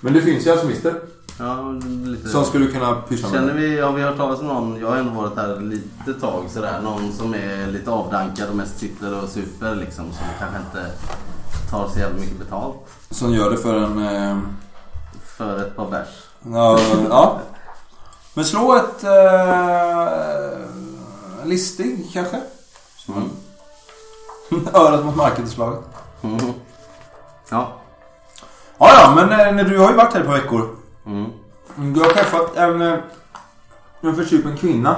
Men 0.00 0.12
det 0.12 0.22
finns 0.22 0.46
ju 0.46 0.50
alkemister 0.50 1.00
Ja, 1.42 1.72
lite... 2.06 2.28
som 2.28 2.44
skulle 2.44 2.66
kunna 2.66 2.94
pyssla 2.94 3.28
med 3.28 3.38
Känner 3.38 3.54
vi, 3.54 3.80
har 3.80 3.92
vi 3.92 4.02
hört 4.02 4.16
talas 4.16 4.40
om 4.40 4.46
någon, 4.46 4.80
jag 4.80 4.88
har 4.88 4.96
ändå 4.96 5.12
varit 5.12 5.36
här 5.36 5.60
lite 5.60 6.20
tag 6.20 6.44
sådär, 6.50 6.80
någon 6.82 7.12
som 7.12 7.34
är 7.34 7.66
lite 7.66 7.90
avdankad 7.90 8.48
och 8.48 8.56
mest 8.56 8.78
sitter 8.78 9.22
och 9.22 9.28
super 9.28 9.74
liksom 9.74 10.04
som 10.04 10.26
kanske 10.38 10.58
inte 10.58 10.90
tar 11.70 11.88
så 11.88 11.98
jävla 11.98 12.20
mycket 12.20 12.38
betalt 12.38 12.76
Som 13.10 13.34
gör 13.34 13.50
det 13.50 13.56
för 13.56 13.74
en... 13.74 14.06
Eh, 14.06 14.38
för 15.24 15.58
ett 15.58 15.76
par 15.76 15.90
bärs. 15.90 16.08
ja, 16.44 16.78
ja. 17.08 17.40
Men 18.34 18.44
slå 18.44 18.76
ett... 18.76 19.04
Eh, 19.04 20.58
listig 21.44 22.10
kanske? 22.12 22.40
Mm. 23.08 23.30
Örat 24.74 25.04
mot 25.04 25.16
marken 25.16 25.44
till 25.44 25.54
slaget. 25.54 25.80
Mm. 26.22 26.38
Ja. 27.50 27.72
Ja, 28.78 28.90
ja, 29.00 29.12
men 29.14 29.40
eh, 29.40 29.54
när 29.54 29.64
du 29.64 29.78
har 29.78 29.90
ju 29.90 29.96
varit 29.96 30.14
här 30.14 30.20
ett 30.20 30.26
par 30.26 30.34
veckor. 30.34 30.81
Mm. 31.06 31.30
Du 31.76 32.00
har 32.00 32.08
träffat 32.08 32.56
en, 32.56 32.82
eh, 32.82 32.98
en 34.00 34.16
försupen 34.16 34.56
kvinna. 34.56 34.96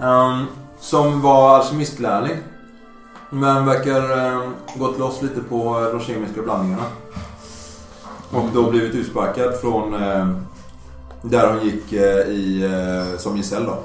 ehm, 0.00 0.46
som 0.80 1.22
var 1.22 1.56
alkemistlärling. 1.58 2.36
Men 3.30 3.66
verkar 3.66 4.26
eh, 4.26 4.48
gått 4.76 4.98
loss 4.98 5.22
lite 5.22 5.40
på 5.40 5.88
de 5.92 6.00
kemiska 6.00 6.42
blandningarna. 6.42 6.84
Och 8.30 8.44
då 8.54 8.70
blivit 8.70 8.94
utsparkad 8.94 9.60
från 9.60 9.94
eh, 9.94 10.28
där 11.22 11.52
hon 11.52 11.64
gick 11.64 11.92
eh, 11.92 12.26
i, 12.28 12.64
eh, 12.64 13.18
som 13.18 13.36
gesäll 13.36 13.64
då. 13.66 13.78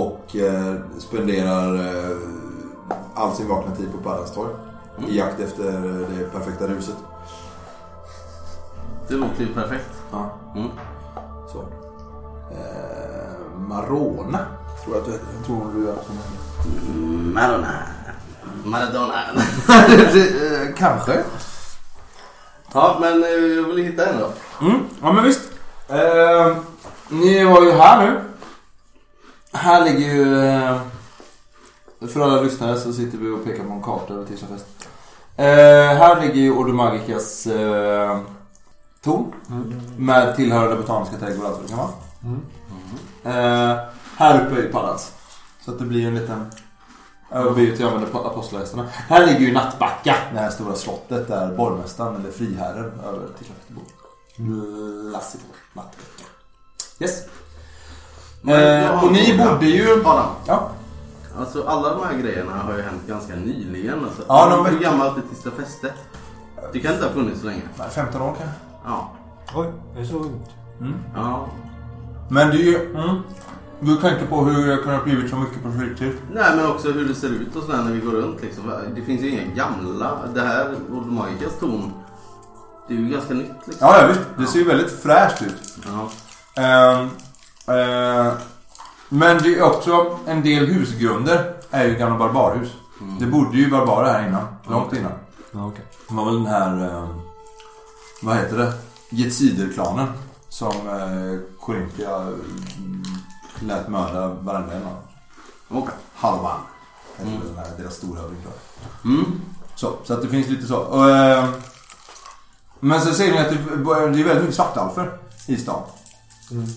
Och 0.00 0.36
eh, 0.36 0.74
spenderar 0.98 1.74
eh, 1.74 2.16
all 3.14 3.34
sin 3.36 3.48
vakna 3.48 3.76
tid 3.76 3.92
på 3.92 3.98
Parastorg. 4.10 4.50
I 5.08 5.16
jakt 5.18 5.40
efter 5.40 5.64
det 6.16 6.32
perfekta 6.32 6.66
ruset. 6.66 6.96
Det 9.08 9.14
låter 9.14 9.40
ju 9.40 9.54
perfekt. 9.54 9.90
Ja. 10.12 10.30
Mm. 10.56 10.68
Så. 11.52 11.58
Eh, 12.50 13.58
Marona. 13.68 14.38
Tror 14.84 14.96
jag 14.96 15.02
att 15.04 15.06
du 15.06 15.44
tror 15.46 15.72
du 15.74 15.88
är 15.88 15.94
som 16.06 16.18
Maradona. 17.34 17.68
Maradona. 18.64 19.14
eh, 19.68 20.74
Kanske. 20.76 21.22
ja 22.72 22.96
men 23.00 23.24
eh, 23.24 23.30
jag 23.30 23.62
vill 23.62 23.84
hitta 23.84 24.06
en 24.06 24.20
då. 24.20 24.30
Mm. 24.66 24.80
Ja 25.02 25.12
men 25.12 25.24
visst. 25.24 25.40
Eh, 25.88 26.56
ni 27.08 27.44
var 27.44 27.62
ju 27.62 27.72
här 27.72 28.06
nu. 28.06 28.20
Här 29.52 29.84
ligger 29.84 30.14
ju... 30.14 30.46
Eh, 30.46 30.76
för 32.08 32.20
alla 32.20 32.40
lyssnare 32.42 32.76
så 32.78 32.92
sitter 32.92 33.18
vi 33.18 33.30
och 33.30 33.44
pekar 33.44 33.64
på 33.64 33.72
en 33.72 33.82
karta 33.82 34.14
över 34.14 34.24
Tirsafest. 34.26 34.66
Eh, 35.36 35.44
här 35.98 36.20
ligger 36.20 36.34
ju 36.34 36.52
Ordo 36.52 36.72
Magicas 36.72 37.46
eh, 37.46 38.18
torn. 39.12 39.32
Med 39.96 40.36
tillhörande 40.36 40.76
botaniska 40.76 41.16
trädgård 41.16 41.44
och 41.44 41.48
allt 41.50 41.56
vad 41.58 41.64
det 41.66 41.68
kan 41.68 41.78
vara. 43.24 43.70
Eh, 43.72 43.78
här 44.16 44.46
uppe 44.46 44.62
är 44.62 44.72
Pallas. 44.72 45.12
Så 45.64 45.70
att 45.70 45.78
det 45.78 45.84
blir 45.84 46.06
en 46.08 46.14
liten 46.14 46.46
överby 47.32 47.76
till 47.76 47.86
använder 47.86 48.08
på 48.10 48.18
apostlahästarna. 48.18 48.86
Här 48.92 49.26
ligger 49.26 49.40
ju 49.40 49.52
Nattbacka, 49.52 50.14
det 50.32 50.38
här 50.38 50.50
stora 50.50 50.74
slottet 50.74 51.28
där 51.28 51.56
borgmästaren 51.56 52.16
eller 52.20 52.30
friherren 52.30 53.00
över 53.00 53.26
Tirsafest 53.38 53.68
bor. 53.68 53.84
Lassifors 55.12 55.56
Nattbacka. 55.74 56.24
Yes. 57.00 57.22
Men 58.42 58.54
jag 58.60 58.92
har 58.92 58.96
Eh, 58.96 58.98
en 58.98 59.06
och 59.06 59.12
ni 59.12 59.24
fråga. 59.38 59.52
bodde 59.52 59.66
ju... 59.66 59.92
Adam. 60.04 60.26
Ja. 60.46 60.70
Alltså 61.38 61.64
alla 61.66 61.94
de 61.94 62.04
här 62.06 62.14
grejerna 62.14 62.52
har 62.62 62.76
ju 62.76 62.82
hänt 62.82 63.02
ganska 63.06 63.34
nyligen. 63.34 64.04
Alltså. 64.04 64.22
Ja, 64.28 64.56
de 64.64 64.66
Hur 64.74 64.80
gammalt 64.80 65.16
är 65.18 65.22
Tisdag 65.22 65.50
fäste? 65.50 65.92
Det 66.72 66.80
kan 66.80 66.92
inte 66.94 67.06
ha 67.06 67.12
funnits 67.12 67.40
så 67.40 67.46
länge. 67.46 67.62
Nej, 67.78 67.88
15 67.90 68.22
år 68.22 68.34
kanske. 68.38 68.56
Ja. 68.84 69.10
Oj, 69.54 69.66
det 69.94 70.00
är 70.00 70.04
så 70.04 70.16
ungt. 70.16 70.50
ja. 71.14 71.48
Men 72.30 72.50
det 72.50 72.56
är 72.56 72.62
ju... 72.62 72.90
Mm. 72.94 73.16
Du 73.80 73.96
tänker 73.96 74.26
på 74.26 74.44
hur 74.44 74.66
det 74.66 74.76
kunnat 74.76 75.04
blivit 75.04 75.30
så 75.30 75.36
mycket 75.36 75.62
på 75.62 75.72
fritid. 75.72 76.12
Nej 76.32 76.56
men 76.56 76.66
också 76.70 76.92
hur 76.92 77.08
det 77.08 77.14
ser 77.14 77.28
ut 77.28 77.56
och 77.56 77.62
sådär 77.62 77.82
när 77.82 77.92
vi 77.92 78.00
går 78.00 78.12
runt 78.12 78.42
liksom. 78.42 78.72
Det 78.94 79.02
finns 79.02 79.22
ju 79.22 79.30
inga 79.30 79.54
gamla. 79.54 80.18
Det 80.34 80.40
här 80.40 80.74
Odomagikas 80.92 81.58
torn. 81.60 81.92
Det 82.88 82.94
är 82.94 82.98
ju 82.98 83.08
ganska 83.08 83.34
nytt 83.34 83.52
liksom. 83.66 83.88
Ja, 83.88 84.00
ja 84.00 84.06
visst. 84.06 84.20
Det 84.38 84.46
ser 84.46 84.58
ju 84.58 84.64
väldigt 84.64 85.02
fräscht 85.02 85.42
ut. 85.42 85.78
Ja. 85.86 86.08
Ehm, 86.62 87.08
eh, 87.78 88.32
men 89.08 89.38
det 89.38 89.58
är 89.58 89.62
också 89.62 90.18
en 90.26 90.42
del 90.42 90.66
husgrunder 90.66 91.54
är 91.70 91.84
ju 91.84 91.94
gamla 91.94 92.18
barbarhus. 92.18 92.68
Det 93.20 93.26
bodde 93.26 93.56
ju 93.56 93.70
barbarer 93.70 94.12
här 94.12 94.28
innan. 94.28 94.46
Långt 94.70 94.92
innan. 94.92 95.12
Ja, 95.52 95.66
okej. 95.66 95.84
Det 96.08 96.14
var 96.14 96.24
väl 96.24 96.34
den 96.34 96.46
här... 96.46 96.84
Eh, 96.86 97.08
vad 98.22 98.36
heter 98.36 98.56
det? 98.56 98.72
Getsiderklanen. 99.10 100.08
Som 100.48 100.88
eh, 100.88 101.40
Corinthia 101.60 102.16
mm, 102.16 103.02
lät 103.60 103.88
mörda 103.88 104.28
varenda 104.28 104.72
en 104.72 104.82
av. 104.82 104.96
Okej. 105.68 105.94
Halvan. 106.14 106.60
Mm. 107.22 107.40
Här, 107.56 107.66
deras 107.78 108.00
tror 108.00 108.16
jag. 108.16 108.24
Mm. 109.12 109.40
Så, 109.74 109.92
så 110.04 110.14
att 110.14 110.22
det 110.22 110.28
finns 110.28 110.48
lite 110.48 110.66
så. 110.66 110.76
Och, 110.76 111.10
eh, 111.10 111.48
men 112.80 113.00
sen 113.00 113.14
ser 113.14 113.32
ni 113.32 113.38
att 113.38 113.48
det, 113.48 113.56
det 113.76 114.20
är 114.20 114.24
väldigt 114.24 114.40
mycket 114.40 114.54
svartalfer 114.54 115.18
i 115.46 115.56
stan. 115.56 115.82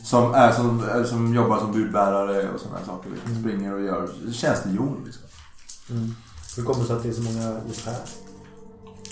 Som, 0.04 0.34
är, 0.34 0.52
som, 0.52 0.84
är, 0.84 1.04
som 1.04 1.34
jobbar 1.34 1.60
som 1.60 1.72
budbärare 1.72 2.50
och 2.50 2.60
sådana 2.60 2.78
här 2.78 2.86
saker. 2.86 3.10
Liksom. 3.10 3.40
Springer 3.40 3.74
och 3.74 3.82
gör 3.82 4.10
tjänstehjon. 4.34 5.02
Liksom. 5.06 5.24
Hur 6.58 6.64
kommer 6.64 6.80
det 6.80 6.88
sig 6.88 6.96
att 6.96 7.04
det 7.04 7.10
är 7.10 7.14
så 7.14 7.22
många 7.22 7.62
just 7.68 7.86
här? 7.86 7.96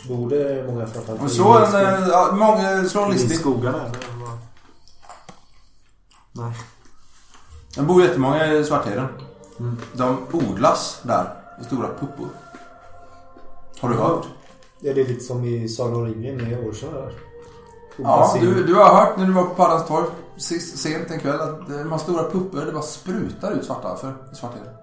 Bor 0.07 0.29
det 0.29 0.65
många 0.67 0.87
svartalfer? 0.87 1.25
Och 1.25 1.31
så 1.31 1.57
en, 1.57 2.03
eh, 2.03 2.09
ja, 2.09 2.29
många, 2.33 2.89
slå 2.89 3.01
en 3.01 3.09
I 3.09 3.13
listig. 3.13 3.39
skogarna? 3.39 3.77
eller 3.77 4.25
vad? 4.25 4.37
Nej. 6.31 6.53
Det 7.75 7.81
bor 7.81 8.01
jättemånga 8.01 8.53
i 8.53 8.63
Svartheden. 8.65 9.07
Mm. 9.59 9.77
De 9.93 10.17
odlas 10.31 10.99
där 11.03 11.33
i 11.61 11.63
stora 11.63 11.87
puppor. 11.87 12.27
Har 13.79 13.89
du 13.89 13.95
hört? 13.95 14.25
Ja, 14.79 14.93
det 14.93 15.01
är 15.01 15.07
lite 15.07 15.23
som 15.23 15.45
i 15.45 15.69
Sagan 15.69 15.95
om 15.95 16.05
ringen 16.05 16.37
med 16.37 16.73
där. 16.81 17.13
Ja, 17.97 18.37
du, 18.41 18.63
du 18.63 18.75
har 18.75 18.95
hört 18.95 19.17
när 19.17 19.25
du 19.25 19.31
var 19.31 19.43
på 19.43 19.55
Paddans 19.55 19.87
torg 19.87 20.05
sist, 20.37 20.77
sent 20.79 21.11
en 21.11 21.19
kväll 21.19 21.39
att 21.41 21.67
de 21.67 21.91
här 21.91 21.97
stora 21.97 22.23
puppor 22.29 22.65
det 22.65 22.71
bara 22.71 22.83
sprutar 22.83 23.51
ut 23.51 23.65
svartalfer 23.65 24.13
i 24.33 24.35
Svartheden. 24.35 24.73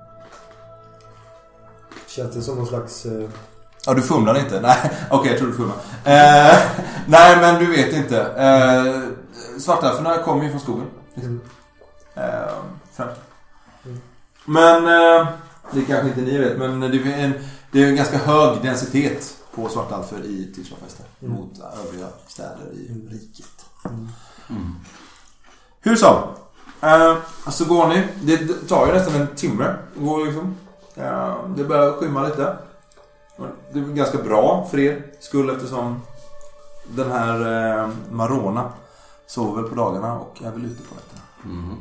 Känns 2.07 2.35
det 2.35 2.43
som 2.43 2.57
någon 2.57 2.67
slags... 2.67 3.07
Eh, 3.07 3.29
Ja, 3.87 3.95
du 3.95 4.03
fumlar 4.03 4.39
inte? 4.39 4.61
Nej, 4.62 4.91
okej 5.11 5.30
jag 5.30 5.39
tror 5.39 5.49
du 5.49 5.55
fumlar. 5.55 5.76
Eh, 6.05 6.59
nej, 7.07 7.37
men 7.41 7.59
du 7.59 7.66
vet 7.70 7.93
inte. 7.93 8.20
Eh, 8.22 9.03
svartalferna 9.61 10.18
kommer 10.18 10.45
ju 10.45 10.51
från 10.51 10.61
skogen. 10.61 10.87
mm. 11.16 11.41
Eh. 12.14 13.05
Mm. 13.84 13.99
Men, 14.45 14.84
eh, 14.87 15.26
det 15.72 15.82
kanske 15.84 16.09
inte 16.09 16.20
ni 16.20 16.39
vet, 16.39 16.59
men 16.59 16.80
det 16.80 16.87
är 16.87 17.24
en, 17.24 17.32
det 17.72 17.82
är 17.82 17.89
en 17.89 17.97
ganska 17.97 18.18
hög 18.18 18.62
densitet 18.62 19.37
på 19.55 19.68
svartalfer 19.68 20.16
i 20.24 20.53
Tirsdagfäste 20.55 21.03
Mm. 21.22 21.34
mot 21.34 21.53
övriga 21.87 22.07
städer 22.26 22.72
i 22.72 22.89
Mm. 22.89 23.09
riket. 23.11 23.64
Mm. 24.51 24.74
Hur 25.80 25.97
som. 25.97 26.16
Eh, 26.80 27.16
så 27.51 27.64
går 27.64 27.89
ni. 27.89 28.03
Det 28.22 28.68
tar 28.68 28.87
ju 28.87 28.93
nästan 28.93 29.20
en 29.20 29.26
timme. 29.26 29.74
Går 29.97 30.24
liksom. 30.26 30.55
Eh, 30.95 31.34
det 31.57 31.64
börjar 31.64 31.93
skymma 31.93 32.22
lite. 32.28 32.57
Det 33.72 33.78
är 33.78 33.82
ganska 33.82 34.18
bra 34.18 34.66
för 34.70 34.78
er 34.78 35.03
skull 35.20 35.51
eftersom 35.51 36.01
den 36.89 37.11
här 37.12 37.41
eh, 37.80 37.89
Marona 38.11 38.72
sover 39.26 39.62
på 39.62 39.74
dagarna 39.74 40.18
och 40.18 40.43
är 40.43 40.51
väl 40.51 40.64
ute 40.64 40.82
på 40.82 40.95
nätterna. 40.95 41.22
Mm. 41.45 41.76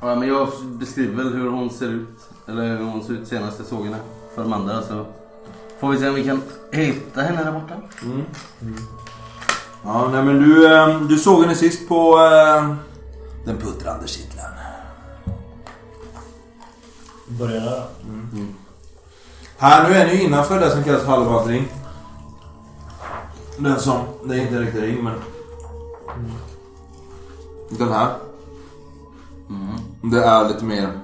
Ja, 0.00 0.14
men 0.14 0.28
jag 0.28 0.48
beskriver 0.64 1.24
väl 1.24 1.32
hur 1.32 1.50
hon 1.50 1.70
ser 1.70 1.88
ut. 1.88 2.30
Eller 2.46 2.76
hur 2.76 2.84
hon 2.84 3.04
ser 3.04 3.12
ut 3.12 3.28
senast 3.28 3.58
jag 3.58 3.66
såg 3.66 3.84
henne. 3.84 3.98
För 4.34 4.42
de 4.42 4.52
andra 4.52 4.82
så 4.82 5.06
får 5.80 5.88
vi 5.90 5.98
se 5.98 6.08
om 6.08 6.14
vi 6.14 6.24
kan 6.24 6.42
hitta 6.72 7.20
henne 7.20 7.44
där 7.44 7.52
borta. 7.52 7.74
Mm. 8.02 8.24
Ja, 9.84 10.08
nej 10.12 10.22
men 10.22 10.42
du, 10.42 10.74
eh, 10.74 11.00
du 11.00 11.18
såg 11.18 11.42
henne 11.42 11.54
sist 11.54 11.88
på 11.88 12.18
eh, 12.18 12.74
den 13.44 13.58
puttrande 13.58 14.06
kitteln. 14.06 14.27
Börjar 17.28 17.60
där. 17.60 17.82
Här 19.58 19.88
nu 19.88 19.94
är 19.94 20.06
ni 20.06 20.14
ju 20.14 20.22
innanför 20.22 20.60
det 20.60 20.70
som 20.70 20.84
kallas 20.84 21.04
halvvandring. 21.06 21.68
Den 23.58 23.80
som, 23.80 24.00
det 24.24 24.34
är 24.34 24.38
inte 24.40 24.58
riktigt 24.58 24.82
ring 24.82 25.04
men... 25.04 25.14
Den 27.70 27.92
här. 27.92 28.08
Det 30.02 30.24
är 30.24 30.48
lite 30.48 30.64
mer... 30.64 31.00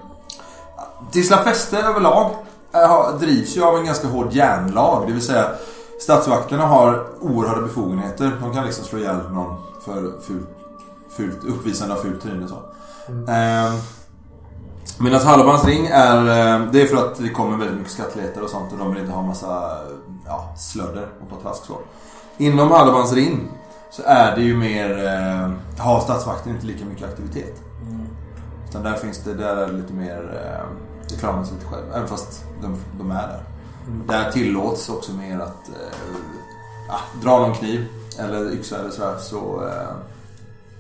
Tisla 1.11 1.37
fäste 1.45 1.79
överlag 1.79 2.31
har- 2.73 3.19
drivs 3.19 3.57
ju 3.57 3.63
av 3.63 3.77
en 3.79 3.85
ganska 3.85 4.09
hård 4.09 4.33
järnlag. 4.33 5.07
Det 5.07 5.13
vill 5.13 5.23
säga 5.23 5.51
Statsvakterna 6.01 6.67
har 6.67 7.07
oerhörda 7.21 7.63
befogenheter. 7.63 8.37
De 8.41 8.53
kan 8.55 8.65
liksom 8.67 8.85
slå 8.85 8.99
ihjäl 8.99 9.17
någon 9.31 9.57
för 9.85 10.21
fult, 10.23 10.49
fult, 11.17 11.45
uppvisande 11.45 11.95
av 11.95 11.99
fult 11.99 12.23
tryne. 12.23 12.49
Så. 12.49 12.55
Eh, 13.33 13.75
Medan 14.99 15.21
Hallobans 15.21 15.65
ring 15.65 15.87
är, 15.87 16.19
eh, 16.19 16.67
det 16.73 16.83
är 16.83 16.87
för 16.87 16.97
att 16.97 17.19
det 17.19 17.29
kommer 17.29 17.59
väldigt 17.59 17.77
mycket 17.77 17.93
skattletare 17.93 18.45
och 18.45 18.51
sånt 18.51 18.73
och 18.73 18.79
de 18.79 18.91
vill 18.91 19.01
inte 19.01 19.13
ha 19.13 19.23
massa 19.23 19.79
ja, 20.27 20.55
slödder 20.57 21.09
och 21.23 21.31
på 21.31 21.37
trask 21.37 21.65
så. 21.65 21.79
Inom 22.37 22.71
Hallobans 22.71 23.13
ring 23.13 23.49
så 23.91 24.03
är 24.07 24.37
det 24.37 24.43
ju 24.43 24.57
mer, 24.57 25.05
eh, 25.05 25.83
har 25.85 26.01
statsvakten 26.01 26.55
inte 26.55 26.67
lika 26.67 26.85
mycket 26.85 27.09
aktivitet. 27.09 27.63
Utan 28.69 28.83
där 28.83 28.95
finns 28.95 29.19
det, 29.19 29.35
där 29.35 29.57
är 29.57 29.67
det 29.67 29.73
lite 29.73 29.93
mer, 29.93 30.41
eh, 30.45 30.67
det 31.09 31.17
klarar 31.17 31.37
man 31.37 31.47
sig 31.47 31.55
lite 31.55 31.67
själv. 31.67 31.85
Även 31.95 32.09
fast 32.09 32.45
de, 32.63 32.77
de 32.99 33.11
är 33.11 33.27
där. 33.27 33.43
Där 34.07 34.31
tillåts 34.31 34.89
också 34.89 35.13
mer 35.13 35.39
att 35.39 35.71
ja, 36.89 36.99
dra 37.23 37.39
någon 37.39 37.55
kniv 37.55 37.87
eller 38.19 38.53
yxa 38.53 38.79
eller 38.79 38.91
sådär. 38.91 39.19
Så 39.19 39.67
eh, 39.67 39.97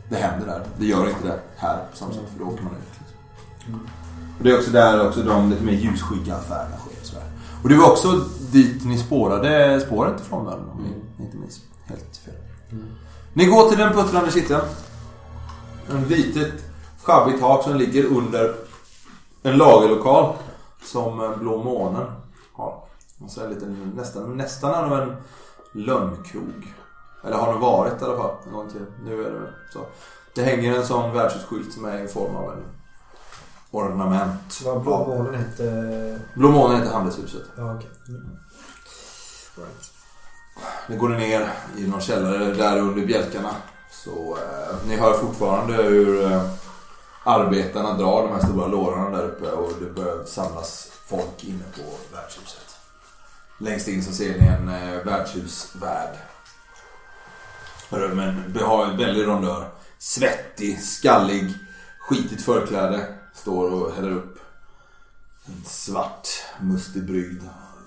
det 0.08 0.16
händer 0.16 0.46
där. 0.46 0.62
Det 0.78 0.86
gör 0.86 1.08
inte 1.08 1.26
det 1.26 1.40
här 1.56 1.78
på 1.90 1.96
samma 1.96 2.12
sätt 2.12 2.22
för 2.32 2.44
då 2.44 2.50
åker 2.50 2.62
man 2.62 2.72
ut. 2.72 3.00
Liksom. 3.58 3.88
Och 4.38 4.44
det 4.44 4.50
är 4.50 4.58
också 4.58 4.70
där 4.70 5.08
också 5.08 5.22
de 5.22 5.50
lite 5.50 5.62
mer 5.62 5.72
ljusskygga 5.72 6.36
affärerna 6.36 6.76
sker. 6.76 7.00
och 7.00 7.06
Sådär. 7.06 7.24
Och 7.62 7.68
det 7.68 7.76
var 7.76 7.90
också 7.90 8.12
dit 8.52 8.84
ni 8.84 8.98
spårade 8.98 9.80
spåret 9.80 10.20
ifrån 10.20 10.44
väl? 10.44 10.54
Om 10.54 10.82
ni 11.18 11.24
inte 11.24 11.36
minns 11.36 11.60
helt 11.84 12.16
fel. 12.16 12.34
Ni 13.32 13.46
går 13.46 13.68
till 13.68 13.78
den 13.78 13.92
puttrande 13.92 14.30
kitteln. 14.30 14.60
En 15.90 16.04
litet 16.08 16.52
sjabbigt 17.02 17.40
tak 17.40 17.64
som 17.64 17.76
ligger 17.76 18.04
under 18.04 18.54
en 19.42 19.56
lagerlokal 19.56 20.34
som 20.84 21.20
eh, 21.20 21.36
Blå 21.38 21.62
månen 21.62 22.06
har. 22.52 22.82
Och 23.18 23.30
så 23.30 23.40
är 23.40 23.48
det 23.48 23.54
lite, 23.54 23.66
nästan, 23.94 24.36
nästan 24.36 24.74
av 24.74 25.00
en 25.00 25.16
lönnkrog. 25.72 26.74
Eller 27.24 27.36
har 27.36 27.52
det 27.52 27.58
varit 27.58 28.02
i 28.02 28.04
alla 28.04 28.16
fall 28.16 28.70
till. 28.72 28.86
Nu 29.04 29.24
är 29.24 29.30
det 29.30 29.48
så. 29.72 29.80
Det 30.34 30.42
hänger 30.42 30.76
en 30.76 30.86
sån 30.86 31.12
värdshussskylt 31.12 31.72
som 31.72 31.84
är 31.84 32.04
i 32.04 32.08
form 32.08 32.36
av 32.36 32.52
en 32.52 32.64
ornament. 33.74 34.60
Vad 34.64 34.82
blå 34.82 35.06
månen 35.06 35.34
hette... 35.34 36.20
Blå 36.34 36.50
månen 36.50 36.78
heter 36.78 36.92
handelshuset. 36.92 37.42
Ja, 37.56 37.74
okej. 37.74 37.90
Mm. 38.08 38.36
Right. 39.56 39.90
Nu 40.88 40.98
går 40.98 41.08
ni 41.08 41.16
ner 41.16 41.48
i 41.78 41.86
någon 41.86 42.00
källare 42.00 42.54
där 42.54 42.80
under 42.80 43.06
bjälkarna. 43.06 43.50
Så 43.90 44.36
eh, 44.36 44.88
ni 44.88 44.96
hör 44.96 45.12
fortfarande 45.12 45.72
hur 45.72 46.32
eh, 46.32 46.42
arbetarna 47.24 47.92
drar 47.92 48.22
de 48.22 48.32
här 48.32 48.48
stora 48.48 48.66
lårarna 48.66 49.16
där 49.16 49.24
uppe 49.24 49.50
och 49.50 49.72
det 49.80 49.90
börjar 49.90 50.24
samlas 50.24 50.92
folk 51.06 51.44
inne 51.44 51.64
på 51.76 52.16
värdshuset. 52.16 52.76
Längst 53.58 53.88
in 53.88 54.04
så 54.04 54.12
ser 54.12 54.40
ni 54.40 54.46
en 54.46 54.68
eh, 54.68 55.04
värdshusvärd. 55.04 56.16
Hörru, 57.90 58.14
Men 58.14 58.52
det 58.54 58.64
har 58.64 58.86
en 58.86 58.96
väldig 58.96 59.26
rondör. 59.26 59.68
Svettig, 59.98 60.82
skallig, 60.82 61.54
skitigt 61.98 62.42
förkläde. 62.42 63.06
Står 63.34 63.70
och 63.70 63.94
häller 63.94 64.10
upp 64.10 64.38
en 65.46 65.64
svart 65.64 66.28
mustig 66.60 67.06
brygd. 67.06 67.42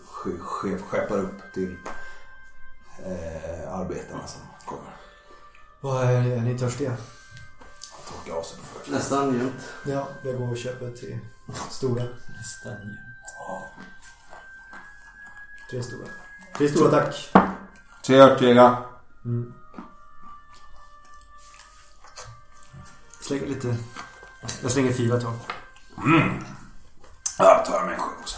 ske- 0.08 0.40
ske- 0.40 0.78
Skeppar 0.78 1.18
upp 1.18 1.54
till 1.54 1.78
eh, 3.06 3.74
arbetarna 3.74 4.28
som 4.28 4.42
kommer. 4.66 4.92
Vad 5.82 6.04
är, 6.04 6.12
är 6.32 6.42
ni 6.42 6.60
törstiga? 6.60 6.98
Torka 8.10 8.38
av 8.40 8.44
sig 8.44 8.60
först. 8.74 8.92
Nästan 8.92 9.38
jämt. 9.38 9.54
Ja, 9.86 10.08
jag 10.24 10.38
går 10.38 10.50
och 10.52 10.58
köper 10.58 10.92
tre 10.92 11.20
stora. 11.70 12.04
Nästan 12.38 12.72
ju. 12.74 12.98
Tre 15.72 15.84
stora. 15.84 16.08
Tre 16.58 16.70
stora 16.70 16.92
tack. 16.92 17.34
Tre 18.06 18.18
örtega. 18.20 18.84
Mm. 19.26 19.54
Slänger 23.22 23.48
lite... 23.48 23.78
Jag 24.62 24.72
slänger 24.72 24.94
fyra 24.94 25.20
tag. 25.20 25.34
Ja, 27.40 27.64
tar 27.68 27.74
jag 27.76 27.86
med 27.86 27.94
en 27.94 28.00
sked 28.00 28.14
också. 28.22 28.38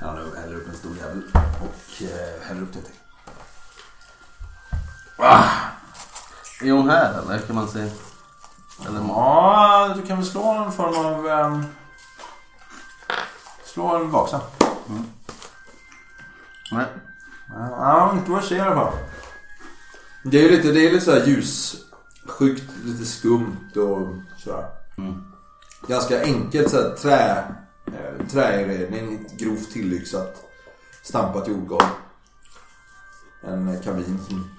Han 0.00 0.16
häller 0.36 0.56
upp 0.56 0.68
en 0.68 0.76
stor 0.76 0.96
jävel 0.96 1.22
och 1.34 2.02
eh, 2.02 2.48
häller 2.48 2.62
upp 2.62 2.72
det 2.72 2.80
till. 2.82 2.94
Är 6.62 6.72
hon 6.72 6.90
här 6.90 7.18
eller 7.22 7.38
kan 7.38 7.56
man 7.56 7.68
se? 7.68 7.80
Eller 8.86 9.00
Ja, 9.08 9.92
du 9.96 10.02
kan 10.06 10.16
väl 10.16 10.26
slå 10.26 10.54
någon 10.54 10.72
form 10.72 11.06
av... 11.06 11.28
ehm, 11.28 11.64
slå 13.64 13.96
en 13.96 14.10
vaksam. 14.10 14.40
Nej. 16.72 16.86
Ja, 17.70 18.12
inte 18.12 18.30
vad 18.30 18.42
jag 18.42 18.48
ser 18.48 18.56
i 18.56 18.60
alla 18.60 18.74
fall. 18.74 18.92
Det 20.22 20.38
är 20.38 20.42
ju 20.42 20.50
lite, 20.50 20.68
det 20.72 20.86
är 20.86 20.92
lite 20.92 21.04
såhär 21.04 21.20
ljusskyggt, 22.30 22.64
lite 22.84 23.04
skumt 23.04 23.76
och 23.76 24.08
sådär. 24.38 24.66
Mm. 24.98 25.22
Ganska 25.86 26.22
enkelt 26.22 26.70
såhär 26.70 26.96
trä, 26.96 27.44
eh, 27.86 28.26
träinredning, 28.26 29.26
grovt 29.38 29.70
tillyxat, 29.72 30.42
stampat 31.02 31.48
jordgolv. 31.48 31.82
En 33.42 33.68
eh, 33.68 33.80
kabin 33.82 34.18
som, 34.28 34.50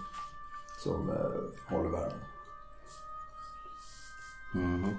som 0.83 1.09
eh, 1.09 1.73
håller 1.75 1.89
värmen. 1.89 2.17
Mhm. 4.53 4.95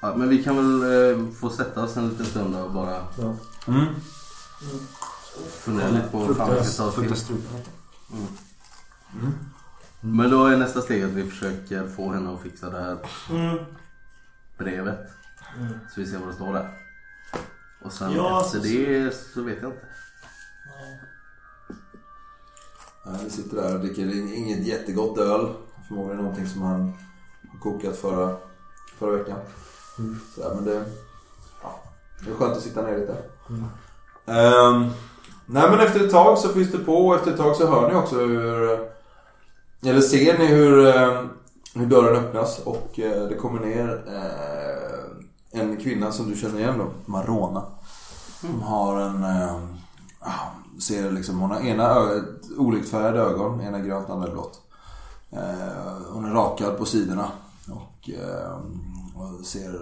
Ja, 0.00 0.14
men 0.16 0.28
vi 0.28 0.44
kan 0.44 0.56
väl 0.56 0.82
eh, 1.12 1.26
få 1.40 1.50
sätta 1.50 1.82
oss 1.84 1.96
en 1.96 2.08
liten 2.08 2.26
stund 2.26 2.56
och 2.56 2.70
bara 2.72 3.06
Ja. 3.18 3.34
Mm. 3.66 3.86
fundera 5.50 5.88
lite 5.88 6.08
på 6.08 6.18
vad 6.18 6.36
fan 6.36 6.54
vi 6.54 6.64
ska 6.64 6.90
ta 6.90 7.12
oss 7.12 7.26
till. 7.26 7.42
Men 10.06 10.30
då 10.30 10.46
är 10.46 10.56
nästa 10.56 10.80
steg 10.80 11.02
att 11.04 11.10
vi 11.10 11.30
försöker 11.30 11.88
få 11.88 12.12
henne 12.12 12.34
att 12.34 12.40
fixa 12.40 12.70
det 12.70 12.80
här 12.80 12.98
brevet. 14.58 14.98
Så 15.94 16.00
vi 16.00 16.06
ser 16.06 16.18
vad 16.18 16.28
det 16.28 16.34
står 16.34 16.52
där. 16.52 16.70
Och 17.82 17.92
sen 17.92 18.12
Ja, 18.12 18.40
efter 18.44 18.58
så- 18.58 18.64
det 18.64 19.14
så 19.34 19.42
vet 19.42 19.58
jag 19.62 19.70
inte. 19.70 19.86
Ja, 23.04 23.10
vi 23.24 23.30
sitter 23.30 23.56
där 23.56 23.74
och 23.74 23.80
dricker 23.80 24.34
inget 24.36 24.66
jättegott 24.66 25.18
öl. 25.18 25.52
Förmodligen 25.88 26.22
någonting 26.22 26.46
som 26.48 26.62
han 26.62 26.92
har 27.52 27.58
kokat 27.60 27.96
förra, 27.96 28.36
förra 28.98 29.16
veckan. 29.16 29.38
Sådär, 30.34 30.54
men 30.54 30.64
det, 30.64 30.84
ja, 31.62 31.80
det 32.24 32.30
är 32.30 32.34
skönt 32.34 32.56
att 32.56 32.62
sitta 32.62 32.82
ner 32.82 32.98
lite. 32.98 33.16
Ehm, 34.26 34.90
nej 35.46 35.70
men 35.70 35.80
efter 35.80 36.04
ett 36.04 36.10
tag 36.10 36.38
så 36.38 36.48
finns 36.48 36.72
det 36.72 36.78
på 36.78 37.06
och 37.06 37.14
efter 37.14 37.30
ett 37.30 37.36
tag 37.36 37.56
så 37.56 37.66
hör 37.70 37.88
ni 37.88 37.94
också 37.94 38.16
hur... 38.18 38.95
Eller 39.82 40.00
ser 40.00 40.38
ni 40.38 40.46
hur, 40.46 40.86
eh, 40.86 41.24
hur 41.74 41.86
dörren 41.86 42.16
öppnas 42.16 42.58
och 42.58 42.98
eh, 42.98 43.28
det 43.28 43.34
kommer 43.34 43.60
ner 43.60 44.04
eh, 44.06 45.60
en 45.60 45.76
kvinna 45.76 46.12
som 46.12 46.30
du 46.30 46.36
känner 46.36 46.58
igen 46.58 46.78
då, 46.78 46.86
Marona. 47.06 47.64
Som 48.40 48.62
har 48.62 49.00
en... 49.00 49.22
Ja, 50.20 50.50
ser 50.80 51.10
liksom, 51.10 51.40
hon 51.40 51.50
har 51.50 51.60
ena 51.60 51.84
ögat, 51.84 52.50
oliktfärgade 52.56 53.18
ögon, 53.18 53.60
ena 53.60 53.80
grönt, 53.80 54.10
andra 54.10 54.30
blått. 54.30 54.60
Hon 56.12 56.24
är 56.24 56.30
rakad 56.30 56.78
på 56.78 56.84
sidorna 56.84 57.30
och, 57.70 58.10
och 59.14 59.46
ser 59.46 59.80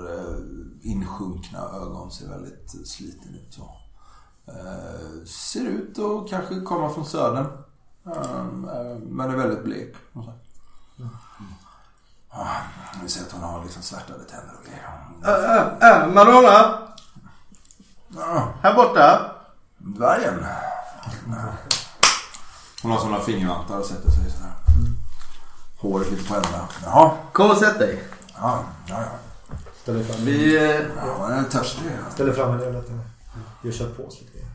insjunkna 0.82 1.59
ögon, 1.59 2.11
ser 2.11 2.28
väldigt 2.28 2.88
sliten 2.88 3.34
ut. 3.34 3.55
Så. 3.55 3.70
Ser 5.26 5.66
ut 5.66 5.99
att 5.99 6.30
kanske 6.30 6.61
komma 6.61 6.90
från 6.90 7.07
södern. 7.07 7.47
Um, 8.05 8.68
eh, 8.68 8.98
men 9.09 9.30
är 9.30 9.36
väldigt 9.36 9.64
blek. 9.64 9.94
Ah, 12.30 12.46
Vi 13.02 13.09
ser 13.09 13.22
att 13.22 13.32
hon 13.32 13.42
har 13.42 13.62
liksom 13.64 13.82
svärtade 13.82 14.24
tänder 14.24 14.55
och 14.61 14.64
grejer. 14.66 15.78
Äh, 15.82 15.90
äh, 16.02 16.07
Marona! 16.12 16.78
Ah, 18.18 18.42
Här 18.62 18.74
borta! 18.74 19.30
Dvärgen. 19.78 20.46
Hon 22.82 22.90
har 22.92 22.98
sådana 22.98 23.20
fingervantar 23.20 23.78
och 23.78 23.86
sätter 23.86 24.11
sig 24.11 24.30
sådär. 24.30 24.52
Håret 25.78 26.11
lite 26.11 26.28
på 26.28 26.34
ända. 26.34 26.68
Jaha, 26.84 27.11
Kom 27.32 27.50
och 27.50 27.57
sätt 27.57 27.78
dig. 27.78 28.05
ja, 28.36 28.64
ja, 28.86 29.00
ja. 29.00 29.09
Ställer 29.82 30.05
fram, 30.05 30.24
Vi... 30.24 30.55
Ja 30.96 31.18
man 31.18 31.32
är 31.32 31.42
törstig. 31.44 31.90
ställer 32.12 32.32
fram 32.32 32.50
en 32.52 32.61
öl. 32.61 32.82
Gör 33.62 33.72
kött 33.72 33.96
på 33.96 34.02
oss 34.07 34.20
lite. 34.20 34.46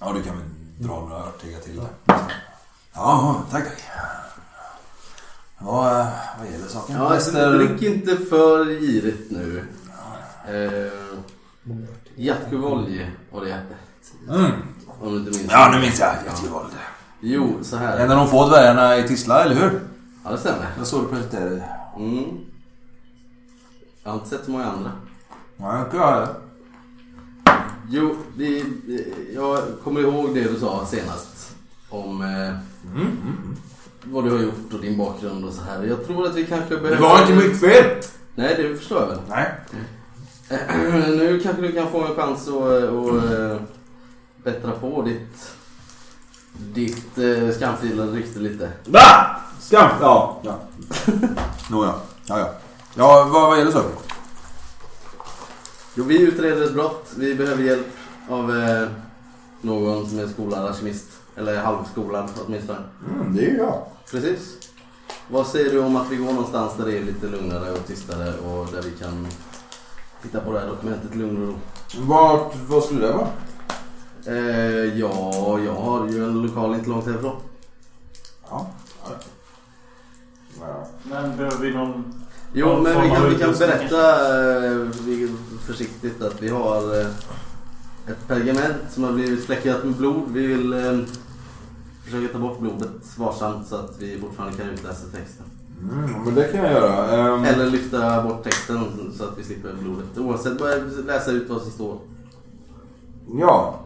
Ja, 0.00 0.12
du 0.12 0.22
kan 0.22 0.38
väl 0.38 0.48
dra 0.78 1.00
några 1.00 1.16
örtega 1.24 1.58
till 1.58 1.76
det. 1.76 2.14
Ja, 2.94 3.42
tack, 3.50 3.64
tack. 3.64 3.82
Vad, 5.58 6.06
vad 6.38 6.50
gäller 6.52 6.68
saken? 6.68 6.96
ja, 6.96 7.50
drick 7.50 7.82
inte 7.82 8.16
för 8.16 8.64
girigt 8.64 9.30
nu. 9.30 9.64
Eh, 10.48 10.92
Jättevolj 12.14 13.10
var 13.32 13.44
det. 13.44 13.62
Mm. 14.28 14.50
Om 15.00 15.12
du 15.12 15.18
inte 15.18 15.38
minns. 15.38 15.52
Ja, 15.52 15.70
nu 15.72 15.80
minns 15.80 16.00
jag. 16.00 16.14
Jättevold. 16.26 16.72
Jo, 17.20 17.58
så 17.62 17.76
här. 17.76 17.98
En 17.98 18.10
av 18.10 18.16
de 18.16 18.28
få 18.28 18.48
dvärgarna 18.48 18.96
i 18.96 19.08
Tisla, 19.08 19.44
eller 19.44 19.54
hur? 19.54 19.80
Ja, 20.24 20.30
det 20.30 20.38
stämmer. 20.38 20.66
Jag 20.78 20.86
såg 20.86 21.02
det 21.04 21.08
på 21.08 21.14
lite... 21.14 21.64
Mm. 21.96 22.24
Jag 24.02 24.10
har 24.10 24.18
inte 24.18 24.28
sett 24.28 24.44
så 24.44 24.50
många 24.50 24.64
andra. 24.64 24.92
Ja, 25.56 25.84
inte 25.84 25.96
jag 25.96 26.12
heller. 26.12 26.28
Jo, 27.88 28.16
vi, 28.36 28.64
jag 29.34 29.62
kommer 29.84 30.00
ihåg 30.00 30.34
det 30.34 30.42
du 30.42 30.60
sa 30.60 30.86
senast. 30.86 31.29
Om 31.90 32.22
eh, 32.22 32.54
vad 34.02 34.24
du 34.24 34.30
har 34.30 34.38
gjort 34.38 34.72
och 34.72 34.80
din 34.80 34.98
bakgrund 34.98 35.44
och 35.44 35.52
så 35.52 35.62
här. 35.62 35.84
Jag 35.84 36.06
tror 36.06 36.26
att 36.26 36.34
vi 36.34 36.46
kanske 36.46 36.76
behöver... 36.76 36.96
Det 36.96 37.02
var 37.02 37.20
inte 37.20 37.48
mitt 37.48 37.60
fel! 37.60 38.02
Nej, 38.34 38.54
det 38.56 38.76
förstår 38.76 39.00
jag 39.00 39.08
väl. 39.08 39.18
Nej. 39.28 39.54
nu 41.16 41.40
kanske 41.42 41.62
du 41.62 41.72
kan 41.72 41.90
få 41.90 42.04
en 42.04 42.14
chans 42.14 42.48
att, 42.48 42.54
att 42.54 43.32
eh, 43.32 43.56
bättra 44.44 44.70
på 44.70 45.02
ditt, 45.02 45.52
ditt 46.52 47.18
eh, 47.18 47.50
skamfilade 47.56 48.12
rykte 48.12 48.38
lite. 48.38 48.72
Va? 48.84 49.36
Skam? 49.60 49.90
Ja. 50.00 50.40
ja. 50.42 50.58
Nåja. 51.70 51.94
Ja, 52.24 52.38
ja. 52.38 52.54
Ja, 52.94 53.28
vad, 53.32 53.48
vad 53.48 53.58
är 53.58 53.64
det 53.64 53.72
så? 53.72 53.82
Jo, 55.94 56.04
vi 56.04 56.22
utreder 56.22 56.64
ett 56.64 56.74
brott. 56.74 57.12
Vi 57.16 57.34
behöver 57.34 57.62
hjälp 57.62 57.86
av 58.28 58.56
eh, 58.56 58.88
någon 59.60 60.08
som 60.08 60.18
är 60.18 60.28
skolad 60.28 60.66
alkemist. 60.66 61.19
Eller 61.40 61.62
halvskolad 61.62 62.30
åtminstone. 62.46 62.78
Mm, 63.08 63.36
det 63.36 63.46
är 63.46 63.50
ju 63.50 63.56
jag. 63.56 63.82
Precis. 64.10 64.56
Vad 65.28 65.46
säger 65.46 65.70
du 65.70 65.78
om 65.78 65.96
att 65.96 66.10
vi 66.10 66.16
går 66.16 66.32
någonstans 66.32 66.72
där 66.78 66.86
det 66.86 66.98
är 66.98 67.02
lite 67.02 67.26
lugnare 67.26 67.72
och 67.72 67.86
tystare 67.86 68.38
och 68.38 68.66
där 68.72 68.82
vi 68.82 68.90
kan 68.90 69.26
titta 70.22 70.40
på 70.40 70.52
det 70.52 70.60
här 70.60 70.66
dokumentet 70.66 71.14
lugn 71.14 71.42
och 71.42 71.48
ro? 71.48 71.54
Vart, 71.98 72.52
vad 72.68 72.84
skulle 72.84 73.06
det 73.06 73.12
vara? 73.12 73.28
Eh, 74.26 74.98
ja, 74.98 75.58
jag 75.64 75.74
har 75.74 76.08
ju 76.08 76.24
en 76.24 76.42
lokal 76.42 76.74
inte 76.74 76.90
långt 76.90 77.06
härifrån. 77.06 77.36
Ja. 78.50 78.70
ja. 80.60 80.86
Men 81.02 81.36
behöver 81.36 81.58
vi 81.58 81.74
någon... 81.74 82.14
Jo, 82.52 82.66
Någon 82.66 82.82
men 82.82 83.02
vi 83.02 83.08
kan, 83.08 83.30
vi 83.30 83.38
kan 83.38 83.52
berätta 83.52 84.36
eh, 84.66 84.86
försiktigt 85.66 86.22
att 86.22 86.42
vi 86.42 86.48
har 86.48 87.00
eh, 87.00 87.06
ett 88.06 88.28
pergament 88.28 88.82
som 88.90 89.04
har 89.04 89.12
blivit 89.12 89.44
fläckat 89.44 89.84
med 89.84 89.94
blod. 89.94 90.30
Vi 90.32 90.46
vill 90.46 90.72
försöka 92.10 92.32
ta 92.32 92.38
bort 92.38 92.58
blodet 92.60 93.18
varsamt 93.18 93.68
så 93.68 93.76
att 93.76 93.94
vi 93.98 94.20
fortfarande 94.20 94.56
kan 94.58 94.68
utläsa 94.68 95.06
texten. 95.16 95.46
Mm, 95.82 96.24
men 96.24 96.34
det 96.34 96.52
kan 96.52 96.64
jag 96.64 96.72
göra. 96.72 97.06
Ehm, 97.34 97.44
Eller 97.44 97.66
lyfta 97.70 98.22
bort 98.22 98.44
texten 98.44 98.78
så 99.18 99.24
att 99.24 99.38
vi 99.38 99.44
slipper 99.44 99.72
blodet. 99.82 100.18
Oavsett, 100.18 100.58
bara 100.58 100.74
läsa 101.06 101.30
ut 101.30 101.48
vad 101.48 101.62
som 101.62 101.70
står. 101.70 101.98
Ja. 103.40 103.80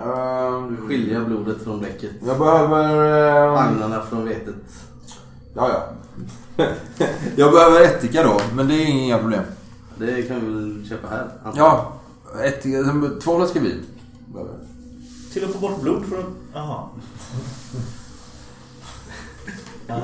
Ehm, 0.00 0.76
Skilja 0.76 1.24
blodet 1.24 1.62
från 1.64 1.78
bläcket. 1.78 2.10
Jag 2.26 2.38
behöver... 2.38 2.84
ehm, 3.48 3.54
Agnarna 3.54 4.02
från 4.02 4.24
vetet. 4.24 4.54
Ja, 5.54 5.70
ja. 5.72 5.88
jag 7.36 7.52
behöver 7.52 7.80
ättika 7.84 8.22
då, 8.22 8.40
men 8.54 8.68
det 8.68 8.74
är 8.74 8.86
inga 8.86 9.18
problem. 9.18 9.42
Det 9.98 10.22
kan 10.22 10.40
vi 10.40 10.52
väl 10.54 10.88
köpa 10.88 11.08
här? 11.08 11.28
antar 11.44 11.58
jag. 11.60 11.84
Ja, 12.34 12.42
ättika. 12.44 12.78
Två 13.22 13.36
flaskor 13.36 13.60
vin. 13.60 13.82
behöver 14.26 14.52
jag. 14.52 14.60
Till 15.32 15.44
att 15.44 15.50
få 15.52 15.58
bort 15.58 15.80
blod 15.82 16.04
från... 16.06 16.24
Jaha. 16.54 16.88
Ja, 19.88 20.00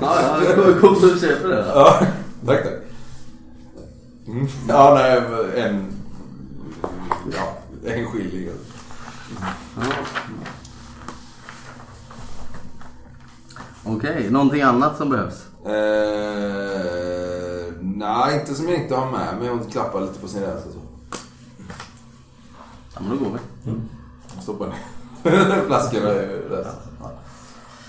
ja, 0.00 0.42
jag 0.44 0.80
kommer 0.80 1.12
och 1.14 1.20
köper 1.20 1.48
det 1.48 1.62
då. 1.62 1.68
Ja, 1.74 1.98
tack 2.46 2.62
tack. 2.62 2.72
Mm. 4.26 4.46
Ja, 4.68 4.94
nej, 4.94 5.22
en... 5.64 5.92
Ja, 7.32 7.58
en 7.90 8.06
skilling. 8.06 8.48
Ja. 9.76 9.82
Okej, 13.84 14.30
någonting 14.30 14.62
annat 14.62 14.96
som 14.96 15.10
behövs? 15.10 15.46
Eh, 15.64 15.72
nej, 17.80 18.40
inte 18.40 18.54
som 18.54 18.68
jag 18.68 18.82
inte 18.82 18.94
har 18.94 19.10
med 19.10 19.38
mig. 19.38 19.48
Hon 19.48 19.70
klappar 19.70 20.00
lite 20.00 20.18
på 20.20 20.28
sin 20.28 20.40
räls 20.42 20.66
och 20.66 20.72
så. 20.72 20.78
Ja, 22.94 23.00
men 23.00 23.10
då 23.10 23.24
går 23.24 23.38
vi. 23.64 23.72
Stoppar 24.42 24.66
ner 24.66 25.64
flaskorna 25.66 26.12
i 26.12 26.26
rälsen. 26.50 26.72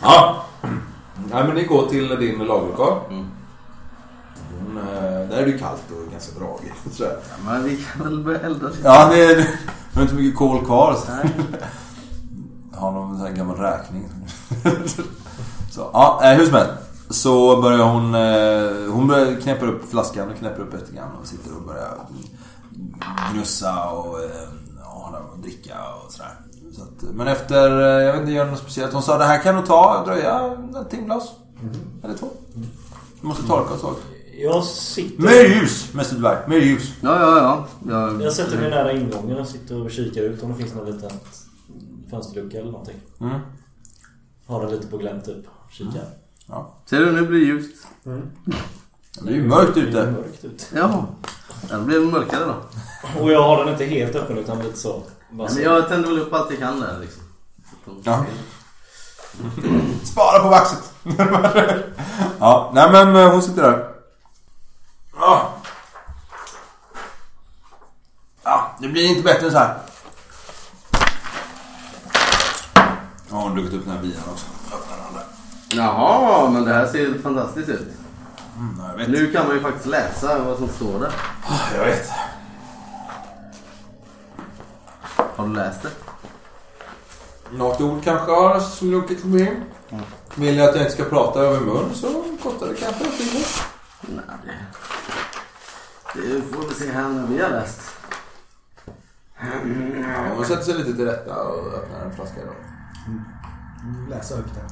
Ja. 0.02 0.45
Nej, 1.32 1.43
men 1.43 1.55
ni 1.55 1.63
går 1.63 1.88
till 1.88 2.07
din 2.09 2.39
lagerlokal. 2.39 2.97
Mm. 3.09 3.26
Hon, 4.59 4.78
eh, 4.78 4.84
där 5.30 5.38
är 5.38 5.45
det 5.45 5.51
ju 5.51 5.57
kallt 5.57 5.84
och 5.91 6.11
ganska 6.11 6.39
dragigt. 6.39 6.76
sådär. 6.95 7.18
Ja, 7.30 7.36
men 7.51 7.63
vi 7.63 7.78
kan 7.78 8.03
väl 8.03 8.24
börja 8.24 8.39
elda 8.39 8.68
lite. 8.68 8.82
Ja, 8.84 9.09
det 9.11 9.24
är, 9.26 9.36
det 9.36 9.99
är 9.99 10.01
inte 10.01 10.15
mycket 10.15 10.38
kol 10.39 10.65
kvar. 10.65 10.93
Så. 10.95 11.11
Nej. 11.11 11.36
Jag 12.74 12.80
har 12.80 12.91
någon 12.91 13.18
sån 13.18 13.28
här 13.28 13.34
gammal 13.34 13.57
räkning. 13.57 14.09
så, 15.72 15.89
ja, 15.93 16.20
hur 16.38 16.45
som 16.45 16.53
helst. 16.53 16.74
Så 17.09 17.61
börjar 17.61 17.84
hon... 17.86 18.15
eh, 18.15 18.93
Hon 18.93 19.38
knäppa 19.41 19.65
upp 19.65 19.89
flaskan 19.91 20.30
och 20.32 20.38
knäpper 20.38 20.61
upp 20.61 20.74
ättikan 20.74 21.11
och 21.22 21.28
sitter 21.28 21.55
och 21.55 21.61
börjar 21.61 21.93
gnussa 23.34 23.89
och 23.89 24.20
eh, 24.24 24.30
hålla 24.84 25.18
och 25.20 25.39
dricka 25.39 25.74
och 26.05 26.11
sådär. 26.11 26.32
Så 26.78 26.84
att, 26.84 27.16
men 27.16 27.28
efter, 27.28 27.80
eh, 27.82 28.06
jag 28.06 28.12
vet 28.14 28.22
inte, 28.22 28.32
gör 28.34 28.46
något 28.46 28.60
speciellt. 28.60 28.94
Hon 28.94 29.02
sa 29.04 29.18
det 29.18 29.24
här 29.24 29.44
kan 29.44 29.56
nog 29.56 29.66
ta, 29.66 30.04
dröja 30.06 30.58
ett 30.82 30.90
timglas. 30.90 31.24
Eller 32.04 32.14
två. 32.14 32.28
Du 33.22 33.28
måste 33.28 33.44
torka 33.48 33.74
och 33.74 33.80
så. 33.80 33.94
Jag 34.40 34.64
sitter... 34.64 35.24
Mer 35.24 35.44
ljus! 35.62 35.94
Mest 35.94 36.12
ett 36.12 36.18
verk. 36.20 36.48
Mer 36.48 36.58
ljus. 36.58 36.94
Ja, 37.02 37.20
ja, 37.20 37.38
ja. 37.38 37.68
Jag, 37.92 38.22
Jag 38.22 38.34
sätter 38.34 38.58
mig 38.58 38.70
nära 38.70 38.92
ingången 38.92 39.38
och 39.38 39.48
sitter 39.48 39.82
och 39.86 39.92
kikar 39.92 40.22
ut 40.22 40.44
om 40.44 40.50
det 40.52 40.56
finns 40.56 40.76
någon 40.76 40.92
liten 40.92 41.10
fönsterlucka 42.10 42.58
eller 42.58 42.72
någonting. 42.72 42.96
Mm. 43.22 43.40
Har 44.46 44.62
den 44.62 44.72
lite 44.72 44.88
på 44.88 44.98
glänt 44.98 45.26
typ. 45.26 45.46
Kikar. 45.72 46.04
Ja. 46.48 46.74
Ser 46.86 47.00
du, 47.00 47.12
nu 47.12 47.26
blir 47.28 47.40
det 47.40 47.46
ljust. 47.46 47.88
Det 49.22 49.30
är 49.32 49.36
ju 49.36 49.48
mörkt 49.48 49.74
Det 49.76 49.80
är 49.82 49.86
ute. 49.86 50.12
mörkt 50.12 50.46
ut. 50.46 50.72
Ja. 50.76 51.06
Den 51.62 51.86
blev 51.86 52.01
mörkare 52.01 52.45
då. 52.45 52.55
Och 53.22 53.32
jag 53.32 53.43
har 53.43 53.58
den 53.58 53.74
inte 53.74 53.86
helt 53.86 54.16
öppen 54.16 54.38
utan 54.38 54.60
lite 54.60 54.78
så. 54.78 54.89
Så. 54.89 55.03
men 55.55 55.64
jag 55.64 55.88
tänder 55.88 56.10
väl 56.10 56.20
upp 56.20 56.34
allt 56.34 56.51
jag 56.51 56.60
kan 56.60 56.80
där 56.80 56.99
liksom. 56.99 57.24
Ja. 58.03 58.26
Spara 60.03 60.39
på 60.39 60.49
vaxet. 60.49 60.93
ja, 62.39 62.72
nej 62.74 62.91
men 62.91 63.16
eh, 63.16 63.32
hon 63.32 63.41
sitter 63.41 63.62
där. 63.62 63.89
Ja. 65.20 65.53
Ja, 68.43 68.76
det 68.80 68.88
blir 68.88 69.08
inte 69.08 69.24
bättre 69.24 69.45
än 69.45 69.51
så 69.51 69.58
här. 69.58 69.78
Ja, 73.30 73.36
hon 73.36 73.41
har 73.49 73.55
druckit 73.55 73.74
upp 73.74 73.86
den 73.86 73.93
här 73.93 74.01
bilen 74.01 74.22
också. 74.32 74.45
Öppnar 74.74 74.97
den 74.97 75.14
där. 75.14 75.26
Jaha, 75.70 76.49
men 76.49 76.66
det 76.66 76.74
här 76.74 76.88
ser 76.88 77.22
fantastiskt 77.22 77.70
ut. 77.70 77.88
Mm, 78.58 78.82
jag 78.89 78.97
vet. 78.97 79.10
Nu 79.10 79.32
kan 79.32 79.47
man 79.47 79.55
ju 79.55 79.62
faktiskt 79.62 79.86
läsa 79.86 80.43
vad 80.43 80.58
som 80.58 80.68
står 80.68 80.99
där. 80.99 81.14
Jag 81.76 81.86
vet. 81.86 82.10
Har 85.36 85.47
du 85.47 85.53
läst 85.53 85.82
det? 85.82 85.89
Något 87.51 87.82
ord 87.82 88.03
kanske 88.03 88.32
har 88.32 88.60
slunkit 88.60 89.22
förbi. 89.22 89.51
Vill 90.36 90.55
ni 90.55 90.62
att 90.62 90.76
jag 90.76 90.84
inte 90.84 90.91
ska 90.91 91.03
prata 91.03 91.39
över 91.39 91.60
mun 91.60 91.95
så 91.95 92.24
kostar 92.43 92.68
det 92.68 92.74
kanske 92.76 93.05
en 93.05 93.12
timme. 93.12 93.45
Nej, 94.01 94.55
det... 96.16 96.41
Får 96.41 96.68
vi 96.70 96.74
se 96.76 96.91
här 96.91 97.10
när 97.10 97.28
vi 97.28 97.41
har 97.41 97.49
läst. 97.49 97.82
Ja, 99.39 99.45
hon 100.36 100.45
sätter 100.45 100.64
sig 100.64 100.74
lite 100.74 100.93
till 100.93 101.05
rätta 101.05 101.43
och 101.43 101.74
öppnar 101.74 101.99
en 102.05 102.16
flaska 102.16 102.39
då. 102.45 102.53
Läsa 104.10 104.36
högt 104.36 104.55
där. 104.55 104.64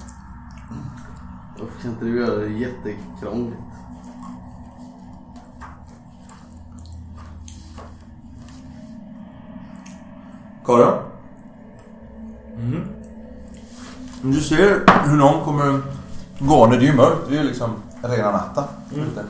Varför 1.59 1.81
kan 1.81 1.91
inte 1.91 2.05
du 2.05 2.19
göra 2.19 2.35
det 2.35 2.47
jättekrångligt? 2.47 3.74
Karin? 10.65 10.93
Du 14.21 14.41
ser 14.41 14.83
hur 15.09 15.17
någon 15.17 15.45
kommer 15.45 15.81
gående. 16.39 16.77
Det 16.77 16.85
är 16.85 16.87
ju 16.87 16.95
mörkt. 16.95 17.21
Det 17.29 17.35
är 17.35 17.41
ju 17.41 17.47
liksom 17.47 17.69
rena 18.01 18.31
natten. 18.31 18.63
ute. 18.95 19.23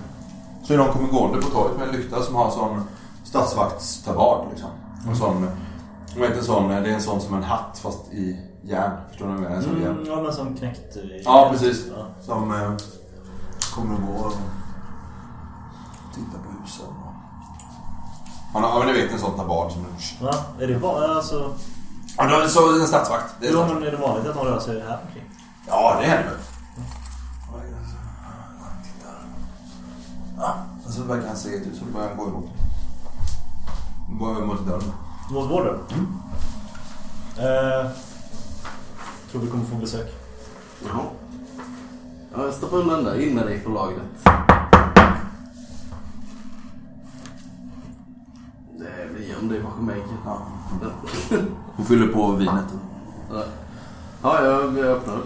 Så 0.64 0.74
hur 0.74 0.78
någon 0.78 0.94
kommer 0.94 1.08
gående 1.08 1.42
på 1.42 1.48
torget 1.48 1.78
med 1.78 1.88
en 1.88 1.96
lykta 1.96 2.22
som 2.22 2.36
har 2.36 2.46
en 2.46 2.52
sån 2.52 2.84
stadsvaktstabard 3.24 4.46
liksom. 4.52 4.70
En 5.08 5.16
sån... 5.16 5.48
Jag 6.14 6.22
vet 6.22 6.38
en 6.38 6.44
sån, 6.44 6.70
det 6.70 6.76
är 6.76 6.86
en 6.86 7.02
sån 7.02 7.22
som 7.22 7.36
en 7.36 7.44
hatt 7.44 7.80
fast 7.84 8.14
i 8.14 8.40
järn. 8.62 8.92
Förstår 9.10 9.26
ni 9.28 9.34
vad 9.34 9.44
jag 9.44 9.50
menar? 9.50 9.56
En 9.56 9.64
sån 9.64 9.82
järn. 9.82 9.92
Mm, 9.92 10.06
ja 10.08 10.22
men 10.22 10.34
som 10.34 10.56
knäckt... 10.56 10.98
Ja, 11.24 11.48
precis. 11.52 11.86
Som 12.22 12.52
eh, 12.52 12.72
kommer 13.76 13.96
går 13.96 14.26
och 14.26 14.34
tittar 16.14 16.40
på 16.40 16.62
husen. 16.62 17.05
Och... 18.56 18.62
Ja, 18.62 18.70
ja, 18.74 18.80
men 18.80 18.88
ni 18.88 19.02
vet 19.02 19.12
en 19.12 19.20
sån 19.20 19.38
tabard 19.38 19.72
som... 19.72 19.86
Ja, 20.22 20.46
är 20.60 20.68
det 20.68 20.78
va- 20.78 21.08
alltså... 21.16 21.54
Ja, 22.18 22.24
det 22.26 22.44
är 22.44 22.48
så 22.48 22.80
en 22.82 22.88
stadsvakt. 22.88 23.36
Det 23.40 23.48
är 23.48 23.52
Jo 23.52 23.66
men 23.74 23.84
är 23.84 23.92
det 23.92 23.98
vanligt 23.98 24.28
att 24.28 24.36
de 24.36 24.46
rör 24.46 24.60
sig 24.60 24.82
här 24.82 25.00
omkring? 25.08 25.24
Ja, 25.68 25.98
det 26.02 26.08
händer. 26.08 26.34
Ja, 30.38 30.56
och 30.86 30.92
så 30.92 31.02
verkar 31.04 31.28
han 31.28 31.38
se 31.38 31.50
ut 31.50 31.78
så 31.80 31.86
börjar 31.86 32.08
han 32.08 32.18
gå 32.18 32.24
emot. 32.28 32.50
Gå 34.20 34.46
mot 34.46 34.68
dörren. 34.68 34.92
Mot 35.32 35.50
vår 35.52 35.64
dörr? 35.64 35.80
Mm. 35.94 36.08
Eh, 37.38 37.92
tror 39.32 39.42
vi 39.42 39.48
kommer 39.52 39.66
få 39.66 39.76
besök. 39.76 40.14
Jaha. 40.86 41.04
Ja, 42.36 42.52
stoppa 42.52 42.76
undan 42.76 43.04
där. 43.04 43.22
In 43.22 43.36
med 43.36 43.46
dig 43.46 43.60
på 43.60 43.70
lagret. 43.70 44.04
Det 49.50 49.56
göm 49.56 49.64
dig 49.64 49.72
bakom 49.72 49.88
väggen. 49.88 50.18
Ja. 50.26 50.38
Hon 51.76 51.86
fyller 51.86 52.08
på 52.08 52.32
vinet. 52.32 52.64
Ja. 53.32 53.44
Ja, 54.24 54.44
jag, 54.46 54.78
jag 54.78 54.86
öppnar. 54.88 55.18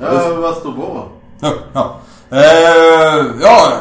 Ja, 0.00 0.36
vad 0.40 0.56
står 0.56 0.72
på? 0.72 1.08
Ja. 1.40 1.52
Ja. 1.72 1.98
Eh, 2.30 3.26
ja. 3.40 3.72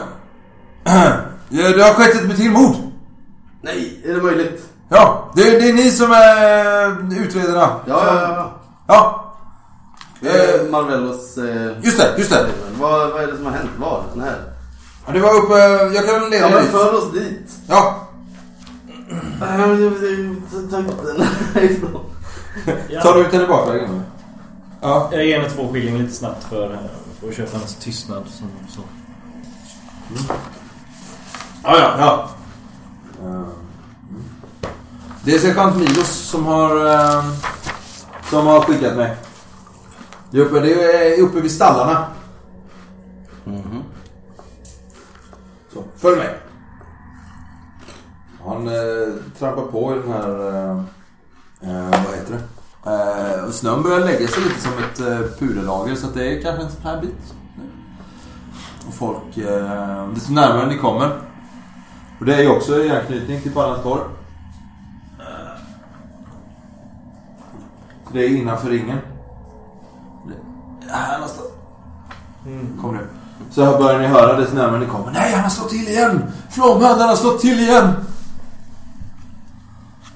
Det 1.50 1.82
har 1.84 1.94
skett 1.94 2.16
ett 2.32 2.38
till 2.38 2.52
mord. 2.52 2.76
Nej, 3.62 4.02
är 4.06 4.14
det 4.14 4.22
möjligt? 4.22 4.66
Ja, 4.90 5.32
det, 5.36 5.44
det 5.44 5.70
är 5.70 5.74
ni 5.74 5.92
som 5.92 6.12
är 6.12 7.22
utredarna. 7.24 7.70
Ja, 7.86 8.04
ja, 8.06 8.22
ja. 8.22 8.52
Ja, 8.88 9.34
Det 10.20 10.30
är 10.30 10.72
Marvellos... 10.72 11.38
Eh, 11.38 11.84
just 11.84 11.98
det, 11.98 12.16
just 12.18 12.30
det. 12.30 12.46
vad, 12.80 13.12
vad 13.12 13.24
är 13.24 13.28
det 13.28 13.36
som 13.36 13.46
har 13.46 13.54
hänt? 13.54 13.70
Var? 13.78 14.04
När? 14.14 14.36
Ja, 15.06 15.14
det 15.14 15.20
var 15.20 15.34
uppe, 15.34 15.58
jag 15.96 16.06
kan 16.06 16.30
leda 16.30 16.50
Ja, 16.50 16.56
men 16.56 16.66
för 16.66 16.98
oss 16.98 17.12
dit. 17.12 17.52
Ja, 17.68 18.05
tar 23.02 23.14
du 23.14 23.22
ut 23.22 23.32
den 23.32 23.42
i 23.42 23.48
bakvägen? 23.48 24.02
Ja. 24.82 25.10
Jag 25.12 25.26
ger 25.26 25.40
henne 25.40 25.50
två 25.50 25.74
skilling 25.74 25.98
lite 25.98 26.14
snabbt 26.14 26.44
för, 26.44 26.80
för 27.20 27.30
att 27.30 27.36
köpa 27.36 27.58
hennes 27.58 27.76
tystnad. 27.76 28.24
Som, 28.28 28.48
så. 28.70 28.82
Ja, 31.64 31.78
ja, 31.80 31.96
ja. 32.00 32.30
Det 35.24 35.36
är 35.36 35.40
sergeant 35.40 35.78
Milos 35.78 36.08
som 36.08 36.46
har, 36.46 36.86
eh, 36.94 37.26
som 38.30 38.48
har 38.48 38.62
skickat 38.62 38.96
mig. 38.96 39.16
Det 40.32 40.38
är 40.38 40.42
uppe, 40.42 40.60
det 40.60 40.74
är 41.18 41.22
uppe 41.22 41.42
vid 41.42 41.52
stallarna. 41.52 42.08
Så, 45.74 45.84
följ 45.98 46.18
med. 46.18 46.36
Han 48.48 48.68
eh, 48.68 49.14
trampar 49.40 49.62
på 49.64 49.96
i 49.96 50.00
den 50.00 50.12
här, 50.12 50.50
eh, 50.50 50.72
eh, 51.70 51.90
vad 52.06 52.16
heter 52.16 52.34
det? 52.34 52.42
Eh, 52.92 53.50
snön 53.52 53.84
börjar 53.84 54.00
lägga 54.00 54.28
sig 54.28 54.44
lite 54.44 54.62
som 54.62 54.72
ett 54.72 55.00
eh, 55.00 55.20
puderlager 55.40 55.96
så 55.96 56.08
det 56.14 56.38
är 56.38 56.42
kanske 56.42 56.64
en 56.64 56.72
sån 56.72 56.82
här 56.84 57.02
bit. 57.02 57.34
Och 58.88 58.94
folk, 58.94 59.38
eh, 59.38 60.08
desto 60.14 60.34
närmare 60.34 60.68
ni 60.68 60.78
kommer. 60.78 61.12
Och 62.20 62.26
det 62.26 62.36
är 62.36 62.42
ju 62.42 62.50
också 62.50 62.84
i 62.84 62.92
anknytning 62.92 63.42
till. 63.42 63.54
Så 63.54 64.00
det 68.14 68.26
är 68.26 68.30
innanför 68.38 68.70
ringen. 68.70 68.98
Det- 70.28 70.88
Här 70.94 71.14
någonstans. 71.14 71.48
Kom 72.82 72.96
nu. 72.96 73.08
Så 73.52 73.64
här 73.66 73.78
börjar 73.78 74.00
ni 74.00 74.08
höra 74.08 74.40
desto 74.40 74.56
närmare 74.56 74.80
ni 74.80 74.86
kommer. 74.86 75.12
Nej, 75.12 75.32
han 75.34 75.44
har 75.44 75.50
slått 75.50 75.70
till 75.70 75.88
igen! 75.88 76.24
Flåmhönden 76.50 77.08
har 77.10 77.16
slått 77.16 77.40
till 77.42 77.60
igen! 77.60 77.92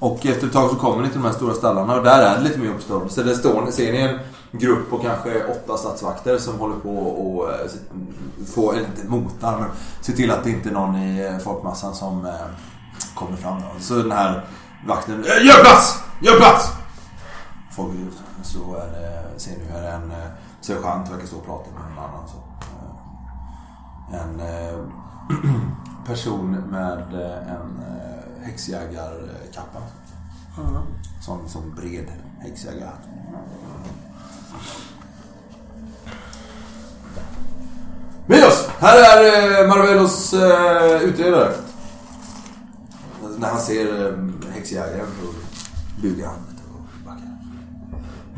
Och 0.00 0.26
efter 0.26 0.46
ett 0.46 0.52
tag 0.52 0.70
så 0.70 0.76
kommer 0.76 1.02
ni 1.02 1.08
till 1.08 1.20
de 1.20 1.26
här 1.26 1.34
stora 1.34 1.54
stallarna 1.54 1.96
och 1.96 2.04
där 2.04 2.22
är 2.22 2.36
det 2.36 2.42
lite 2.42 2.58
mer 2.58 2.70
uppståndelse. 2.70 3.22
Där 3.22 3.34
står, 3.34 3.70
ser 3.70 3.92
ni 3.92 3.98
en 3.98 4.18
grupp 4.52 4.90
på 4.90 4.98
kanske 4.98 5.44
åtta 5.44 5.76
statsvakter 5.76 6.38
som 6.38 6.58
håller 6.58 6.76
på 6.76 6.96
och 6.98 7.52
eh, 7.52 7.70
få, 8.54 8.72
eller 8.72 8.84
inte 8.84 9.06
motar, 9.06 9.58
men 9.58 9.68
se 10.00 10.12
till 10.12 10.30
att 10.30 10.44
det 10.44 10.50
inte 10.50 10.68
är 10.68 10.72
någon 10.72 10.96
i 10.96 11.38
folkmassan 11.44 11.94
som 11.94 12.26
eh, 12.26 12.32
kommer 13.14 13.36
fram. 13.36 13.60
Då. 13.60 13.80
Så 13.80 13.94
den 13.94 14.12
här 14.12 14.44
vakten, 14.86 15.24
eh, 15.24 15.46
gör 15.46 15.64
plats! 15.64 15.98
Gör 16.20 16.36
plats! 16.36 16.72
Folk, 17.76 17.92
så 18.42 18.74
är 18.74 18.86
det, 18.86 19.40
ser 19.40 19.50
ni 19.50 19.64
hur 19.72 19.84
en 19.84 20.12
sergeant 20.60 21.10
verkar 21.10 21.26
stå 21.26 21.36
och 21.36 21.46
prata 21.46 21.70
med 21.70 21.92
en 21.92 21.98
annan. 21.98 22.28
Så. 22.28 22.36
En 24.16 24.40
person 26.06 26.50
med 26.70 27.02
en 27.48 27.80
häxjägarkappa. 28.42 29.82
Sån, 31.20 31.48
sån 31.48 31.74
bred 31.74 32.06
häxjägarhatt. 32.38 33.00
Milos! 38.26 38.68
Här 38.78 38.96
är 38.98 39.62
eh, 39.62 39.68
Marvellos 39.68 40.32
eh, 40.32 41.02
utredare. 41.02 41.52
När 43.38 43.48
han 43.48 43.60
ser 43.60 44.06
eh, 44.06 44.52
häxjägaren 44.52 45.06
så 45.20 45.26
bugar 46.02 46.26
han 46.26 46.36
lite 46.50 46.62
och 46.74 47.04
backar. 47.04 47.38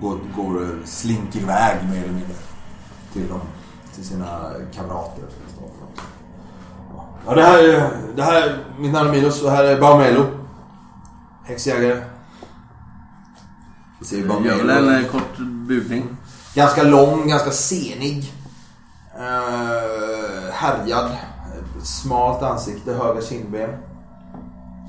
Går, 0.00 0.18
går 0.36 0.78
slinker 0.84 1.40
iväg 1.40 1.88
mer 1.88 2.02
eller 2.02 2.12
mindre. 2.12 2.36
Till, 3.12 3.28
dem, 3.28 3.40
till 3.94 4.04
sina 4.04 4.50
kamrater. 4.74 5.22
som 5.22 5.56
står. 5.56 5.81
Ja, 7.26 7.34
det 7.34 7.42
här 7.42 7.58
är, 7.68 7.90
det 8.16 8.22
här 8.22 8.42
är 8.42 8.64
mitt 8.78 8.92
namn 8.92 9.08
är 9.08 9.12
Milos 9.12 9.42
och 9.42 9.50
här 9.50 9.64
är 9.64 9.80
Baumelo. 9.80 10.26
Häxjägare. 11.44 12.04
Vi 14.00 14.06
ser 14.06 14.16
ju 14.16 14.22
Gör 14.22 14.56
väl 14.56 14.70
en 14.70 14.84
Baumelo. 14.84 15.08
kort 15.08 15.38
bugning. 15.68 16.16
Ganska 16.54 16.82
lång, 16.82 17.28
ganska 17.28 17.50
senig. 17.50 18.32
Uh, 19.16 20.50
härjad. 20.52 21.10
Smalt 21.82 22.42
ansikte, 22.42 22.92
höga 22.92 23.22
kindben. 23.22 23.70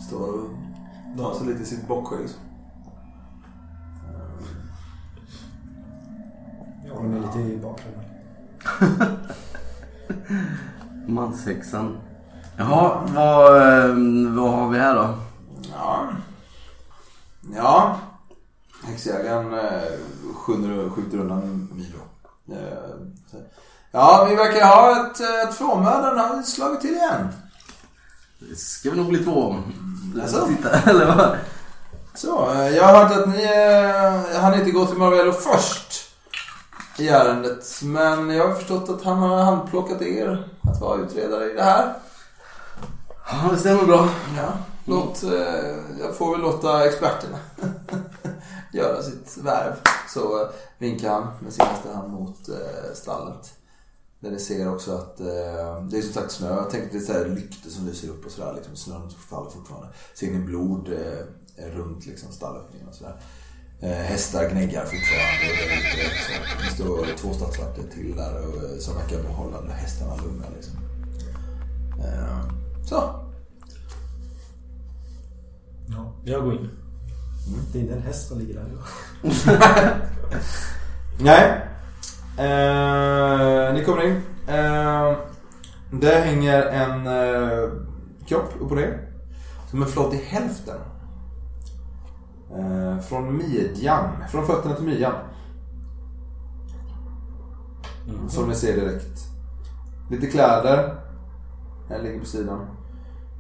Står 0.07 0.49
och 1.17 1.35
sig 1.35 1.47
lite 1.47 1.63
i 1.63 1.65
sitt 1.65 1.87
bockskägg. 1.87 2.27
Jag 6.87 6.95
håller 6.95 7.09
mig 7.09 7.21
lite 7.21 7.39
i 7.39 7.57
bakgrunden. 7.57 8.03
Manshäxan. 11.15 11.97
Jaha, 12.57 13.07
vad, 13.15 13.55
eh, 13.55 13.95
vad 14.35 14.51
har 14.51 14.69
vi 14.69 14.79
här 14.79 14.95
då? 14.95 15.17
Ja. 15.71 16.09
Ja. 17.55 17.99
Häxjägaren 18.83 19.53
eh, 19.53 19.81
skjuter, 20.35 20.89
skjuter 20.89 21.17
undan 21.17 21.69
Milo. 21.73 21.99
Eh, 22.59 22.77
ja, 23.91 24.27
vi 24.29 24.35
verkar 24.35 24.67
ha 24.67 24.91
ett, 24.91 25.19
ett 25.19 25.55
frånmördaren 25.55 26.17
har 26.19 26.43
slagit 26.43 26.81
till 26.81 26.93
igen. 26.93 27.27
Det 28.39 28.55
ska 28.55 28.89
vi 28.89 28.97
nog 28.97 29.09
bli 29.09 29.23
två 29.23 29.43
om. 29.43 29.73
Jaså? 30.17 30.47
Titta, 30.47 30.69
eller 30.89 31.05
vad? 31.05 31.37
Så, 32.15 32.53
jag 32.75 32.83
har 32.83 33.03
hört 33.03 33.17
att 33.17 33.29
ni 33.29 33.43
eh, 33.43 34.41
hann 34.41 34.53
inte 34.53 34.71
gå 34.71 34.85
till 34.85 34.97
Marvello 34.97 35.31
först 35.31 35.93
i 36.97 37.09
ärendet. 37.09 37.81
Men 37.83 38.29
jag 38.29 38.47
har 38.47 38.55
förstått 38.55 38.89
att 38.89 39.03
han 39.03 39.17
har 39.17 39.43
handplockat 39.43 40.01
er 40.01 40.47
att 40.61 40.81
vara 40.81 41.01
utredare 41.01 41.51
i 41.51 41.53
det 41.53 41.63
här. 41.63 41.93
Ja, 43.29 43.49
det 43.51 43.57
stämmer 43.57 43.85
bra. 43.85 44.09
Ja, 44.37 44.57
låt, 44.85 45.23
eh, 45.23 45.99
jag 45.99 46.15
får 46.17 46.31
väl 46.31 46.41
låta 46.41 46.87
experterna 46.87 47.39
göra 48.73 49.03
sitt 49.03 49.37
värv. 49.37 49.73
Så 50.09 50.41
eh, 50.41 50.47
vinkar 50.77 51.09
han 51.09 51.27
med 51.39 51.53
sin 51.53 51.65
hand 51.93 52.11
mot 52.11 52.49
eh, 52.49 52.93
stallet. 52.93 53.53
Där 54.19 54.31
ni 54.31 54.39
ser 54.39 54.73
också 54.73 54.95
att 54.95 55.19
eh, 55.19 55.85
det 55.89 55.97
är 55.97 56.01
som 56.01 56.13
sagt 56.13 56.31
snö. 56.31 56.49
Jag 56.49 56.69
tänkte 56.69 56.97
det 56.97 57.09
är 57.09 57.23
så 57.23 57.29
lyktor 57.29 57.69
som 57.69 57.85
lyser 57.85 58.09
upp 58.09 58.25
och 58.25 58.31
sådär. 58.31 58.53
Liksom, 58.55 58.75
snön 58.75 59.09
faller 59.29 59.49
fortfarande. 59.49 59.89
Ser 60.13 60.31
ni 60.31 60.39
blod 60.39 60.89
eh, 60.89 61.65
runt 61.65 62.05
liksom, 62.05 62.31
stallöppningen 62.31 62.87
och 62.87 62.95
sådär. 62.95 63.21
Eh, 63.79 63.89
hästar 63.89 64.49
gnäggar 64.49 64.85
fortfarande. 64.85 65.45
Det, 66.63 66.75
står 66.75 67.17
två 67.17 67.33
stadsvakter 67.33 67.83
till 67.93 68.15
där 68.15 68.47
och, 68.47 68.63
eh, 68.63 68.77
som 68.79 68.95
verkar 68.95 69.23
behålla 69.23 69.73
hästarna 69.73 70.15
lugna. 70.15 70.45
Liksom. 70.55 70.73
Eh, 71.99 72.63
så. 72.83 72.95
Ja. 75.87 76.13
Jag 76.23 76.43
går 76.43 76.53
in. 76.53 76.69
Det 77.73 77.79
är 77.79 77.81
inte 77.81 77.93
en 77.93 78.01
häst 78.01 78.27
som 78.27 78.39
ligger 78.39 78.53
där 78.53 78.63
nu. 78.63 78.77
Nej. 81.19 81.69
Eh, 82.37 83.73
ni 83.73 83.83
kommer 83.85 84.03
in. 84.03 84.21
Eh, 84.47 85.17
där 85.91 86.21
hänger 86.21 86.61
en 86.65 87.07
eh, 87.07 87.69
kropp 88.27 88.49
upp 88.59 88.71
och 88.71 88.77
ner. 88.77 89.09
Som 89.69 89.81
är 89.81 89.85
flott 89.85 90.13
i 90.13 90.17
hälften. 90.17 90.77
Eh, 92.57 92.99
från 92.99 93.37
midjan. 93.37 94.09
Från 94.29 94.47
fötterna 94.47 94.75
till 94.75 94.85
midjan. 94.85 95.13
Som 98.29 98.49
ni 98.49 98.55
ser 98.55 98.75
direkt. 98.75 99.19
Lite 100.11 100.27
kläder. 100.27 101.02
En 101.95 102.03
ligger 102.03 102.19
på 102.19 102.25
sidan. 102.25 102.59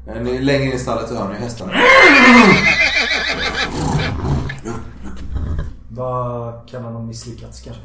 Eh, 0.07 0.21
ni, 0.21 0.39
längre 0.41 0.63
in 0.63 0.73
i 0.73 0.79
stallet 0.79 1.09
så 1.09 1.15
hör 1.15 1.29
ni 1.29 1.35
hästarna. 1.35 1.73
Vad 5.91 6.67
kan 6.69 6.83
han 6.83 6.93
ha 6.93 7.01
misslyckats 7.01 7.61
kanske? 7.61 7.81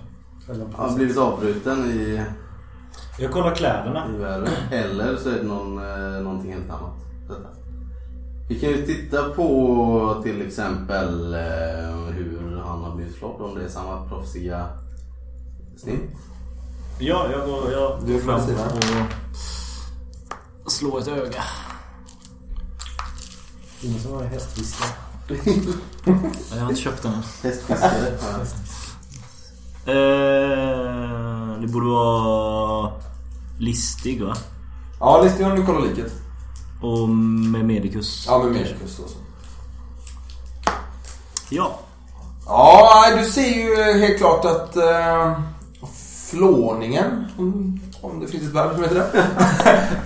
Eller 0.50 0.64
Han 0.76 0.88
har 0.90 0.96
blivit 0.96 1.18
avbruten 1.18 1.84
i, 1.84 2.22
Jag 3.18 3.32
kollar 3.32 3.54
kläderna. 3.54 4.06
i 4.14 4.18
världen. 4.18 4.48
Eller 4.72 5.16
så 5.16 5.28
är 5.28 5.34
det 5.34 5.42
någon, 5.42 5.78
eh, 5.78 6.22
någonting 6.22 6.52
helt 6.52 6.70
annat. 6.70 6.94
Detta. 7.28 7.48
Vi 8.48 8.60
kan 8.60 8.70
ju 8.70 8.86
titta 8.86 9.28
på 9.28 10.20
till 10.22 10.46
exempel 10.46 11.34
eh, 11.34 11.94
hur 12.14 12.62
han 12.66 12.82
har 12.84 12.96
blivit 12.96 13.16
flådd. 13.16 13.40
Om 13.40 13.54
det 13.54 13.64
är 13.64 13.68
samma 13.68 14.08
proffsiga 14.08 14.66
snitt. 15.76 16.10
Ja, 16.98 17.26
jag 17.32 17.46
går, 17.46 17.72
jag 17.72 17.98
Du 18.06 18.12
går 18.12 18.20
får 18.20 18.32
fram 18.32 18.76
och 18.76 18.84
slår 20.70 20.98
ett 21.00 21.08
öga. 21.08 21.44
Ingen 23.80 24.00
som 24.00 24.12
har 24.12 24.24
hästfiske. 24.24 24.84
Jag 26.50 26.60
har 26.60 26.70
inte 26.70 26.80
köpt 26.82 27.02
den 27.02 27.12
än. 27.12 27.22
Hästfiskare. 27.42 28.16
Eh, 29.86 31.60
det 31.60 31.66
borde 31.66 31.86
vara 31.86 32.92
listig 33.58 34.22
va? 34.22 34.34
Ja, 35.00 35.22
listig 35.22 35.46
om 35.46 35.56
du 35.56 35.66
kollar 35.66 35.80
liket. 35.88 36.12
Och 36.82 37.08
med 37.08 37.64
medicus. 37.64 38.24
Ja, 38.28 38.38
med 38.38 38.52
medicus 38.52 38.96
då. 38.96 39.08
så. 39.08 39.18
Ja. 41.50 41.78
Ja, 42.46 43.04
du 43.16 43.24
ser 43.24 43.48
ju 43.48 43.98
helt 44.00 44.18
klart 44.18 44.44
att 44.44 44.76
eh, 44.76 45.40
flåningen, 46.30 47.26
om 48.00 48.20
det 48.20 48.26
finns 48.26 48.42
ett 48.48 48.54
verb 48.54 48.74
som 48.74 48.82
heter 48.82 48.94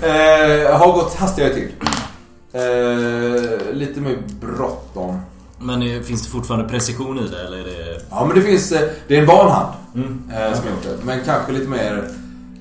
det, 0.01 0.67
eh, 0.69 0.79
har 0.79 0.93
gått 0.93 1.15
hastigare 1.15 1.55
till. 1.55 1.69
Eh, 2.53 3.73
lite 3.75 4.01
mer 4.01 4.19
bråttom. 4.41 5.21
Men 5.59 5.83
eh, 5.83 6.01
finns 6.01 6.23
det 6.23 6.31
fortfarande 6.31 6.69
precision 6.69 7.19
i 7.19 7.29
det 7.29 7.43
eller 7.47 7.59
är 7.59 7.65
det... 7.65 8.01
Ja, 8.11 8.25
men 8.25 8.37
det 8.37 8.43
finns, 8.43 8.73
eh, 8.73 8.89
det 9.09 9.17
är 9.17 9.21
en 9.21 9.27
van 9.27 9.51
hand 9.51 9.69
Mm. 9.95 10.23
eh, 10.35 10.53
som 10.55 10.65
gjort 10.69 10.83
det. 10.83 11.05
Men 11.05 11.21
kanske 11.25 11.53
lite 11.53 11.69
mer 11.69 12.09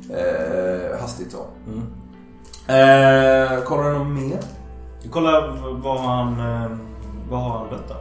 eh, 0.09 1.01
hastigt 1.01 1.31
så. 1.31 1.45
Mm. 1.67 1.81
Eh, 2.67 3.61
kollar 3.63 3.83
du 3.91 3.97
något 3.97 4.07
mer? 4.07 4.39
Kolla 5.11 5.47
vad 5.83 5.99
han... 6.01 6.27
eh, 6.39 6.71
Vad 7.29 7.39
har 7.41 7.57
han 7.59 7.69
dött 7.69 7.87
då? 7.89 7.95